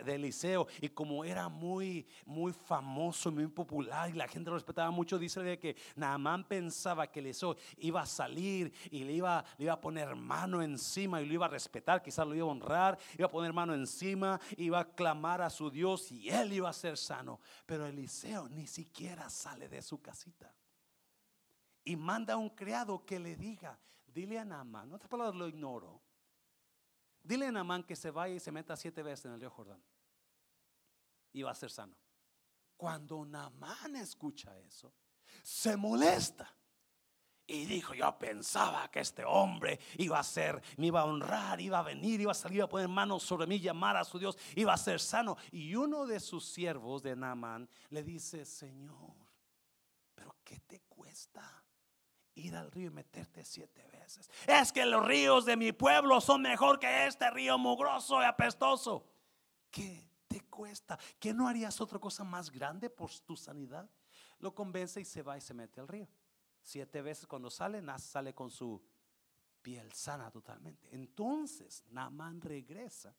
Eliseo. 0.07 0.67
Y 0.81 0.89
como 0.91 1.25
era 1.25 1.49
muy, 1.49 2.07
muy 2.27 2.53
famoso, 2.53 3.31
muy 3.31 3.47
popular 3.47 4.11
y 4.11 4.15
la 4.15 4.29
gente 4.29 4.51
lo 4.51 4.57
respetaba 4.57 4.91
mucho, 4.91 5.19
dice 5.19 5.59
que 5.59 5.77
Naamán 5.97 6.45
pensaba 6.45 7.07
que 7.11 7.21
Eliseo 7.21 7.57
iba 7.79 8.03
a 8.03 8.07
salir 8.07 8.73
y 8.91 9.05
le 9.05 9.13
iba, 9.13 9.45
le 9.57 9.65
iba 9.65 9.75
a 9.75 9.81
poner 9.81 10.15
mano 10.15 10.63
encima 10.63 11.21
y 11.21 11.27
lo 11.27 11.35
iba 11.35 11.47
a 11.47 11.51
respetar, 11.51 12.03
quizás 12.03 12.27
lo 12.27 12.35
iba 12.35 12.47
a 12.47 12.51
honrar, 12.51 12.99
iba 13.17 13.27
a 13.27 13.31
poner 13.31 13.53
mano 13.53 13.75
encima, 13.75 14.41
iba 14.57 14.81
a 14.81 14.85
clamar 14.85 15.43
a 15.43 15.51
su 15.51 15.71
Dios 15.71 16.11
y 16.13 16.29
él 16.29 16.53
iba 16.53 16.69
a 16.69 16.73
ser 16.73 16.97
sano. 16.97 17.41
Pero 17.67 17.87
Eliseo 17.87 18.49
ni 18.49 18.67
siquiera 18.67 19.29
sale 19.31 19.69
de 19.69 19.83
su 19.83 20.01
casita 20.01 20.53
y 21.89 21.97
manda 21.97 22.35
a 22.35 22.37
un 22.37 22.51
criado 22.51 23.03
que 23.07 23.19
le 23.19 23.35
diga, 23.35 23.79
dile 24.05 24.39
a 24.39 24.45
Naamán, 24.45 24.93
otras 24.93 25.09
palabras 25.09 25.35
lo 25.35 25.49
ignoro, 25.49 26.03
dile 27.23 27.47
a 27.47 27.53
Naamán 27.53 27.83
que 27.83 27.97
se 27.97 28.11
vaya 28.11 28.35
y 28.35 28.41
se 28.41 28.53
meta 28.53 28.77
siete 28.77 29.03
veces 29.03 29.25
en 29.25 29.33
el 29.33 29.41
río 29.41 29.49
Jordán 29.49 29.83
y 31.33 31.43
va 31.43 31.53
a 31.53 31.55
ser 31.55 31.71
sano. 31.71 31.95
Cuando 32.77 33.25
Naamán 33.25 33.97
escucha 33.97 34.55
eso, 34.59 34.93
se 35.43 35.79
molesta. 35.79 36.55
Y 37.47 37.65
dijo, 37.65 37.95
yo 37.95 38.19
pensaba 38.19 38.91
que 38.91 39.01
este 39.01 39.25
hombre 39.25 39.81
iba 39.97 40.19
a 40.19 40.23
ser, 40.23 40.63
me 40.77 40.89
iba 40.89 41.01
a 41.01 41.07
honrar, 41.07 41.59
iba 41.59 41.79
a 41.79 41.83
venir, 41.83 42.21
iba 42.21 42.33
a 42.33 42.35
salir 42.35 42.61
a 42.61 42.69
poner 42.69 42.89
manos 42.89 43.23
sobre 43.23 43.47
mí, 43.47 43.59
llamar 43.59 43.97
a 43.97 44.05
su 44.05 44.19
Dios, 44.19 44.37
iba 44.57 44.75
a 44.75 44.77
ser 44.77 45.01
sano. 45.01 45.39
Y 45.53 45.75
uno 45.75 46.05
de 46.05 46.21
sus 46.21 46.45
siervos 46.45 47.03
de 47.03 47.17
Naamán 47.17 47.67
le 47.89 48.05
dice, 48.05 48.45
Señor, 48.45 49.15
pero 50.15 50.37
¿qué 50.45 50.61
te 50.61 50.81
cuesta? 50.81 51.58
Ir 52.39 52.57
al 52.57 52.71
río 52.71 52.89
y 52.89 52.95
meterte 52.95 53.45
siete 53.45 53.87
veces. 53.89 54.31
Es 54.47 54.73
que 54.73 54.87
los 54.87 55.05
ríos 55.05 55.45
de 55.45 55.57
mi 55.57 55.73
pueblo 55.73 56.21
son 56.21 56.43
mejor 56.43 56.79
que 56.79 57.07
este 57.07 57.31
río 57.31 57.59
mugroso 57.59 58.21
y 58.23 58.25
apestoso. 58.25 59.07
¿Qué 59.71 60.11
te 60.27 60.41
cuesta? 60.43 60.99
¿Qué 61.19 61.35
no 61.35 61.49
harías 61.49 61.81
otra 61.81 61.99
cosa 61.99 62.25
más 62.25 62.51
grande 62.51 62.91
por 62.91 63.11
tu 63.21 63.37
sanidad? 63.37 63.89
Lo 64.39 64.55
convence 64.55 65.01
y 65.01 65.05
se 65.05 65.23
va 65.23 65.37
y 65.37 65.41
se 65.41 65.55
mete 65.55 65.81
al 65.81 65.89
río. 65.89 66.09
Siete 66.63 67.03
veces 67.03 67.27
cuando 67.27 67.51
sale, 67.51 67.83
sale 67.99 68.35
con 68.35 68.51
su 68.51 68.83
piel 69.63 69.93
sana 69.93 70.31
totalmente. 70.31 70.89
Entonces, 70.93 71.85
Naamán 71.91 72.41
regresa 72.41 73.15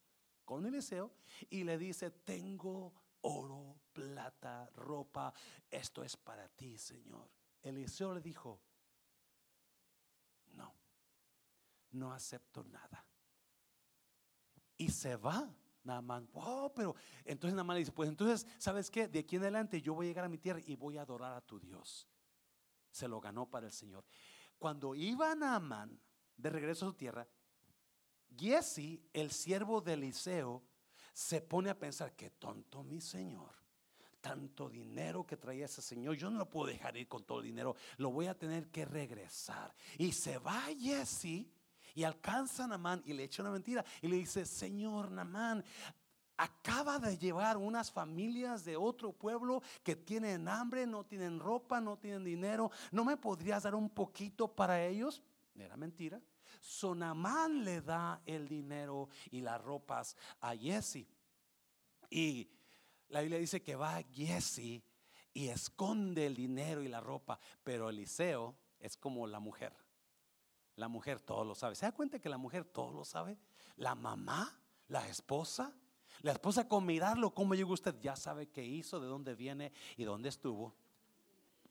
con 0.45 0.65
Eliseo 0.65 1.11
y 1.49 1.63
le 1.63 1.77
dice, 1.77 2.09
tengo 2.11 2.93
oro, 3.21 3.75
plata, 3.93 4.69
ropa, 4.75 5.33
esto 5.69 6.03
es 6.03 6.15
para 6.15 6.47
ti, 6.47 6.77
Señor. 6.77 7.29
Eliseo 7.61 8.13
le 8.13 8.21
dijo, 8.21 8.61
no 11.91 12.13
acepto 12.13 12.63
nada. 12.63 13.05
Y 14.77 14.89
se 14.89 15.15
va. 15.15 15.53
Naamán, 15.81 16.29
oh, 16.33 16.71
pero 16.75 16.93
entonces 17.23 17.55
Naamán 17.55 17.77
dice, 17.77 17.91
pues 17.91 18.09
entonces, 18.09 18.45
¿sabes 18.57 18.91
qué? 18.91 19.07
De 19.07 19.19
aquí 19.19 19.37
en 19.37 19.43
adelante 19.43 19.81
yo 19.81 19.93
voy 19.93 20.05
a 20.05 20.09
llegar 20.09 20.25
a 20.25 20.29
mi 20.29 20.37
tierra 20.37 20.59
y 20.65 20.75
voy 20.75 20.97
a 20.97 21.03
adorar 21.03 21.33
a 21.33 21.41
tu 21.41 21.59
Dios. 21.59 22.07
Se 22.91 23.07
lo 23.07 23.19
ganó 23.21 23.49
para 23.49 23.67
el 23.67 23.71
Señor. 23.71 24.05
Cuando 24.57 24.93
iba 24.93 25.33
Naamán 25.35 25.99
de 26.35 26.49
regreso 26.49 26.85
a 26.85 26.89
su 26.89 26.95
tierra, 26.95 27.27
Giesi, 28.35 29.09
el 29.13 29.31
siervo 29.31 29.81
de 29.81 29.93
Eliseo, 29.93 30.63
se 31.13 31.41
pone 31.41 31.69
a 31.69 31.79
pensar, 31.79 32.13
qué 32.13 32.29
tonto 32.31 32.83
mi 32.83 33.01
Señor. 33.01 33.55
Tanto 34.21 34.69
dinero 34.69 35.25
que 35.25 35.37
traía 35.37 35.65
ese 35.65 35.81
señor, 35.81 36.15
yo 36.15 36.29
no 36.29 36.39
lo 36.39 36.49
puedo 36.49 36.67
dejar 36.67 36.97
ir 36.97 37.07
con 37.07 37.23
todo 37.23 37.39
el 37.39 37.45
dinero, 37.45 37.75
lo 37.97 38.11
voy 38.11 38.27
a 38.27 38.37
tener 38.37 38.69
que 38.69 38.85
regresar. 38.85 39.73
Y 39.97 40.11
se 40.11 40.37
va 40.37 40.61
Giesi 40.77 41.49
y 41.95 42.03
alcanza 42.03 42.65
a 42.65 42.67
Namán 42.67 43.01
y 43.05 43.13
le 43.13 43.23
echa 43.23 43.41
una 43.41 43.51
mentira 43.51 43.83
y 44.01 44.07
le 44.07 44.17
dice, 44.17 44.45
Señor 44.45 45.11
Namán, 45.11 45.63
acaba 46.39 46.99
de 46.99 47.17
llevar 47.17 47.57
unas 47.57 47.91
familias 47.91 48.63
de 48.63 48.77
otro 48.77 49.11
pueblo 49.11 49.61
que 49.83 49.95
tienen 49.97 50.47
hambre, 50.47 50.87
no 50.87 51.05
tienen 51.05 51.39
ropa, 51.39 51.81
no 51.81 51.97
tienen 51.97 52.23
dinero. 52.23 52.71
¿No 52.91 53.03
me 53.03 53.17
podrías 53.17 53.63
dar 53.63 53.75
un 53.75 53.89
poquito 53.89 54.47
para 54.47 54.85
ellos? 54.85 55.21
Era 55.55 55.75
mentira. 55.75 56.21
Sonamán 56.61 57.63
le 57.65 57.81
da 57.81 58.21
el 58.25 58.47
dinero 58.47 59.09
y 59.31 59.41
las 59.41 59.61
ropas 59.61 60.15
a 60.39 60.55
Jesse. 60.55 61.07
Y 62.09 62.49
La 63.09 63.21
Biblia 63.21 63.39
dice 63.39 63.61
que 63.61 63.75
va 63.75 64.01
Jesse 64.13 64.83
y 65.33 65.47
esconde 65.47 66.25
el 66.25 66.35
dinero 66.35 66.83
y 66.83 66.87
la 66.87 67.01
ropa, 67.01 67.39
pero 67.63 67.89
Eliseo 67.89 68.55
es 68.79 68.97
como 68.97 69.27
la 69.27 69.39
mujer. 69.39 69.73
La 70.75 70.87
mujer 70.87 71.19
todo 71.19 71.43
lo 71.43 71.55
sabe. 71.55 71.75
¿Se 71.75 71.85
da 71.85 71.91
cuenta 71.91 72.19
que 72.19 72.29
la 72.29 72.37
mujer 72.37 72.65
todo 72.65 72.93
lo 72.93 73.03
sabe? 73.03 73.37
La 73.75 73.95
mamá, 73.95 74.59
la 74.87 75.07
esposa, 75.07 75.73
la 76.21 76.31
esposa 76.31 76.67
con 76.67 76.85
mirarlo, 76.85 77.33
cómo 77.33 77.55
llegó 77.55 77.73
usted, 77.73 77.95
ya 78.01 78.15
sabe 78.15 78.47
qué 78.47 78.63
hizo, 78.63 78.99
de 78.99 79.07
dónde 79.07 79.35
viene 79.35 79.71
y 79.97 80.03
dónde 80.03 80.29
estuvo. 80.29 80.75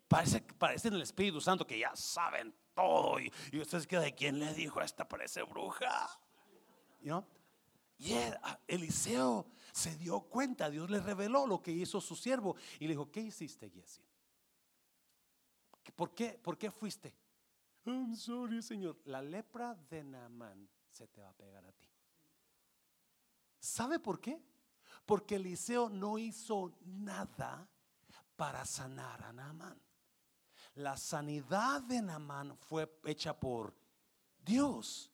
Parece, 0.08 0.40
parece 0.40 0.88
en 0.88 0.94
el 0.94 1.02
Espíritu 1.02 1.40
Santo 1.40 1.66
que 1.66 1.78
ya 1.78 1.94
saben 1.94 2.54
todo. 2.74 3.20
Y, 3.20 3.32
y 3.52 3.60
usted 3.60 3.80
se 3.80 3.86
queda 3.86 4.00
de 4.00 4.14
quién 4.14 4.38
le 4.38 4.54
dijo 4.54 4.80
esta 4.80 5.06
parece 5.06 5.42
bruja. 5.42 6.08
Y 7.98 8.14
Eliseo 8.66 9.46
se 9.78 9.96
dio 9.96 10.20
cuenta, 10.22 10.68
Dios 10.68 10.90
le 10.90 10.98
reveló 10.98 11.46
lo 11.46 11.62
que 11.62 11.70
hizo 11.70 12.00
su 12.00 12.16
siervo 12.16 12.56
y 12.80 12.84
le 12.84 12.94
dijo, 12.94 13.10
¿qué 13.12 13.20
hiciste, 13.20 13.70
Jesse? 13.70 14.02
¿Por 15.94 16.14
qué, 16.14 16.38
¿Por 16.42 16.58
qué 16.58 16.70
fuiste? 16.70 17.14
I'm 17.86 18.14
sorry, 18.16 18.60
Señor. 18.60 18.98
La 19.04 19.22
lepra 19.22 19.74
de 19.88 20.02
Naamán 20.02 20.68
se 20.90 21.06
te 21.06 21.22
va 21.22 21.30
a 21.30 21.32
pegar 21.32 21.64
a 21.64 21.72
ti. 21.72 21.88
¿Sabe 23.60 23.98
por 23.98 24.20
qué? 24.20 24.42
Porque 25.06 25.36
Eliseo 25.36 25.88
no 25.88 26.18
hizo 26.18 26.76
nada 26.84 27.68
para 28.36 28.64
sanar 28.64 29.22
a 29.22 29.32
Naamán. 29.32 29.80
La 30.74 30.96
sanidad 30.96 31.82
de 31.82 32.02
Naamán 32.02 32.56
fue 32.56 33.00
hecha 33.04 33.38
por 33.38 33.74
Dios. 34.44 35.10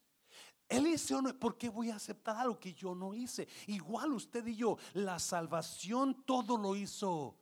Eliseo, 0.69 1.23
¿por 1.39 1.57
qué 1.59 1.69
voy 1.69 1.91
a 1.91 1.97
aceptar 1.97 2.37
algo 2.37 2.59
que 2.59 2.73
yo 2.73 2.95
no 2.95 3.15
hice? 3.15 3.47
Igual 3.67 4.12
usted 4.12 4.47
y 4.47 4.57
yo, 4.57 4.79
la 4.95 5.19
salvación 5.19 6.25
todo 6.25 6.57
lo 6.57 6.75
hizo 6.75 7.37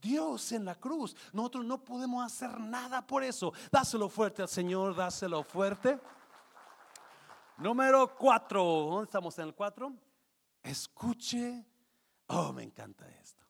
Dios 0.00 0.52
en 0.52 0.64
la 0.64 0.74
cruz. 0.74 1.16
Nosotros 1.32 1.64
no 1.64 1.82
podemos 1.82 2.24
hacer 2.24 2.58
nada 2.60 3.06
por 3.06 3.22
eso. 3.22 3.52
Dáselo 3.70 4.08
fuerte 4.08 4.42
al 4.42 4.48
Señor, 4.48 4.94
dáselo 4.94 5.42
fuerte. 5.42 5.98
Número 7.58 8.14
cuatro, 8.16 8.62
¿dónde 8.62 9.04
estamos 9.04 9.38
en 9.38 9.46
el 9.46 9.54
cuatro? 9.54 9.92
Escuche, 10.62 11.64
oh, 12.26 12.52
me 12.52 12.62
encanta 12.62 13.08
esto. 13.08 13.44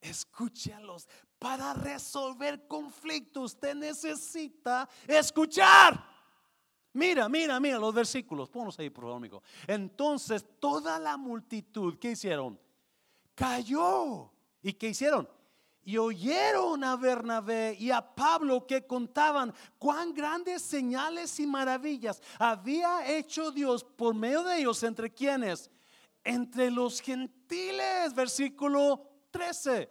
Escúchalos 0.00 1.06
para 1.38 1.74
resolver 1.74 2.66
conflictos. 2.66 3.54
Usted 3.54 3.74
necesita 3.74 4.88
escuchar. 5.06 6.11
Mira, 6.94 7.28
mira, 7.28 7.58
mira 7.58 7.78
los 7.78 7.94
versículos. 7.94 8.50
Ponlos 8.50 8.78
ahí, 8.78 8.90
por 8.90 9.04
favor, 9.04 9.16
amigo. 9.16 9.42
Entonces, 9.66 10.44
toda 10.60 10.98
la 10.98 11.16
multitud, 11.16 11.98
¿qué 11.98 12.10
hicieron? 12.12 12.58
Cayó. 13.34 14.30
¿Y 14.62 14.74
qué 14.74 14.88
hicieron? 14.88 15.28
Y 15.84 15.96
oyeron 15.96 16.84
a 16.84 16.96
Bernabé 16.96 17.76
y 17.78 17.90
a 17.90 18.14
Pablo 18.14 18.66
que 18.66 18.86
contaban 18.86 19.52
cuán 19.78 20.14
grandes 20.14 20.62
señales 20.62 21.40
y 21.40 21.46
maravillas 21.46 22.22
había 22.38 23.10
hecho 23.10 23.50
Dios 23.50 23.82
por 23.82 24.14
medio 24.14 24.44
de 24.44 24.60
ellos. 24.60 24.82
¿Entre 24.84 25.12
quienes? 25.12 25.70
Entre 26.22 26.70
los 26.70 27.00
gentiles, 27.00 28.14
versículo 28.14 29.08
13. 29.32 29.90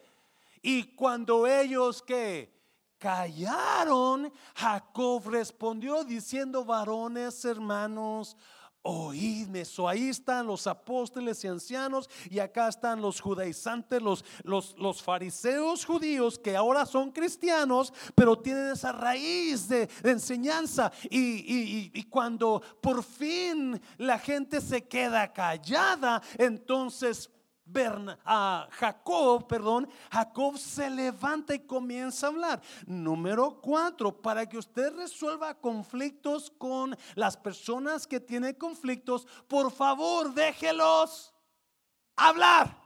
Y 0.62 0.96
cuando 0.96 1.46
ellos 1.46 2.02
que 2.02 2.61
callaron, 3.02 4.32
Jacob 4.56 5.28
respondió 5.28 6.04
diciendo, 6.04 6.64
varones 6.64 7.44
hermanos, 7.44 8.38
oídme. 8.84 9.64
Ahí 9.88 10.10
están 10.10 10.46
los 10.46 10.68
apóstoles 10.68 11.44
y 11.44 11.48
ancianos 11.48 12.08
y 12.30 12.38
acá 12.38 12.68
están 12.68 13.02
los 13.02 13.20
judaizantes, 13.20 14.00
los, 14.04 14.24
los, 14.44 14.76
los 14.78 15.02
fariseos 15.02 15.84
judíos 15.84 16.38
que 16.38 16.56
ahora 16.56 16.86
son 16.86 17.12
cristianos, 17.12 17.92
pero 18.14 18.38
tienen 18.38 18.72
esa 18.72 18.92
raíz 18.92 19.68
de, 19.68 19.90
enseñanza. 20.04 20.92
Y, 21.10 21.90
y, 21.92 22.04
cuando 22.04 22.62
por 22.82 23.04
fin 23.04 23.82
la 23.98 24.20
gente 24.20 24.62
se 24.62 24.84
queda 24.84 25.34
callada, 25.34 26.22
entonces 26.38 27.32
a 28.26 28.68
Jacob, 28.72 29.48
perdón, 29.48 29.90
Jacob 30.12 30.58
se 30.58 30.90
levanta 30.90 31.56
y 31.56 31.60
comienza 31.60 32.28
a 32.28 32.30
hablar. 32.30 32.62
Número 32.86 33.60
cuatro, 33.62 34.12
para 34.22 34.48
que 34.48 34.58
usted 34.58 34.94
resuelva 34.96 35.54
conflictos 35.54 36.52
con 36.58 36.98
las 37.16 37.38
personas 37.38 38.06
que 38.06 38.20
tienen 38.20 38.56
conflictos, 38.56 39.26
por 39.48 39.72
favor, 39.72 40.34
déjelos 40.34 41.34
hablar. 42.16 42.78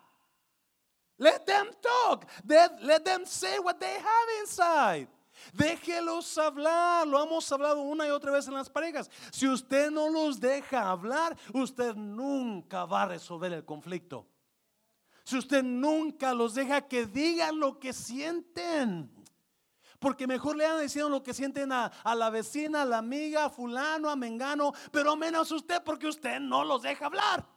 Let 1.18 1.46
them 1.46 1.68
talk. 1.82 2.26
Let 2.46 3.04
them 3.04 3.26
say 3.26 3.58
what 3.60 3.80
they 3.80 3.96
have 3.96 4.42
inside. 4.42 5.08
Déjelos 5.54 6.38
hablar, 6.38 7.08
lo 7.08 7.22
hemos 7.22 7.50
hablado 7.52 7.82
una 7.82 8.08
y 8.08 8.10
otra 8.10 8.32
vez 8.32 8.48
en 8.48 8.54
las 8.54 8.70
parejas. 8.70 9.10
Si 9.32 9.48
usted 9.48 9.92
no 9.92 10.10
los 10.10 10.40
deja 10.40 10.90
hablar, 10.90 11.38
usted 11.54 11.96
nunca 11.96 12.86
va 12.86 13.04
a 13.04 13.08
resolver 13.08 13.54
el 13.54 13.66
conflicto 13.66 14.26
si 15.26 15.38
usted 15.38 15.64
nunca 15.64 16.34
los 16.34 16.54
deja 16.54 16.88
que 16.88 17.08
digan 17.08 17.60
lo 17.60 17.80
que 17.80 17.94
sienten. 17.94 19.12
Porque 20.00 20.28
mejor 20.28 20.56
le 20.56 20.68
han 20.68 20.82
diciendo 20.82 21.10
lo 21.10 21.24
que 21.24 21.34
sienten 21.34 21.72
a, 21.72 21.92
la 22.16 22.30
vecina, 22.30 22.84
a 22.84 22.86
la 22.86 23.00
amiga, 23.00 23.46
a 23.46 23.50
fulano, 23.50 24.10
a 24.10 24.16
mengano, 24.16 24.72
pero 24.92 25.16
menos 25.16 25.52
usted 25.52 25.82
porque 25.84 26.08
usted 26.08 26.40
no 26.40 26.64
los 26.64 26.84
deja 26.84 27.08
hablar. 27.08 27.55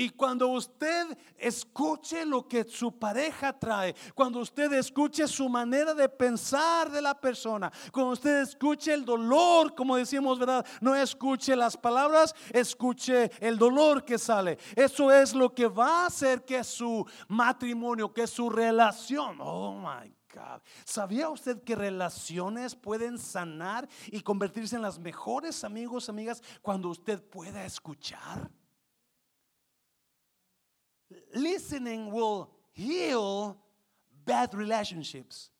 Y 0.00 0.08
cuando 0.08 0.48
usted 0.48 1.14
escuche 1.36 2.24
lo 2.24 2.48
que 2.48 2.64
su 2.64 2.98
pareja 2.98 3.52
trae, 3.52 3.94
cuando 4.14 4.38
usted 4.38 4.72
escuche 4.72 5.28
su 5.28 5.46
manera 5.46 5.92
de 5.92 6.08
pensar 6.08 6.90
de 6.90 7.02
la 7.02 7.12
persona, 7.20 7.70
cuando 7.92 8.12
usted 8.12 8.40
escuche 8.40 8.94
el 8.94 9.04
dolor, 9.04 9.74
como 9.74 9.96
decimos, 9.96 10.38
¿verdad? 10.38 10.64
No 10.80 10.94
escuche 10.94 11.54
las 11.54 11.76
palabras, 11.76 12.34
escuche 12.50 13.30
el 13.46 13.58
dolor 13.58 14.02
que 14.02 14.16
sale. 14.16 14.56
Eso 14.74 15.12
es 15.12 15.34
lo 15.34 15.54
que 15.54 15.66
va 15.66 16.04
a 16.04 16.06
hacer 16.06 16.46
que 16.46 16.64
su 16.64 17.06
matrimonio, 17.28 18.10
que 18.10 18.26
su 18.26 18.48
relación, 18.48 19.36
oh 19.38 19.74
my 19.74 20.10
God. 20.32 20.62
¿Sabía 20.86 21.28
usted 21.28 21.62
que 21.62 21.76
relaciones 21.76 22.74
pueden 22.74 23.18
sanar 23.18 23.86
y 24.06 24.22
convertirse 24.22 24.76
en 24.76 24.82
las 24.82 24.98
mejores 24.98 25.62
amigos, 25.62 26.08
amigas, 26.08 26.42
cuando 26.62 26.88
usted 26.88 27.22
pueda 27.22 27.66
escuchar? 27.66 28.50
Listening 31.34 32.12
will 32.12 32.50
heal 32.72 33.56
bad 34.24 34.54
relationships. 34.54 35.50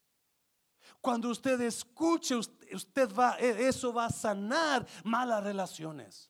Cuando 1.01 1.31
usted 1.31 1.61
escuche, 1.61 2.37
usted 2.37 3.13
va, 3.13 3.37
e, 3.39 3.69
eso 3.69 3.93
va 3.93 4.07
a 4.07 4.11
sanar 4.11 4.87
malas 5.05 5.43
relaciones. 5.43 6.29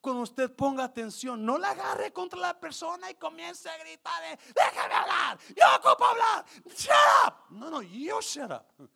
Cuando 0.00 0.22
usted 0.22 0.54
ponga 0.54 0.84
atención, 0.84 1.42
no 1.42 1.56
la 1.56 1.70
agarre 1.70 2.12
contra 2.12 2.38
la 2.38 2.60
persona 2.60 3.10
y 3.10 3.14
comience 3.14 3.66
a 3.70 3.78
gritar, 3.78 4.38
déjame 4.54 4.94
hablar, 4.94 5.38
yo 5.56 5.64
ocupo 5.76 6.04
hablar, 6.04 6.44
shut 6.76 6.92
up. 7.26 7.34
No, 7.48 7.70
no, 7.70 7.80
yo 7.80 8.20
shut 8.20 8.50
up. 8.50 8.90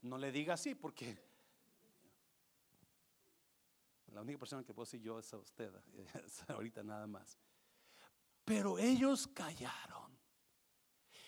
No 0.00 0.16
le 0.16 0.32
diga 0.32 0.54
así 0.54 0.74
porque 0.74 1.18
la 4.14 4.22
única 4.22 4.38
persona 4.38 4.64
que 4.64 4.72
puedo 4.72 4.86
decir 4.86 5.02
yo 5.02 5.18
es 5.18 5.30
a 5.34 5.36
usted, 5.36 5.70
ahorita 6.48 6.82
nada 6.82 7.06
más. 7.06 7.38
Pero 8.50 8.78
ellos 8.78 9.28
callaron. 9.28 10.18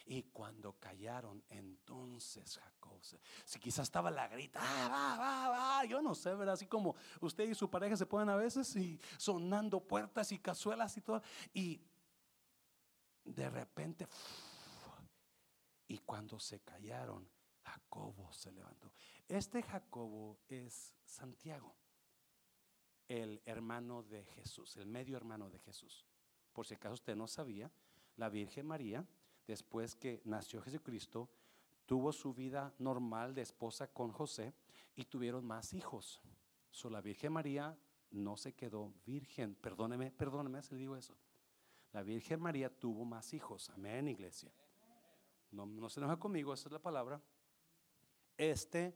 Y 0.06 0.24
cuando 0.24 0.72
callaron, 0.72 1.44
entonces 1.48 2.58
Jacob, 2.58 3.00
si 3.44 3.60
quizás 3.60 3.84
estaba 3.84 4.10
la 4.10 4.26
grita, 4.26 4.58
ah, 4.60 4.88
va, 4.88 5.16
va, 5.16 5.48
va, 5.50 5.84
yo 5.84 6.02
no 6.02 6.16
sé, 6.16 6.34
¿verdad? 6.34 6.54
Así 6.54 6.66
como 6.66 6.96
usted 7.20 7.48
y 7.48 7.54
su 7.54 7.70
pareja 7.70 7.96
se 7.96 8.06
ponen 8.06 8.28
a 8.28 8.34
veces 8.34 8.74
y 8.74 9.00
sonando 9.18 9.86
puertas 9.86 10.32
y 10.32 10.40
cazuelas 10.40 10.96
y 10.96 11.00
todo. 11.00 11.22
Y 11.54 11.80
de 13.22 13.48
repente, 13.50 14.08
y 15.86 15.98
cuando 15.98 16.40
se 16.40 16.58
callaron, 16.62 17.30
Jacobo 17.62 18.32
se 18.32 18.50
levantó. 18.50 18.92
Este 19.28 19.62
Jacobo 19.62 20.40
es 20.48 20.92
Santiago, 21.04 21.76
el 23.06 23.40
hermano 23.44 24.02
de 24.02 24.24
Jesús, 24.24 24.76
el 24.76 24.86
medio 24.86 25.16
hermano 25.16 25.48
de 25.50 25.60
Jesús. 25.60 26.04
Por 26.52 26.66
si 26.66 26.74
acaso 26.74 26.94
usted 26.94 27.16
no 27.16 27.26
sabía, 27.26 27.70
la 28.16 28.28
Virgen 28.28 28.66
María, 28.66 29.06
después 29.46 29.96
que 29.96 30.20
nació 30.24 30.60
Jesucristo, 30.62 31.28
tuvo 31.86 32.12
su 32.12 32.34
vida 32.34 32.74
normal 32.78 33.34
de 33.34 33.42
esposa 33.42 33.88
con 33.88 34.12
José 34.12 34.54
y 34.94 35.04
tuvieron 35.04 35.44
más 35.44 35.72
hijos. 35.72 36.20
So, 36.70 36.88
la 36.88 37.00
Virgen 37.00 37.32
María 37.32 37.76
no 38.10 38.36
se 38.36 38.54
quedó 38.54 38.92
virgen. 39.04 39.54
Perdóneme, 39.54 40.10
perdóneme 40.10 40.62
si 40.62 40.74
le 40.74 40.80
digo 40.80 40.96
eso. 40.96 41.16
La 41.92 42.02
Virgen 42.02 42.40
María 42.40 42.70
tuvo 42.70 43.04
más 43.04 43.34
hijos. 43.34 43.70
Amén, 43.70 44.08
iglesia. 44.08 44.52
No, 45.50 45.66
no 45.66 45.88
se 45.88 46.00
enoja 46.00 46.18
conmigo, 46.18 46.54
esa 46.54 46.68
es 46.68 46.72
la 46.72 46.78
palabra. 46.78 47.20
Este 48.36 48.94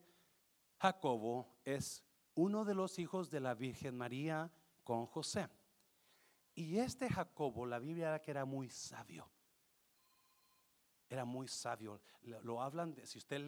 Jacobo 0.78 1.59
es 1.64 2.02
uno 2.34 2.64
de 2.64 2.74
los 2.74 2.98
hijos 2.98 3.30
de 3.30 3.40
la 3.40 3.54
Virgen 3.54 3.96
María 3.96 4.50
con 4.84 5.07
José. 5.07 5.48
Y 6.57 6.78
este 6.78 7.11
Jacobo, 7.11 7.66
la 7.66 7.78
Biblia 7.78 8.09
era 8.09 8.22
que 8.22 8.30
era 8.30 8.44
muy 8.44 8.70
sabio. 8.70 9.30
era 11.09 11.24
muy 11.24 11.46
sabio. 11.46 12.00
Lo, 12.42 12.61
hablan, 12.61 12.94
de, 12.94 13.07
si 13.07 13.18
usted 13.18 13.40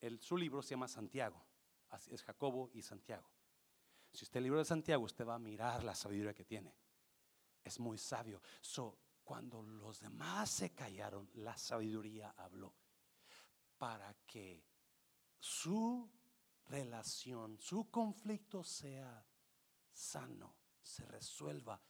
lee, 0.00 0.18
su 0.20 0.36
libro 0.36 0.62
se 0.62 0.70
llama 0.70 0.86
Santiago, 0.86 1.44
es 2.10 2.22
Jacobo 2.22 2.70
y 2.74 2.82
Santiago. 2.82 3.28
Si 4.12 4.24
usted 4.24 4.38
el 4.38 4.44
libro 4.44 4.58
de 4.58 4.66
Santiago, 4.66 5.02
usted 5.02 5.26
va 5.26 5.36
a 5.36 5.38
mirar 5.38 5.82
la 5.82 5.94
sabiduría 5.94 6.34
que 6.34 6.44
tiene. 6.44 6.76
Es 7.64 7.80
muy 7.80 7.96
sabio. 7.96 8.42
So, 8.60 8.98
cuando 9.24 9.62
los 9.62 10.00
demás 10.00 10.50
se 10.50 10.74
callaron, 10.74 11.30
la 11.34 11.56
sabiduría 11.56 12.34
habló 12.36 12.74
para 13.78 14.14
que 14.26 14.62
su 15.38 16.12
relación, 16.66 17.58
su 17.58 17.90
conflicto 17.90 18.62
sea 18.62 19.26
sano, 19.90 20.54
se 20.82 21.06
resuelva. 21.06 21.80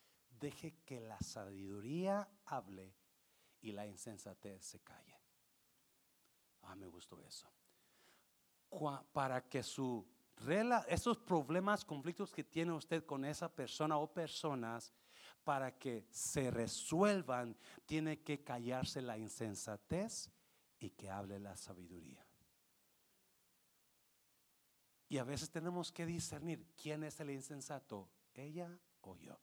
Deje 0.42 0.74
que 0.84 1.00
la 1.00 1.20
sabiduría 1.20 2.28
hable 2.46 2.92
y 3.60 3.70
la 3.70 3.86
insensatez 3.86 4.64
se 4.64 4.80
calle. 4.80 5.16
Ah, 6.62 6.74
me 6.74 6.88
gustó 6.88 7.22
eso. 7.22 7.48
Para 9.12 9.48
que 9.48 9.62
su 9.62 10.04
esos 10.88 11.18
problemas, 11.18 11.84
conflictos 11.84 12.32
que 12.32 12.42
tiene 12.42 12.72
usted 12.72 13.06
con 13.06 13.24
esa 13.24 13.48
persona 13.54 13.98
o 13.98 14.12
personas, 14.12 14.92
para 15.44 15.78
que 15.78 16.08
se 16.10 16.50
resuelvan, 16.50 17.56
tiene 17.86 18.20
que 18.22 18.42
callarse 18.42 19.00
la 19.00 19.16
insensatez 19.16 20.28
y 20.80 20.90
que 20.90 21.08
hable 21.08 21.38
la 21.38 21.56
sabiduría. 21.56 22.26
Y 25.08 25.18
a 25.18 25.24
veces 25.24 25.50
tenemos 25.50 25.92
que 25.92 26.04
discernir 26.04 26.66
quién 26.74 27.04
es 27.04 27.20
el 27.20 27.30
insensato, 27.30 28.10
ella 28.34 28.76
o 29.02 29.16
yo. 29.16 29.38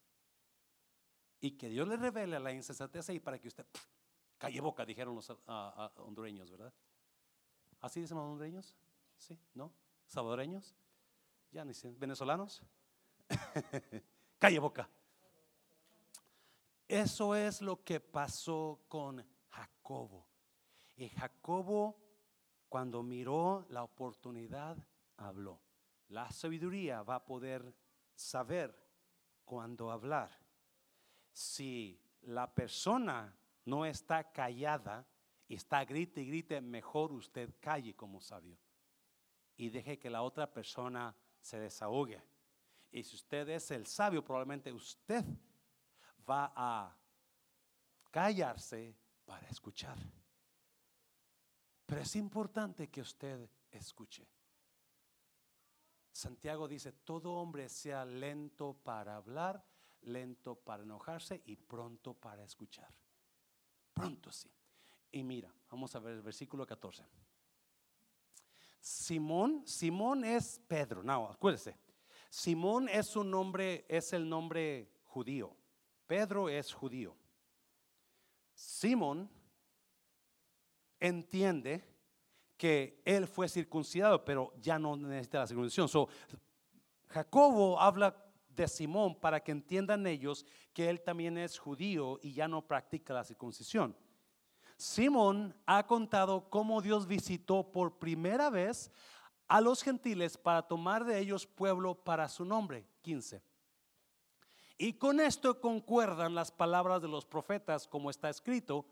Y 1.41 1.51
que 1.51 1.69
Dios 1.69 1.87
le 1.87 1.95
revele 1.95 2.39
la 2.39 2.51
insensatez 2.51 3.09
ahí 3.09 3.19
para 3.19 3.39
que 3.39 3.47
usted 3.47 3.65
calle 4.37 4.61
boca, 4.61 4.85
dijeron 4.85 5.15
los 5.15 5.29
hondureños, 5.97 6.49
¿verdad? 6.49 6.73
¿Así 7.81 8.01
dicen 8.01 8.17
los 8.17 8.25
hondureños? 8.25 8.75
¿Sí? 9.17 9.37
¿No? 9.53 9.71
¿Salvadoreños? 10.07 10.75
Ya 11.51 11.63
ni 11.65 11.73
¿Venezolanos? 11.97 12.63
calle 14.39 14.59
boca. 14.59 14.89
Eso 16.87 17.35
es 17.35 17.61
lo 17.61 17.83
que 17.83 17.99
pasó 17.99 18.81
con 18.87 19.23
Jacobo. 19.49 20.25
Y 20.95 21.09
Jacobo, 21.09 21.97
cuando 22.67 23.03
miró 23.03 23.67
la 23.69 23.83
oportunidad, 23.83 24.77
habló. 25.17 25.61
La 26.07 26.31
sabiduría 26.31 27.03
va 27.03 27.15
a 27.15 27.25
poder 27.25 27.75
saber 28.15 28.75
cuándo 29.45 29.91
hablar. 29.91 30.31
Si 31.39 31.97
la 32.23 32.53
persona 32.53 33.33
no 33.63 33.85
está 33.85 34.29
callada 34.29 35.07
y 35.47 35.55
está 35.55 35.85
grite 35.85 36.19
y 36.19 36.25
grite, 36.25 36.59
mejor 36.59 37.13
usted 37.13 37.55
calle 37.61 37.95
como 37.95 38.19
sabio 38.19 38.57
y 39.55 39.69
deje 39.69 39.97
que 39.97 40.09
la 40.09 40.21
otra 40.21 40.51
persona 40.51 41.15
se 41.39 41.57
desahogue. 41.57 42.21
Y 42.91 43.03
si 43.03 43.15
usted 43.15 43.47
es 43.47 43.71
el 43.71 43.87
sabio, 43.87 44.21
probablemente 44.21 44.73
usted 44.73 45.23
va 46.29 46.51
a 46.53 46.93
callarse 48.11 48.93
para 49.23 49.47
escuchar. 49.47 49.97
Pero 51.85 52.01
es 52.01 52.17
importante 52.17 52.89
que 52.89 52.99
usted 52.99 53.49
escuche. 53.71 54.27
Santiago 56.11 56.67
dice, 56.67 56.91
todo 56.91 57.31
hombre 57.35 57.69
sea 57.69 58.03
lento 58.03 58.73
para 58.83 59.15
hablar, 59.15 59.65
lento 60.03 60.55
para 60.55 60.83
enojarse 60.83 61.41
y 61.45 61.55
pronto 61.55 62.13
para 62.13 62.43
escuchar. 62.43 62.93
Pronto 63.93 64.31
sí. 64.31 64.49
Y 65.11 65.23
mira, 65.23 65.53
vamos 65.69 65.95
a 65.95 65.99
ver 65.99 66.15
el 66.15 66.21
versículo 66.21 66.65
14. 66.65 67.03
Simón, 68.79 69.63
Simón 69.65 70.23
es 70.23 70.61
Pedro. 70.67 71.03
No, 71.03 71.27
acuérdese. 71.27 71.77
Simón 72.29 72.87
es 72.89 73.15
un 73.15 73.31
nombre, 73.31 73.85
es 73.89 74.13
el 74.13 74.27
nombre 74.27 74.91
judío. 75.03 75.55
Pedro 76.05 76.47
es 76.49 76.73
judío. 76.73 77.15
Simón 78.53 79.29
entiende 80.99 81.83
que 82.57 83.01
él 83.05 83.27
fue 83.27 83.47
circuncidado, 83.47 84.23
pero 84.23 84.53
ya 84.59 84.77
no 84.77 84.95
necesita 84.95 85.39
la 85.39 85.47
circuncisión. 85.47 85.87
So, 85.87 86.09
Jacobo 87.07 87.79
habla 87.79 88.28
de 88.59 88.67
Simón 88.67 89.15
para 89.15 89.41
que 89.41 89.51
entiendan 89.51 90.05
ellos 90.05 90.45
que 90.73 90.89
él 90.89 91.01
también 91.01 91.37
es 91.37 91.57
judío 91.57 92.19
y 92.21 92.33
ya 92.33 92.47
no 92.47 92.65
practica 92.65 93.13
la 93.13 93.23
circuncisión. 93.23 93.95
Simón 94.77 95.55
ha 95.65 95.85
contado 95.87 96.49
cómo 96.49 96.81
Dios 96.81 97.07
visitó 97.07 97.71
por 97.71 97.97
primera 97.97 98.49
vez 98.49 98.91
a 99.47 99.61
los 99.61 99.81
gentiles 99.81 100.37
para 100.37 100.61
tomar 100.61 101.05
de 101.05 101.19
ellos 101.19 101.47
pueblo 101.47 101.95
para 101.95 102.29
su 102.29 102.45
nombre. 102.45 102.85
15. 103.01 103.41
Y 104.77 104.93
con 104.93 105.19
esto 105.19 105.59
concuerdan 105.59 106.35
las 106.35 106.51
palabras 106.51 107.01
de 107.01 107.07
los 107.07 107.25
profetas 107.25 107.87
como 107.87 108.09
está 108.09 108.29
escrito. 108.29 108.85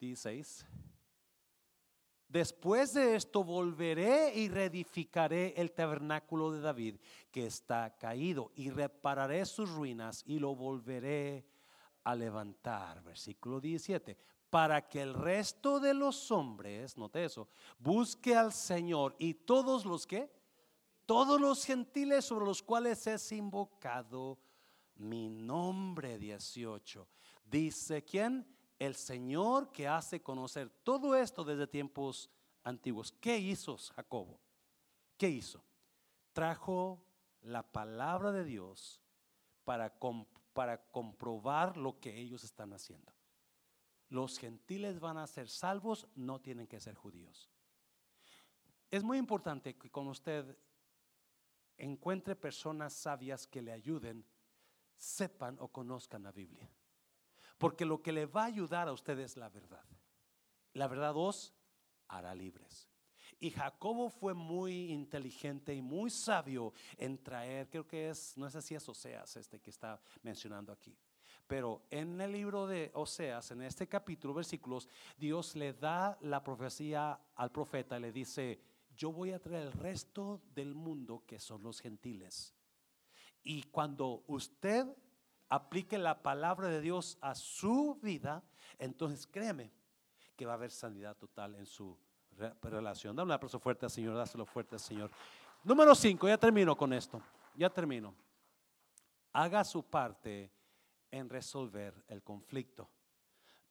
16 0.00 0.66
Después 2.28 2.92
de 2.92 3.14
esto 3.14 3.44
volveré 3.44 4.34
y 4.34 4.48
reedificaré 4.48 5.54
el 5.56 5.72
tabernáculo 5.72 6.50
de 6.50 6.60
David 6.60 6.96
que 7.30 7.46
está 7.46 7.94
caído 7.96 8.50
y 8.56 8.70
repararé 8.70 9.46
sus 9.46 9.70
ruinas 9.70 10.24
y 10.26 10.38
lo 10.38 10.54
volveré 10.56 11.46
a 12.02 12.14
levantar. 12.14 13.02
Versículo 13.02 13.60
17. 13.60 14.16
Para 14.50 14.88
que 14.88 15.02
el 15.02 15.14
resto 15.14 15.78
de 15.78 15.94
los 15.94 16.30
hombres, 16.32 16.96
note 16.96 17.24
eso, 17.24 17.48
busque 17.78 18.34
al 18.34 18.52
Señor 18.52 19.14
y 19.18 19.34
todos 19.34 19.84
los 19.84 20.06
que, 20.06 20.30
todos 21.04 21.40
los 21.40 21.64
gentiles 21.64 22.24
sobre 22.24 22.46
los 22.46 22.62
cuales 22.62 23.06
es 23.06 23.30
invocado 23.32 24.38
mi 24.96 25.28
nombre 25.28 26.18
18. 26.18 27.06
Dice 27.44 28.04
quién? 28.04 28.55
El 28.78 28.94
Señor 28.94 29.72
que 29.72 29.88
hace 29.88 30.22
conocer 30.22 30.70
todo 30.82 31.14
esto 31.14 31.44
desde 31.44 31.66
tiempos 31.66 32.30
antiguos. 32.62 33.12
¿Qué 33.12 33.38
hizo 33.38 33.76
Jacobo? 33.78 34.40
¿Qué 35.16 35.28
hizo? 35.28 35.64
Trajo 36.32 37.02
la 37.42 37.62
palabra 37.62 38.32
de 38.32 38.44
Dios 38.44 39.00
para, 39.64 39.98
comprobar 40.90 41.76
lo 41.76 41.98
que 42.00 42.18
ellos 42.18 42.44
están 42.44 42.72
haciendo. 42.72 43.12
Los 44.08 44.38
gentiles 44.38 45.00
van 45.00 45.18
a 45.18 45.26
ser 45.26 45.48
salvos, 45.48 46.06
no 46.14 46.40
tienen 46.40 46.66
que 46.66 46.80
ser 46.80 46.94
judíos. 46.94 47.50
Es 48.90 49.02
muy 49.02 49.18
importante 49.18 49.76
que 49.76 49.90
con 49.90 50.06
usted 50.06 50.56
encuentre 51.76 52.36
personas 52.36 52.92
sabias 52.92 53.46
que 53.46 53.62
le 53.62 53.72
ayuden, 53.72 54.24
sepan 54.96 55.56
o 55.60 55.68
conozcan 55.68 56.22
la 56.22 56.32
Biblia. 56.32 56.70
Porque 57.58 57.84
lo 57.84 58.02
que 58.02 58.12
le 58.12 58.26
va 58.26 58.42
a 58.42 58.46
ayudar 58.46 58.88
a 58.88 58.92
usted 58.92 59.18
es 59.18 59.36
la 59.36 59.48
verdad. 59.48 59.84
La 60.72 60.88
verdad 60.88 61.16
os 61.16 61.54
hará 62.08 62.34
libres. 62.34 62.88
Y 63.38 63.50
Jacobo 63.50 64.08
fue 64.08 64.34
muy 64.34 64.92
inteligente 64.92 65.74
y 65.74 65.82
muy 65.82 66.10
sabio 66.10 66.72
en 66.96 67.22
traer, 67.22 67.68
creo 67.68 67.86
que 67.86 68.08
es, 68.08 68.36
no 68.36 68.48
sé 68.48 68.62
si 68.62 68.74
es 68.74 68.88
Oseas 68.88 69.36
este 69.36 69.60
que 69.60 69.70
está 69.70 70.00
mencionando 70.22 70.72
aquí. 70.72 70.96
Pero 71.46 71.86
en 71.90 72.20
el 72.20 72.32
libro 72.32 72.66
de 72.66 72.90
Oseas, 72.94 73.50
en 73.52 73.62
este 73.62 73.86
capítulo, 73.86 74.34
versículos, 74.34 74.88
Dios 75.16 75.54
le 75.54 75.74
da 75.74 76.18
la 76.22 76.42
profecía 76.42 77.20
al 77.34 77.52
profeta, 77.52 78.00
le 78.00 78.10
dice, 78.10 78.60
yo 78.96 79.12
voy 79.12 79.32
a 79.32 79.38
traer 79.38 79.66
el 79.66 79.72
resto 79.72 80.42
del 80.54 80.74
mundo 80.74 81.22
que 81.26 81.38
son 81.38 81.62
los 81.62 81.80
gentiles. 81.80 82.54
Y 83.42 83.62
cuando 83.64 84.24
usted 84.26 84.86
aplique 85.48 85.98
la 85.98 86.22
palabra 86.22 86.68
de 86.68 86.80
Dios 86.80 87.18
a 87.20 87.34
su 87.34 87.98
vida, 88.02 88.42
entonces 88.78 89.26
créeme 89.26 89.72
que 90.36 90.46
va 90.46 90.52
a 90.52 90.56
haber 90.56 90.70
sanidad 90.70 91.16
total 91.16 91.54
en 91.54 91.66
su 91.66 91.98
relación. 92.62 93.16
Dame 93.16 93.30
un 93.30 93.32
aplauso 93.32 93.58
fuerte 93.58 93.86
al 93.86 93.90
Señor, 93.90 94.16
dáselo 94.16 94.44
fuerte 94.44 94.74
al 94.74 94.80
Señor. 94.80 95.10
Número 95.64 95.94
5, 95.94 96.28
ya 96.28 96.38
termino 96.38 96.76
con 96.76 96.92
esto, 96.92 97.20
ya 97.54 97.70
termino. 97.70 98.14
Haga 99.32 99.64
su 99.64 99.82
parte 99.82 100.50
en 101.10 101.28
resolver 101.28 101.94
el 102.08 102.22
conflicto. 102.22 102.88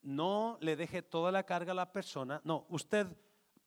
No 0.02 0.58
le 0.62 0.76
deje 0.76 1.02
toda 1.02 1.32
la 1.32 1.44
carga 1.44 1.72
a 1.72 1.76
la 1.76 1.92
persona, 1.92 2.42
no, 2.44 2.66
usted 2.70 3.08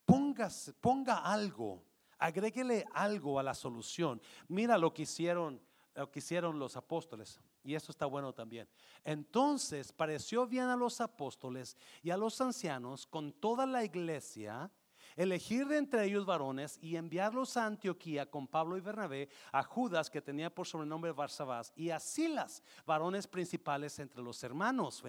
ponga, 0.04 0.48
ponga 0.80 1.18
algo, 1.18 1.82
agréguele 2.18 2.84
algo 2.92 3.38
a 3.38 3.42
la 3.42 3.54
solución. 3.54 4.20
Mira 4.46 4.78
lo 4.78 4.94
que 4.94 5.02
hicieron, 5.02 5.60
lo 5.94 6.10
que 6.10 6.20
hicieron 6.20 6.58
los 6.58 6.76
apóstoles. 6.76 7.40
Y 7.64 7.74
eso 7.74 7.92
está 7.92 8.06
bueno 8.06 8.32
también. 8.32 8.68
Entonces 9.04 9.92
pareció 9.92 10.46
bien 10.46 10.66
a 10.66 10.76
los 10.76 11.00
apóstoles 11.00 11.76
y 12.02 12.10
a 12.10 12.16
los 12.16 12.40
ancianos 12.40 13.06
con 13.06 13.32
toda 13.32 13.66
la 13.66 13.84
iglesia 13.84 14.70
elegir 15.18 15.66
de 15.66 15.78
entre 15.78 16.04
ellos 16.04 16.24
varones 16.24 16.78
y 16.80 16.94
enviarlos 16.94 17.56
a 17.56 17.66
Antioquía 17.66 18.30
con 18.30 18.46
Pablo 18.46 18.76
y 18.76 18.80
Bernabé, 18.80 19.28
a 19.50 19.64
Judas 19.64 20.08
que 20.08 20.22
tenía 20.22 20.48
por 20.54 20.66
sobrenombre 20.66 21.10
Barsabás 21.10 21.72
y 21.74 21.90
a 21.90 21.98
Silas, 21.98 22.62
varones 22.86 23.26
principales 23.26 23.98
entre 23.98 24.22
los 24.22 24.42
hermanos 24.44 25.02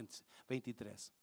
23. 0.47 1.13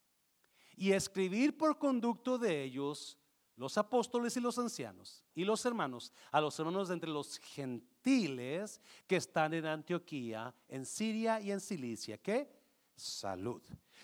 y 0.77 0.93
escribir 0.93 1.57
por 1.57 1.79
conducto 1.79 2.39
de 2.39 2.63
ellos 2.63 3.19
los 3.57 3.79
apóstoles 3.79 4.37
y 4.37 4.41
los 4.41 4.59
ancianos 4.59 5.25
y 5.35 5.45
los 5.45 5.65
hermanos, 5.65 6.13
a 6.31 6.41
los 6.41 6.59
hermanos 6.59 6.89
de 6.89 6.95
entre 6.95 7.11
los 7.11 7.39
gentiles 7.39 8.81
que 9.07 9.17
están 9.17 9.55
en 9.55 9.67
Antioquía, 9.67 10.55
en 10.69 10.85
Siria 10.85 11.41
y 11.41 11.51
en 11.51 11.61
Cilicia. 11.61 12.19
¿Qué? 12.19 12.51
Salud. 12.95 13.63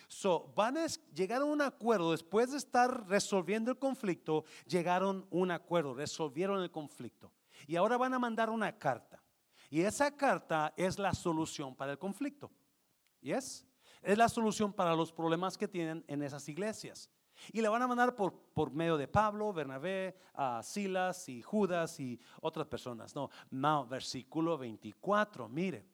So, 0.09 0.53
van 0.55 0.77
a 0.77 0.87
llegar 1.15 1.43
a 1.43 1.45
un 1.45 1.61
acuerdo 1.61 2.13
después 2.13 2.51
de 2.51 2.59
estar 2.59 3.09
resolviendo 3.09 3.71
el 3.71 3.79
conflicto, 3.79 4.45
llegaron 4.67 5.23
a 5.31 5.35
un 5.35 5.51
acuerdo, 5.51 5.95
resolvieron 5.95 6.63
el 6.63 6.71
conflicto. 6.71 7.33
Y 7.67 7.77
ahora 7.77 7.97
van 7.97 8.15
a 8.15 8.19
mandar 8.19 8.51
una 8.51 8.77
carta. 8.77 9.23
Y 9.71 9.81
esa 9.83 10.15
carta 10.15 10.75
es 10.77 10.99
la 10.99 11.15
solución 11.15 11.75
para 11.75 11.93
el 11.93 11.99
conflicto. 11.99 12.51
¿Yes? 13.21 13.65
Es 14.03 14.19
la 14.19 14.29
solución 14.29 14.73
para 14.73 14.95
los 14.95 15.13
problemas 15.13 15.57
que 15.57 15.69
tienen 15.69 16.05
en 16.09 16.23
esas 16.23 16.49
iglesias. 16.49 17.09
Y 17.53 17.61
la 17.61 17.71
van 17.71 17.83
a 17.83 17.89
mandar 17.89 18.15
por, 18.15 18.33
por 18.33 18.71
medio 18.71 18.97
de 18.97 19.09
Pablo, 19.09 19.53
Bernabé, 19.53 20.17
a 20.35 20.63
Silas 20.63 21.29
y 21.29 21.43
Judas 21.43 21.99
y 21.99 22.21
otras 22.41 22.67
personas. 22.67 23.15
No, 23.15 23.31
no, 23.51 23.87
versículo 23.87 24.59
24, 24.59 25.49
mire. 25.49 25.85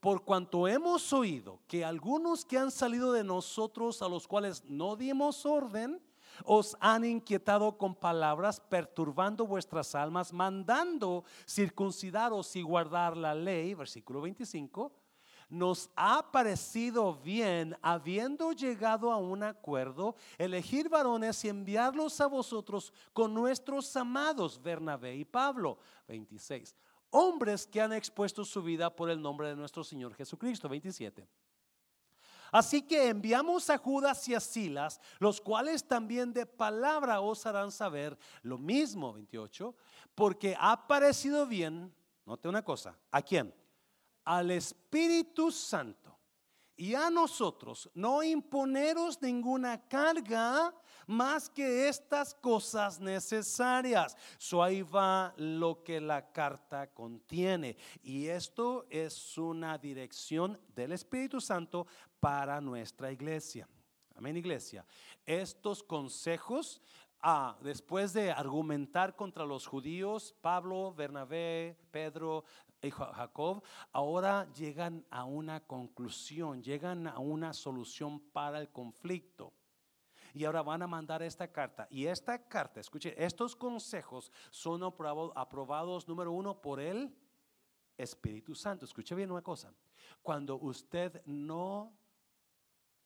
Por 0.00 0.24
cuanto 0.24 0.68
hemos 0.68 1.12
oído 1.14 1.60
que 1.66 1.84
algunos 1.84 2.44
que 2.44 2.58
han 2.58 2.70
salido 2.70 3.12
de 3.12 3.24
nosotros, 3.24 4.02
a 4.02 4.08
los 4.08 4.28
cuales 4.28 4.62
no 4.66 4.96
dimos 4.96 5.46
orden, 5.46 6.02
os 6.44 6.76
han 6.80 7.04
inquietado 7.04 7.78
con 7.78 7.94
palabras, 7.94 8.60
perturbando 8.60 9.46
vuestras 9.46 9.94
almas, 9.94 10.32
mandando 10.32 11.24
circuncidaros 11.48 12.54
y 12.56 12.62
guardar 12.62 13.16
la 13.16 13.34
ley, 13.34 13.72
versículo 13.74 14.20
25 14.20 15.03
nos 15.54 15.90
ha 15.94 16.30
parecido 16.30 17.14
bien, 17.14 17.76
habiendo 17.80 18.52
llegado 18.52 19.12
a 19.12 19.16
un 19.16 19.42
acuerdo, 19.42 20.16
elegir 20.36 20.88
varones 20.88 21.44
y 21.44 21.48
enviarlos 21.48 22.20
a 22.20 22.26
vosotros 22.26 22.92
con 23.12 23.32
nuestros 23.32 23.94
amados 23.96 24.60
Bernabé 24.60 25.16
y 25.16 25.24
Pablo. 25.24 25.78
26. 26.08 26.74
Hombres 27.10 27.66
que 27.66 27.80
han 27.80 27.92
expuesto 27.92 28.44
su 28.44 28.62
vida 28.62 28.94
por 28.94 29.08
el 29.08 29.22
nombre 29.22 29.48
de 29.48 29.56
nuestro 29.56 29.84
Señor 29.84 30.14
Jesucristo. 30.14 30.68
27. 30.68 31.26
Así 32.50 32.82
que 32.82 33.08
enviamos 33.08 33.70
a 33.70 33.78
Judas 33.78 34.28
y 34.28 34.34
a 34.34 34.40
Silas, 34.40 35.00
los 35.18 35.40
cuales 35.40 35.86
también 35.86 36.32
de 36.32 36.46
palabra 36.46 37.20
os 37.20 37.46
harán 37.46 37.72
saber 37.72 38.16
lo 38.42 38.58
mismo, 38.58 39.12
28, 39.12 39.74
porque 40.14 40.56
ha 40.58 40.86
parecido 40.86 41.46
bien, 41.46 41.92
note 42.24 42.48
una 42.48 42.62
cosa, 42.62 42.96
¿a 43.10 43.22
quién? 43.22 43.52
Al 44.24 44.50
Espíritu 44.50 45.50
Santo 45.50 46.18
y 46.76 46.94
a 46.94 47.08
nosotros 47.10 47.88
no 47.94 48.22
imponeros 48.22 49.20
ninguna 49.22 49.86
carga 49.86 50.74
más 51.06 51.48
que 51.48 51.88
estas 51.88 52.34
cosas 52.34 52.98
necesarias. 52.98 54.16
So 54.38 54.62
ahí 54.62 54.82
va 54.82 55.34
lo 55.36 55.82
que 55.84 56.00
la 56.00 56.32
carta 56.32 56.92
contiene. 56.92 57.76
Y 58.02 58.26
esto 58.26 58.86
es 58.90 59.36
una 59.38 59.78
dirección 59.78 60.58
del 60.74 60.92
Espíritu 60.92 61.40
Santo 61.40 61.86
para 62.18 62.60
nuestra 62.60 63.12
iglesia. 63.12 63.68
Amén, 64.16 64.36
iglesia. 64.36 64.86
Estos 65.26 65.82
consejos 65.82 66.80
Después 67.62 68.12
de 68.12 68.30
argumentar 68.30 69.16
contra 69.16 69.46
los 69.46 69.66
judíos, 69.66 70.34
Pablo, 70.42 70.92
Bernabé, 70.92 71.74
Pedro, 71.90 72.44
Jacob, 72.82 73.62
ahora 73.92 74.46
llegan 74.52 75.06
a 75.10 75.24
una 75.24 75.60
conclusión, 75.60 76.62
llegan 76.62 77.06
a 77.06 77.18
una 77.18 77.54
solución 77.54 78.20
para 78.20 78.58
el 78.60 78.68
conflicto. 78.68 79.54
Y 80.34 80.44
ahora 80.44 80.62
van 80.62 80.82
a 80.82 80.86
mandar 80.86 81.22
esta 81.22 81.50
carta. 81.50 81.86
Y 81.88 82.06
esta 82.06 82.46
carta, 82.46 82.80
escuche, 82.80 83.14
estos 83.16 83.56
consejos 83.56 84.30
son 84.50 84.82
aprobados, 84.82 86.06
número 86.06 86.30
uno, 86.30 86.60
por 86.60 86.78
el 86.78 87.16
Espíritu 87.96 88.54
Santo. 88.54 88.84
Escuche 88.84 89.14
bien 89.14 89.30
una 89.30 89.42
cosa. 89.42 89.72
Cuando 90.22 90.56
usted 90.56 91.24
no 91.24 91.96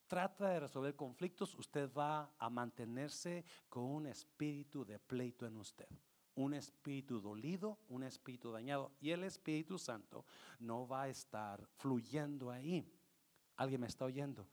trata 0.09 0.49
de 0.49 0.61
resolver 0.61 0.97
conflictos, 0.97 1.55
usted 1.55 1.91
va 1.93 2.33
a 2.39 2.51
mantenerse 2.51 3.45
con 3.69 3.85
un 3.85 4.07
espíritu 4.07 4.85
de 4.85 4.99
pleito 4.99 5.47
en 5.47 5.57
usted 5.57 5.89
un 6.39 6.55
espíritu 6.55 7.21
dolido, 7.21 7.79
un 7.89 8.05
espíritu 8.05 8.53
dañado. 8.53 8.93
Y 9.01 9.11
el 9.11 9.25
Espíritu 9.25 9.77
Santo 9.77 10.25
no 10.61 10.87
va 10.87 11.03
a 11.03 11.09
estar 11.09 11.67
fluyendo 11.79 12.51
ahí. 12.51 12.89
¿Alguien 13.57 13.81
me 13.81 13.89
está 13.89 14.05
oyendo? 14.05 14.47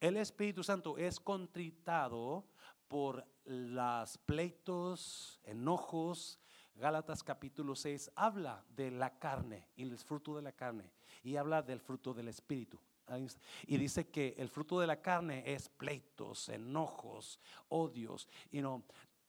El 0.00 0.18
Espíritu 0.18 0.62
Santo 0.62 0.98
es 0.98 1.18
contritado 1.18 2.44
por 2.88 3.26
los 3.44 4.18
pleitos, 4.18 5.40
enojos. 5.44 6.38
Gálatas 6.74 7.22
capítulo 7.22 7.74
6 7.74 8.10
habla 8.16 8.62
de 8.68 8.90
la 8.90 9.18
carne 9.18 9.68
y 9.76 9.84
el 9.84 9.96
fruto 9.96 10.36
de 10.36 10.42
la 10.42 10.52
carne 10.52 10.90
y 11.22 11.36
habla 11.36 11.62
del 11.62 11.80
fruto 11.80 12.12
del 12.12 12.28
Espíritu. 12.28 12.78
Y 13.66 13.76
dice 13.76 14.08
que 14.08 14.34
el 14.38 14.48
fruto 14.48 14.80
de 14.80 14.86
la 14.86 15.00
carne 15.00 15.42
es 15.46 15.68
pleitos, 15.68 16.48
enojos, 16.48 17.38
odios. 17.68 18.28
y 18.50 18.60
no 18.60 18.84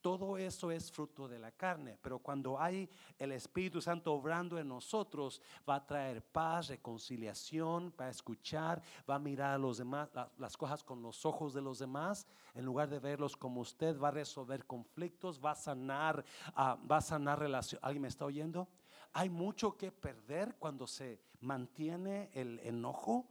todo 0.05 0.37
eso 0.37 0.69
es 0.69 0.91
fruto 0.91 1.27
de 1.27 1.39
la 1.39 1.51
carne, 1.51 1.97
pero 1.99 2.19
cuando 2.19 2.61
hay 2.61 2.87
el 3.17 3.31
Espíritu 3.31 3.81
Santo 3.81 4.13
obrando 4.13 4.59
en 4.59 4.67
nosotros, 4.67 5.41
va 5.67 5.77
a 5.77 5.83
traer 5.87 6.21
paz, 6.21 6.67
reconciliación, 6.67 7.91
va 7.99 8.05
a 8.05 8.09
escuchar, 8.11 8.83
va 9.09 9.15
a 9.15 9.19
mirar 9.19 9.55
a 9.55 9.57
los 9.57 9.79
demás, 9.79 10.07
las 10.37 10.55
cosas 10.57 10.83
con 10.83 11.01
los 11.01 11.25
ojos 11.25 11.55
de 11.55 11.61
los 11.63 11.79
demás, 11.79 12.27
en 12.53 12.65
lugar 12.65 12.87
de 12.87 12.99
verlos 12.99 13.35
como 13.35 13.61
usted, 13.61 13.99
va 13.99 14.09
a 14.09 14.11
resolver 14.11 14.67
conflictos, 14.67 15.41
va 15.43 15.53
a 15.53 15.55
sanar, 15.55 16.23
ah, 16.53 16.77
va 16.85 16.97
a 16.97 17.01
sanar 17.01 17.39
relación. 17.39 17.79
¿Alguien 17.83 18.03
me 18.03 18.07
está 18.09 18.25
oyendo? 18.25 18.67
Hay 19.11 19.31
mucho 19.31 19.75
que 19.75 19.91
perder 19.91 20.57
cuando 20.59 20.85
se 20.85 21.19
mantiene 21.39 22.29
el 22.35 22.59
enojo 22.59 23.25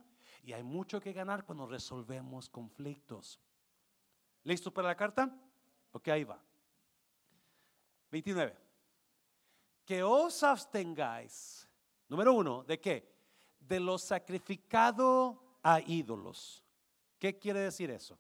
y 0.45 0.53
hay 0.53 0.63
mucho 0.63 1.01
que 1.01 1.13
ganar 1.13 1.45
cuando 1.45 1.67
resolvemos 1.67 2.49
conflictos. 2.49 3.41
¿Listo 4.43 4.73
para 4.73 4.89
la 4.89 4.97
carta? 4.97 5.35
Ok, 5.93 6.09
ahí 6.09 6.25
va. 6.25 6.41
29. 8.11 8.55
Que 9.85 10.03
os 10.03 10.43
abstengáis, 10.43 11.69
número 12.09 12.35
uno, 12.35 12.63
¿de 12.65 12.79
qué? 12.79 13.15
De 13.59 13.81
lo 13.81 13.99
sacrificado 13.99 15.59
a 15.63 15.81
ídolos. 15.81 16.63
¿Qué 17.19 17.39
quiere 17.39 17.61
decir 17.61 17.91
eso? 17.91 18.19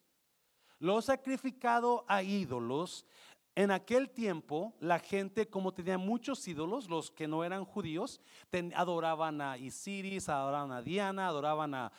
Lo 0.79 1.03
sacrificado 1.03 2.05
a 2.09 2.22
ídolos 2.22 3.07
en 3.57 3.70
aquel 3.70 4.11
tiempo, 4.11 4.74
la 4.80 4.98
gente, 4.98 5.48
como 5.48 5.72
tenía 5.72 5.96
muchos 5.96 6.46
ídolos, 6.48 6.88
los 6.88 7.12
que 7.12 7.28
no 7.28 7.44
eran 7.44 7.64
judíos, 7.64 8.20
adoraban 8.74 9.40
a 9.40 9.57
Isiris, 9.57 10.28
adoraban 10.28 10.72
a 10.72 10.82
Diana, 10.82 11.28
adoraban 11.28 11.72
a, 11.74 11.92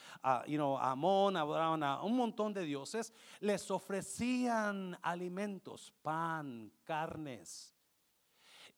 you 0.48 0.58
know, 0.58 0.78
Amón, 0.78 1.38
adoraban 1.38 1.82
a 1.82 2.04
un 2.04 2.18
montón 2.18 2.54
de 2.54 2.66
dioses, 2.66 3.14
les 3.40 3.72
ofrecían 3.72 4.98
alimentos, 5.02 5.94
pan, 6.02 6.72
carnes. 6.84 7.74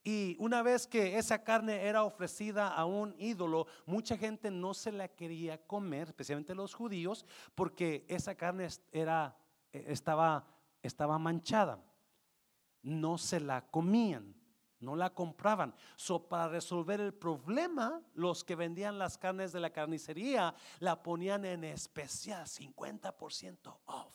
Y 0.03 0.37
una 0.39 0.61
vez 0.61 0.85
que 0.85 1.17
esa 1.17 1.43
carne 1.43 1.83
era 1.83 2.03
ofrecida 2.03 2.67
a 2.67 2.85
un 2.85 3.15
ídolo, 3.17 3.65
mucha 3.87 4.15
gente 4.17 4.51
no 4.51 4.75
se 4.75 4.91
la 4.91 5.07
quería 5.07 5.57
comer, 5.57 6.09
especialmente 6.09 6.53
los 6.53 6.75
judíos, 6.75 7.25
porque 7.55 8.05
esa 8.07 8.35
carne 8.35 8.67
era, 8.91 9.35
e, 9.73 9.83
estaba, 9.91 10.45
estaba 10.83 11.17
manchada. 11.17 11.83
No 12.87 13.17
se 13.17 13.41
la 13.41 13.67
comían, 13.67 14.33
no 14.79 14.95
la 14.95 15.13
compraban. 15.13 15.75
So, 15.97 16.29
para 16.29 16.47
resolver 16.47 17.01
el 17.01 17.13
problema, 17.13 18.01
los 18.13 18.45
que 18.45 18.55
vendían 18.55 18.97
las 18.97 19.17
carnes 19.17 19.51
de 19.51 19.59
la 19.59 19.71
carnicería 19.71 20.55
la 20.79 21.03
ponían 21.03 21.43
en 21.43 21.65
especial, 21.65 22.45
50% 22.45 23.77
off 23.85 24.13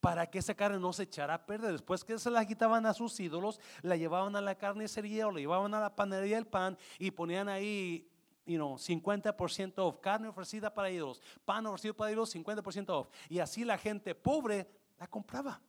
para 0.00 0.26
que 0.28 0.38
esa 0.38 0.54
carne 0.54 0.78
no 0.78 0.92
se 0.92 1.04
echara 1.04 1.34
a 1.34 1.46
perder. 1.46 1.72
Después 1.72 2.04
que 2.04 2.18
se 2.18 2.30
la 2.30 2.44
quitaban 2.46 2.84
a 2.86 2.94
sus 2.94 3.18
ídolos, 3.20 3.58
la 3.82 3.96
llevaban 3.96 4.36
a 4.36 4.40
la 4.40 4.56
carnicería 4.56 5.26
o 5.26 5.30
la 5.30 5.40
llevaban 5.40 5.72
a 5.74 5.80
la 5.80 5.96
panadería 5.96 6.36
del 6.36 6.46
pan 6.46 6.76
y 6.98 7.10
ponían 7.10 7.48
ahí 7.48 8.10
you 8.46 8.56
know, 8.56 8.74
50% 8.76 9.74
off, 9.78 9.98
carne 10.00 10.28
ofrecida 10.28 10.72
para 10.72 10.90
ídolos, 10.90 11.22
pan 11.44 11.66
ofrecido 11.66 11.94
para 11.94 12.10
ídolos, 12.10 12.34
50% 12.34 12.90
off. 12.90 13.08
Y 13.28 13.38
así 13.38 13.64
la 13.64 13.78
gente 13.78 14.14
pobre 14.14 14.68
la 14.98 15.06
compraba. 15.06 15.60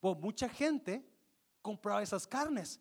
Mucha 0.00 0.48
gente 0.48 1.04
compraba 1.62 2.02
esas 2.02 2.26
carnes 2.26 2.80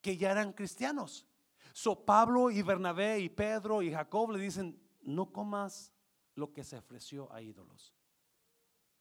que 0.00 0.16
ya 0.16 0.30
eran 0.32 0.52
cristianos. 0.52 1.26
So 1.72 2.04
Pablo 2.04 2.50
y 2.50 2.62
Bernabé 2.62 3.20
y 3.20 3.28
Pedro 3.28 3.82
y 3.82 3.92
Jacob 3.92 4.30
le 4.30 4.38
dicen, 4.38 4.80
no 5.02 5.32
comas 5.32 5.92
lo 6.34 6.52
que 6.52 6.64
se 6.64 6.76
ofreció 6.76 7.32
a 7.32 7.40
ídolos. 7.42 7.94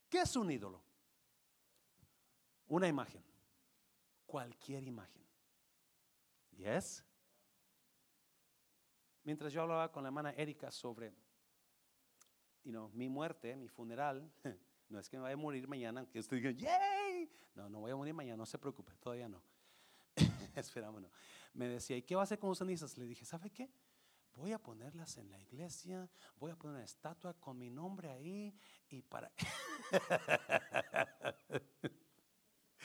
¿Qué 0.10 0.20
es 0.20 0.36
un 0.36 0.52
ídolo? 0.52 0.82
Una 2.68 2.88
imagen. 2.88 3.24
Cualquier 4.26 4.84
imagen. 4.84 5.24
¿Yes? 6.52 7.04
Mientras 9.24 9.52
yo 9.52 9.62
hablaba 9.62 9.92
con 9.92 10.04
la 10.04 10.10
hermana 10.10 10.32
Erika 10.32 10.72
sobre 10.72 11.14
you 12.64 12.72
know, 12.72 12.90
mi 12.94 13.08
muerte, 13.10 13.56
mi 13.56 13.68
funeral, 13.68 14.30
No 14.90 15.00
es 15.00 15.10
que 15.10 15.18
me 15.18 15.24
vaya 15.24 15.34
a 15.34 15.38
morir 15.38 15.68
mañana, 15.68 16.06
que 16.06 16.20
usted 16.20 16.38
diga, 16.38 16.52
¡yay! 16.52 17.30
No, 17.56 17.70
no 17.70 17.80
voy 17.80 17.92
a 17.92 17.96
morir 17.96 18.14
mañana, 18.14 18.38
no 18.38 18.46
se 18.46 18.58
preocupe, 18.58 18.94
todavía 19.00 19.28
no. 19.28 19.42
Esperamos, 20.56 21.02
no. 21.02 21.10
Me 21.54 21.68
decía, 21.68 21.98
¿y 21.98 22.04
qué 22.04 22.16
va 22.16 22.22
a 22.22 22.26
hacer 22.26 22.40
con 22.40 22.50
los 22.50 22.58
cenizas? 22.58 22.98
Le 22.98 23.06
dije, 23.06 23.26
¿sabe 23.26 23.50
qué? 23.50 23.70
Voy 24.36 24.52
a 24.52 24.60
ponerlas 24.60 25.18
en 25.18 25.32
la 25.32 25.40
iglesia, 25.40 26.10
voy 26.40 26.52
a 26.52 26.56
poner 26.56 26.76
una 26.76 26.86
estatua 26.86 27.34
con 27.34 27.58
mi 27.58 27.70
nombre 27.70 28.10
ahí 28.10 28.54
y 28.90 29.02
para... 29.02 29.32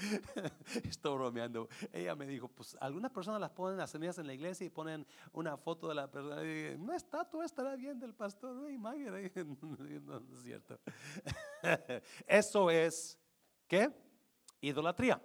Estoy 0.85 1.15
bromeando. 1.15 1.69
Ella 1.93 2.15
me 2.15 2.27
dijo, 2.27 2.49
pues 2.49 2.77
algunas 2.81 3.11
personas 3.11 3.41
las 3.41 3.51
ponen 3.51 3.79
las 3.79 3.91
semillas 3.91 4.19
en 4.19 4.27
la 4.27 4.35
iglesia 4.35 4.67
y 4.67 4.71
ponen 4.71 5.07
una 5.33 5.57
foto 5.57 5.89
de 5.89 5.95
la 5.95 6.11
persona. 6.11 6.43
Y 6.45 6.75
una 6.75 6.97
estatua 6.97 7.45
estará 7.45 7.77
bien 7.77 7.99
del 7.99 8.15
pastor. 8.15 8.55
No, 8.55 8.69
no, 8.69 10.21
no 10.21 10.33
es 10.33 10.43
cierto. 10.43 10.79
Eso 12.27 12.71
es, 12.71 13.19
¿qué? 13.67 13.93
Idolatría. 14.61 15.21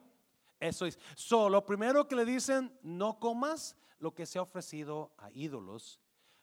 Eso 0.60 0.86
es. 0.86 0.98
So, 1.16 1.50
lo 1.50 1.66
primero 1.66 2.08
que 2.08 2.16
le 2.16 2.26
dicen, 2.26 2.78
no 2.82 3.20
comas 3.20 3.76
lo 4.00 4.14
que 4.14 4.26
se 4.26 4.40
ha 4.40 4.42
ofrecido 4.42 5.14
a 5.18 5.32
ídolos. 5.32 6.00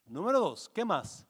Número 0.06 0.40
dos, 0.40 0.68
¿qué 0.68 0.84
más? 0.84 1.26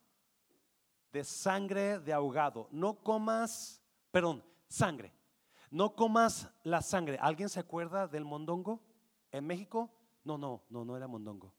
De 1.12 1.24
sangre 1.24 1.98
de 1.98 2.12
ahogado. 2.12 2.68
No 2.70 2.94
comas, 2.94 3.82
perdón, 4.10 4.44
sangre. 4.68 5.12
No 5.72 5.96
comas 5.96 6.50
la 6.64 6.82
sangre. 6.82 7.16
¿Alguien 7.18 7.48
se 7.48 7.58
acuerda 7.58 8.06
del 8.06 8.26
mondongo 8.26 8.82
en 9.30 9.46
México? 9.46 9.90
No, 10.22 10.36
no, 10.36 10.62
no, 10.68 10.84
no 10.84 10.98
era 10.98 11.08
mondongo. 11.08 11.50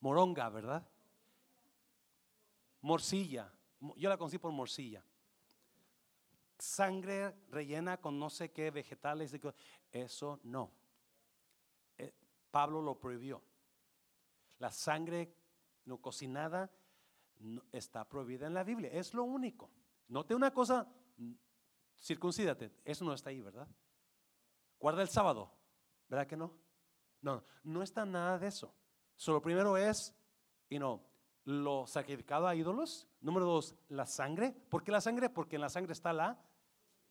Moronga, 0.00 0.48
¿verdad? 0.48 0.88
Morcilla. 2.80 3.52
Yo 3.98 4.08
la 4.08 4.16
conocí 4.16 4.38
por 4.38 4.50
morcilla. 4.50 5.04
Sangre 6.58 7.36
rellena 7.50 7.98
con 7.98 8.18
no 8.18 8.30
sé 8.30 8.50
qué 8.50 8.70
vegetales. 8.70 9.38
Eso 9.90 10.40
no. 10.44 10.70
Eh, 11.98 12.14
Pablo 12.50 12.80
lo 12.80 12.98
prohibió. 12.98 13.42
La 14.58 14.70
sangre 14.70 15.36
no 15.84 15.98
cocinada 15.98 16.70
está 17.72 18.08
prohibida 18.08 18.46
en 18.46 18.54
la 18.54 18.64
Biblia. 18.64 18.88
Es 18.90 19.12
lo 19.12 19.24
único. 19.24 19.68
Note 20.08 20.34
una 20.34 20.50
cosa, 20.50 20.88
circuncídate. 21.98 22.72
Eso 22.84 23.04
no 23.04 23.12
está 23.12 23.30
ahí, 23.30 23.40
¿verdad? 23.40 23.68
Guarda 24.78 25.02
el 25.02 25.08
sábado, 25.08 25.52
¿verdad 26.08 26.26
que 26.26 26.36
no? 26.36 26.58
No, 27.20 27.44
no 27.62 27.82
está 27.82 28.04
nada 28.04 28.38
de 28.38 28.48
eso. 28.48 28.74
Solo 29.16 29.40
primero 29.40 29.76
es, 29.76 30.14
y 30.68 30.78
no, 30.78 31.02
lo 31.44 31.86
sacrificado 31.86 32.46
a 32.46 32.54
ídolos. 32.54 33.08
Número 33.20 33.46
dos, 33.46 33.76
la 33.88 34.06
sangre. 34.06 34.52
¿Por 34.52 34.82
qué 34.82 34.90
la 34.90 35.00
sangre? 35.00 35.30
Porque 35.30 35.56
en 35.56 35.62
la 35.62 35.68
sangre 35.68 35.92
está 35.92 36.12
la 36.12 36.38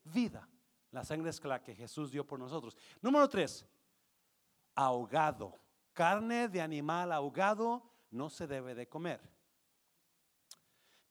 vida. 0.04 0.48
La 0.90 1.04
sangre 1.04 1.30
es 1.30 1.42
la 1.44 1.62
que 1.62 1.74
Jesús 1.74 2.10
dio 2.10 2.26
por 2.26 2.38
nosotros. 2.38 2.76
Número 3.00 3.28
tres, 3.28 3.66
ahogado. 4.74 5.58
Carne 5.92 6.48
de 6.48 6.60
animal 6.60 7.12
ahogado 7.12 7.82
no 8.10 8.28
se 8.30 8.46
debe 8.46 8.74
de 8.74 8.88
comer. 8.88 9.20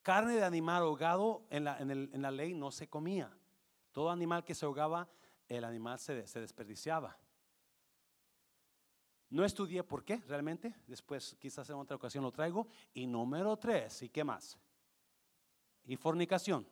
Carne 0.01 0.33
de 0.33 0.43
animal 0.43 0.83
ahogado 0.83 1.45
en 1.49 1.63
la, 1.63 1.77
en 1.79 2.21
la 2.21 2.31
ley 2.31 2.53
no 2.53 2.71
se 2.71 2.87
comía. 2.87 3.31
Todo 3.91 4.09
animal 4.09 4.43
que 4.43 4.55
se 4.55 4.65
ahogaba, 4.65 5.09
el 5.47 5.65
animal 5.65 5.99
se, 5.99 6.15
desperdiciaba. 6.15 7.17
No 9.29 9.45
estudié 9.45 9.83
por 9.83 10.03
qué 10.03 10.17
realmente, 10.27 10.75
después 10.87 11.35
quizás 11.39 11.69
en 11.69 11.75
otra 11.75 11.95
ocasión 11.95 12.23
lo 12.23 12.31
traigo. 12.31 12.67
Y 12.93 13.05
número 13.05 13.57
tres, 13.57 14.01
¿y 14.01 14.09
qué 14.09 14.23
más? 14.23 14.57
Y 15.85 15.95
fornicación. 15.95 16.67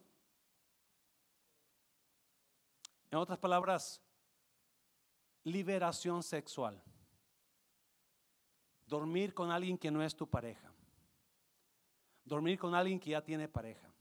En 3.11 3.17
otras 3.17 3.39
palabras, 3.39 4.01
liberación 5.43 6.21
sexual. 6.23 6.81
Dormir 8.85 9.33
con 9.33 9.51
alguien 9.51 9.77
que 9.77 9.91
no 9.91 10.03
es 10.03 10.15
tu 10.15 10.27
pareja. 10.27 10.68
Dormir 12.29 12.59
con 12.59 12.75
alguien 12.75 12.99
que 12.99 13.09
ya 13.09 13.23
tiene 13.23 13.47
pareja. 13.47 13.91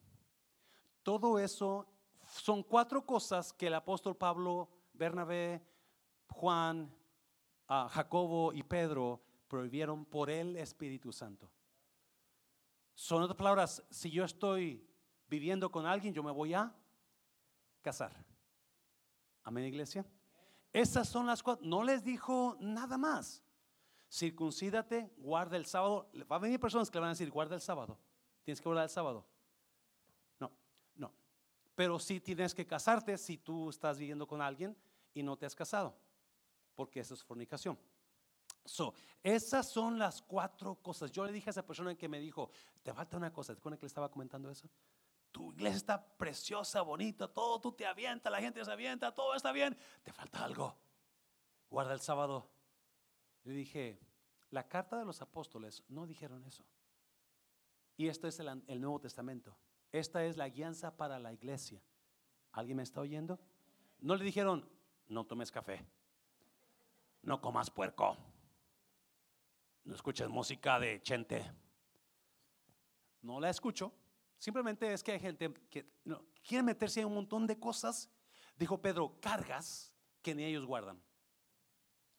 Todo 1.02 1.38
eso 1.38 1.86
son 2.26 2.62
cuatro 2.62 3.04
cosas 3.04 3.54
que 3.54 3.68
el 3.68 3.74
apóstol 3.74 4.16
Pablo, 4.16 4.68
Bernabé, 4.92 5.62
Juan, 6.28 6.94
ah, 7.66 7.88
Jacobo 7.90 8.52
y 8.52 8.62
Pedro 8.62 9.22
prohibieron 9.48 10.04
por 10.04 10.28
el 10.28 10.56
Espíritu 10.56 11.10
Santo. 11.10 11.50
Son 12.94 13.22
otras 13.22 13.38
palabras, 13.38 13.82
si 13.88 14.10
yo 14.10 14.24
estoy 14.24 14.86
viviendo 15.26 15.70
con 15.70 15.86
alguien, 15.86 16.12
yo 16.12 16.22
me 16.22 16.30
voy 16.30 16.52
a 16.52 16.74
casar. 17.80 18.12
Amén, 19.42 19.64
iglesia. 19.64 20.04
Esas 20.70 21.08
son 21.08 21.26
las 21.26 21.42
cuatro. 21.42 21.66
No 21.66 21.82
les 21.82 22.04
dijo 22.04 22.58
nada 22.60 22.98
más. 22.98 23.42
Circuncídate, 24.10 25.14
guarda 25.16 25.56
el 25.56 25.64
sábado. 25.64 26.10
Va 26.30 26.36
a 26.36 26.40
venir 26.40 26.60
personas 26.60 26.90
que 26.90 26.98
le 26.98 27.00
van 27.00 27.08
a 27.08 27.12
decir, 27.12 27.30
guarda 27.30 27.54
el 27.54 27.62
sábado. 27.62 27.98
Tienes 28.48 28.62
que 28.62 28.68
guardar 28.70 28.84
el 28.84 28.88
sábado. 28.90 29.26
Pero 31.74 31.98
sí 31.98 32.18
tienes 32.18 32.54
que 32.54 32.66
casarte 32.66 33.18
si 33.18 33.36
tú 33.36 33.68
estás 33.68 33.98
viviendo 33.98 34.26
con 34.26 34.40
alguien 34.40 34.74
y 35.12 35.22
no 35.22 35.36
te 35.36 35.44
has 35.44 35.54
casado, 35.54 35.94
porque 36.74 37.00
eso 37.00 37.12
es 37.12 37.22
fornicación. 37.22 37.78
So, 38.64 38.94
esas 39.22 39.68
son 39.68 39.98
las 39.98 40.22
cuatro 40.22 40.76
cosas. 40.76 41.12
Yo 41.12 41.26
le 41.26 41.32
dije 41.32 41.50
a 41.50 41.52
esa 41.52 41.66
persona 41.66 41.94
que 41.94 42.08
me 42.08 42.20
dijo, 42.20 42.50
te 42.82 42.94
falta 42.94 43.18
una 43.18 43.30
cosa, 43.30 43.52
¿te 43.52 43.58
acuerdas 43.58 43.80
que 43.80 43.84
le 43.84 43.88
estaba 43.88 44.10
comentando 44.10 44.50
eso? 44.50 44.66
Tu 45.30 45.52
iglesia 45.52 45.76
está 45.76 46.16
preciosa, 46.16 46.80
bonita, 46.80 47.28
todo 47.28 47.60
tú 47.60 47.72
te 47.72 47.84
avienta, 47.84 48.30
la 48.30 48.40
gente 48.40 48.64
se 48.64 48.72
avienta, 48.72 49.14
todo 49.14 49.34
está 49.34 49.52
bien, 49.52 49.76
te 50.02 50.10
falta 50.10 50.42
algo. 50.42 50.74
Guarda 51.68 51.92
el 51.92 52.00
sábado. 52.00 52.48
Le 53.44 53.52
dije, 53.52 54.00
la 54.50 54.66
carta 54.66 54.96
de 54.96 55.04
los 55.04 55.20
apóstoles 55.20 55.84
no 55.86 56.06
dijeron 56.06 56.42
eso. 56.46 56.64
Y 57.98 58.06
esto 58.06 58.28
es 58.28 58.38
el, 58.38 58.80
Nuevo 58.80 59.00
Testamento. 59.00 59.58
Esta 59.90 60.24
es 60.24 60.36
la 60.36 60.48
guianza 60.48 60.96
para 60.96 61.18
la 61.18 61.32
iglesia. 61.32 61.82
¿Alguien 62.52 62.76
me 62.76 62.84
está 62.84 63.00
oyendo? 63.00 63.40
No 63.98 64.14
le 64.14 64.24
dijeron, 64.24 64.66
no 65.08 65.26
tomes 65.26 65.50
café, 65.50 65.84
no 67.22 67.40
comas 67.40 67.70
puerco, 67.70 68.16
no 69.84 69.96
escuches 69.96 70.28
música 70.28 70.78
de 70.78 71.02
chente. 71.02 71.44
No 73.20 73.40
la 73.40 73.50
escucho. 73.50 73.92
Simplemente 74.38 74.92
es 74.92 75.02
que 75.02 75.12
hay 75.12 75.20
gente 75.20 75.52
que 75.68 75.84
quiere 76.44 76.62
meterse 76.62 77.00
en 77.00 77.08
un 77.08 77.14
montón 77.14 77.48
de 77.48 77.58
cosas. 77.58 78.08
Dijo 78.56 78.80
Pedro, 78.80 79.18
cargas 79.20 79.92
que 80.22 80.36
ni 80.36 80.44
ellos 80.44 80.64
guardan. 80.64 81.02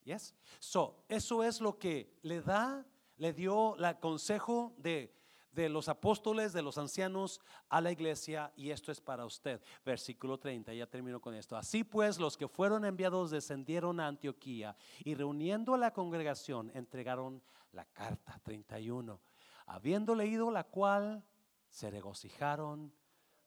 Yes. 0.03 0.35
So, 0.59 1.05
eso 1.07 1.41
es 1.41 1.61
lo 1.61 1.79
que 1.79 2.19
le 2.21 2.41
da, 2.41 2.85
le 3.15 3.31
dio 3.31 3.77
el 3.77 3.99
consejo 3.99 4.75
de 4.77 5.18
de 5.51 5.69
los 5.69 5.89
apóstoles, 5.89 6.53
de 6.53 6.61
los 6.61 6.77
ancianos 6.77 7.41
a 7.69 7.81
la 7.81 7.91
iglesia, 7.91 8.51
y 8.55 8.69
esto 8.69 8.91
es 8.91 9.01
para 9.01 9.25
usted. 9.25 9.61
Versículo 9.85 10.37
30, 10.37 10.73
ya 10.73 10.87
termino 10.87 11.19
con 11.19 11.33
esto. 11.33 11.57
Así 11.57 11.83
pues, 11.83 12.19
los 12.19 12.37
que 12.37 12.47
fueron 12.47 12.85
enviados 12.85 13.31
descendieron 13.31 13.99
a 13.99 14.07
Antioquía 14.07 14.75
y 15.03 15.15
reuniendo 15.15 15.73
a 15.73 15.77
la 15.77 15.91
congregación 15.91 16.71
entregaron 16.73 17.41
la 17.73 17.85
carta 17.85 18.39
31, 18.43 19.19
habiendo 19.67 20.15
leído 20.15 20.51
la 20.51 20.63
cual 20.63 21.23
se 21.69 21.89
regocijaron 21.89 22.91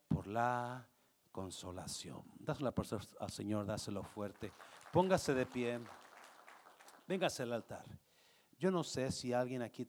por 0.08 0.26
la 0.26 0.86
consolación. 1.30 2.22
Dáselo 2.38 2.72
al 3.20 3.30
Señor, 3.30 3.66
dáselo 3.66 4.02
fuerte. 4.02 4.52
Póngase 4.92 5.34
de 5.34 5.46
pie. 5.46 5.80
Véngase 7.08 7.42
al 7.42 7.52
altar. 7.52 7.84
Yo 8.58 8.70
no 8.70 8.84
sé 8.84 9.10
si 9.10 9.32
alguien 9.32 9.62
aquí 9.62 9.84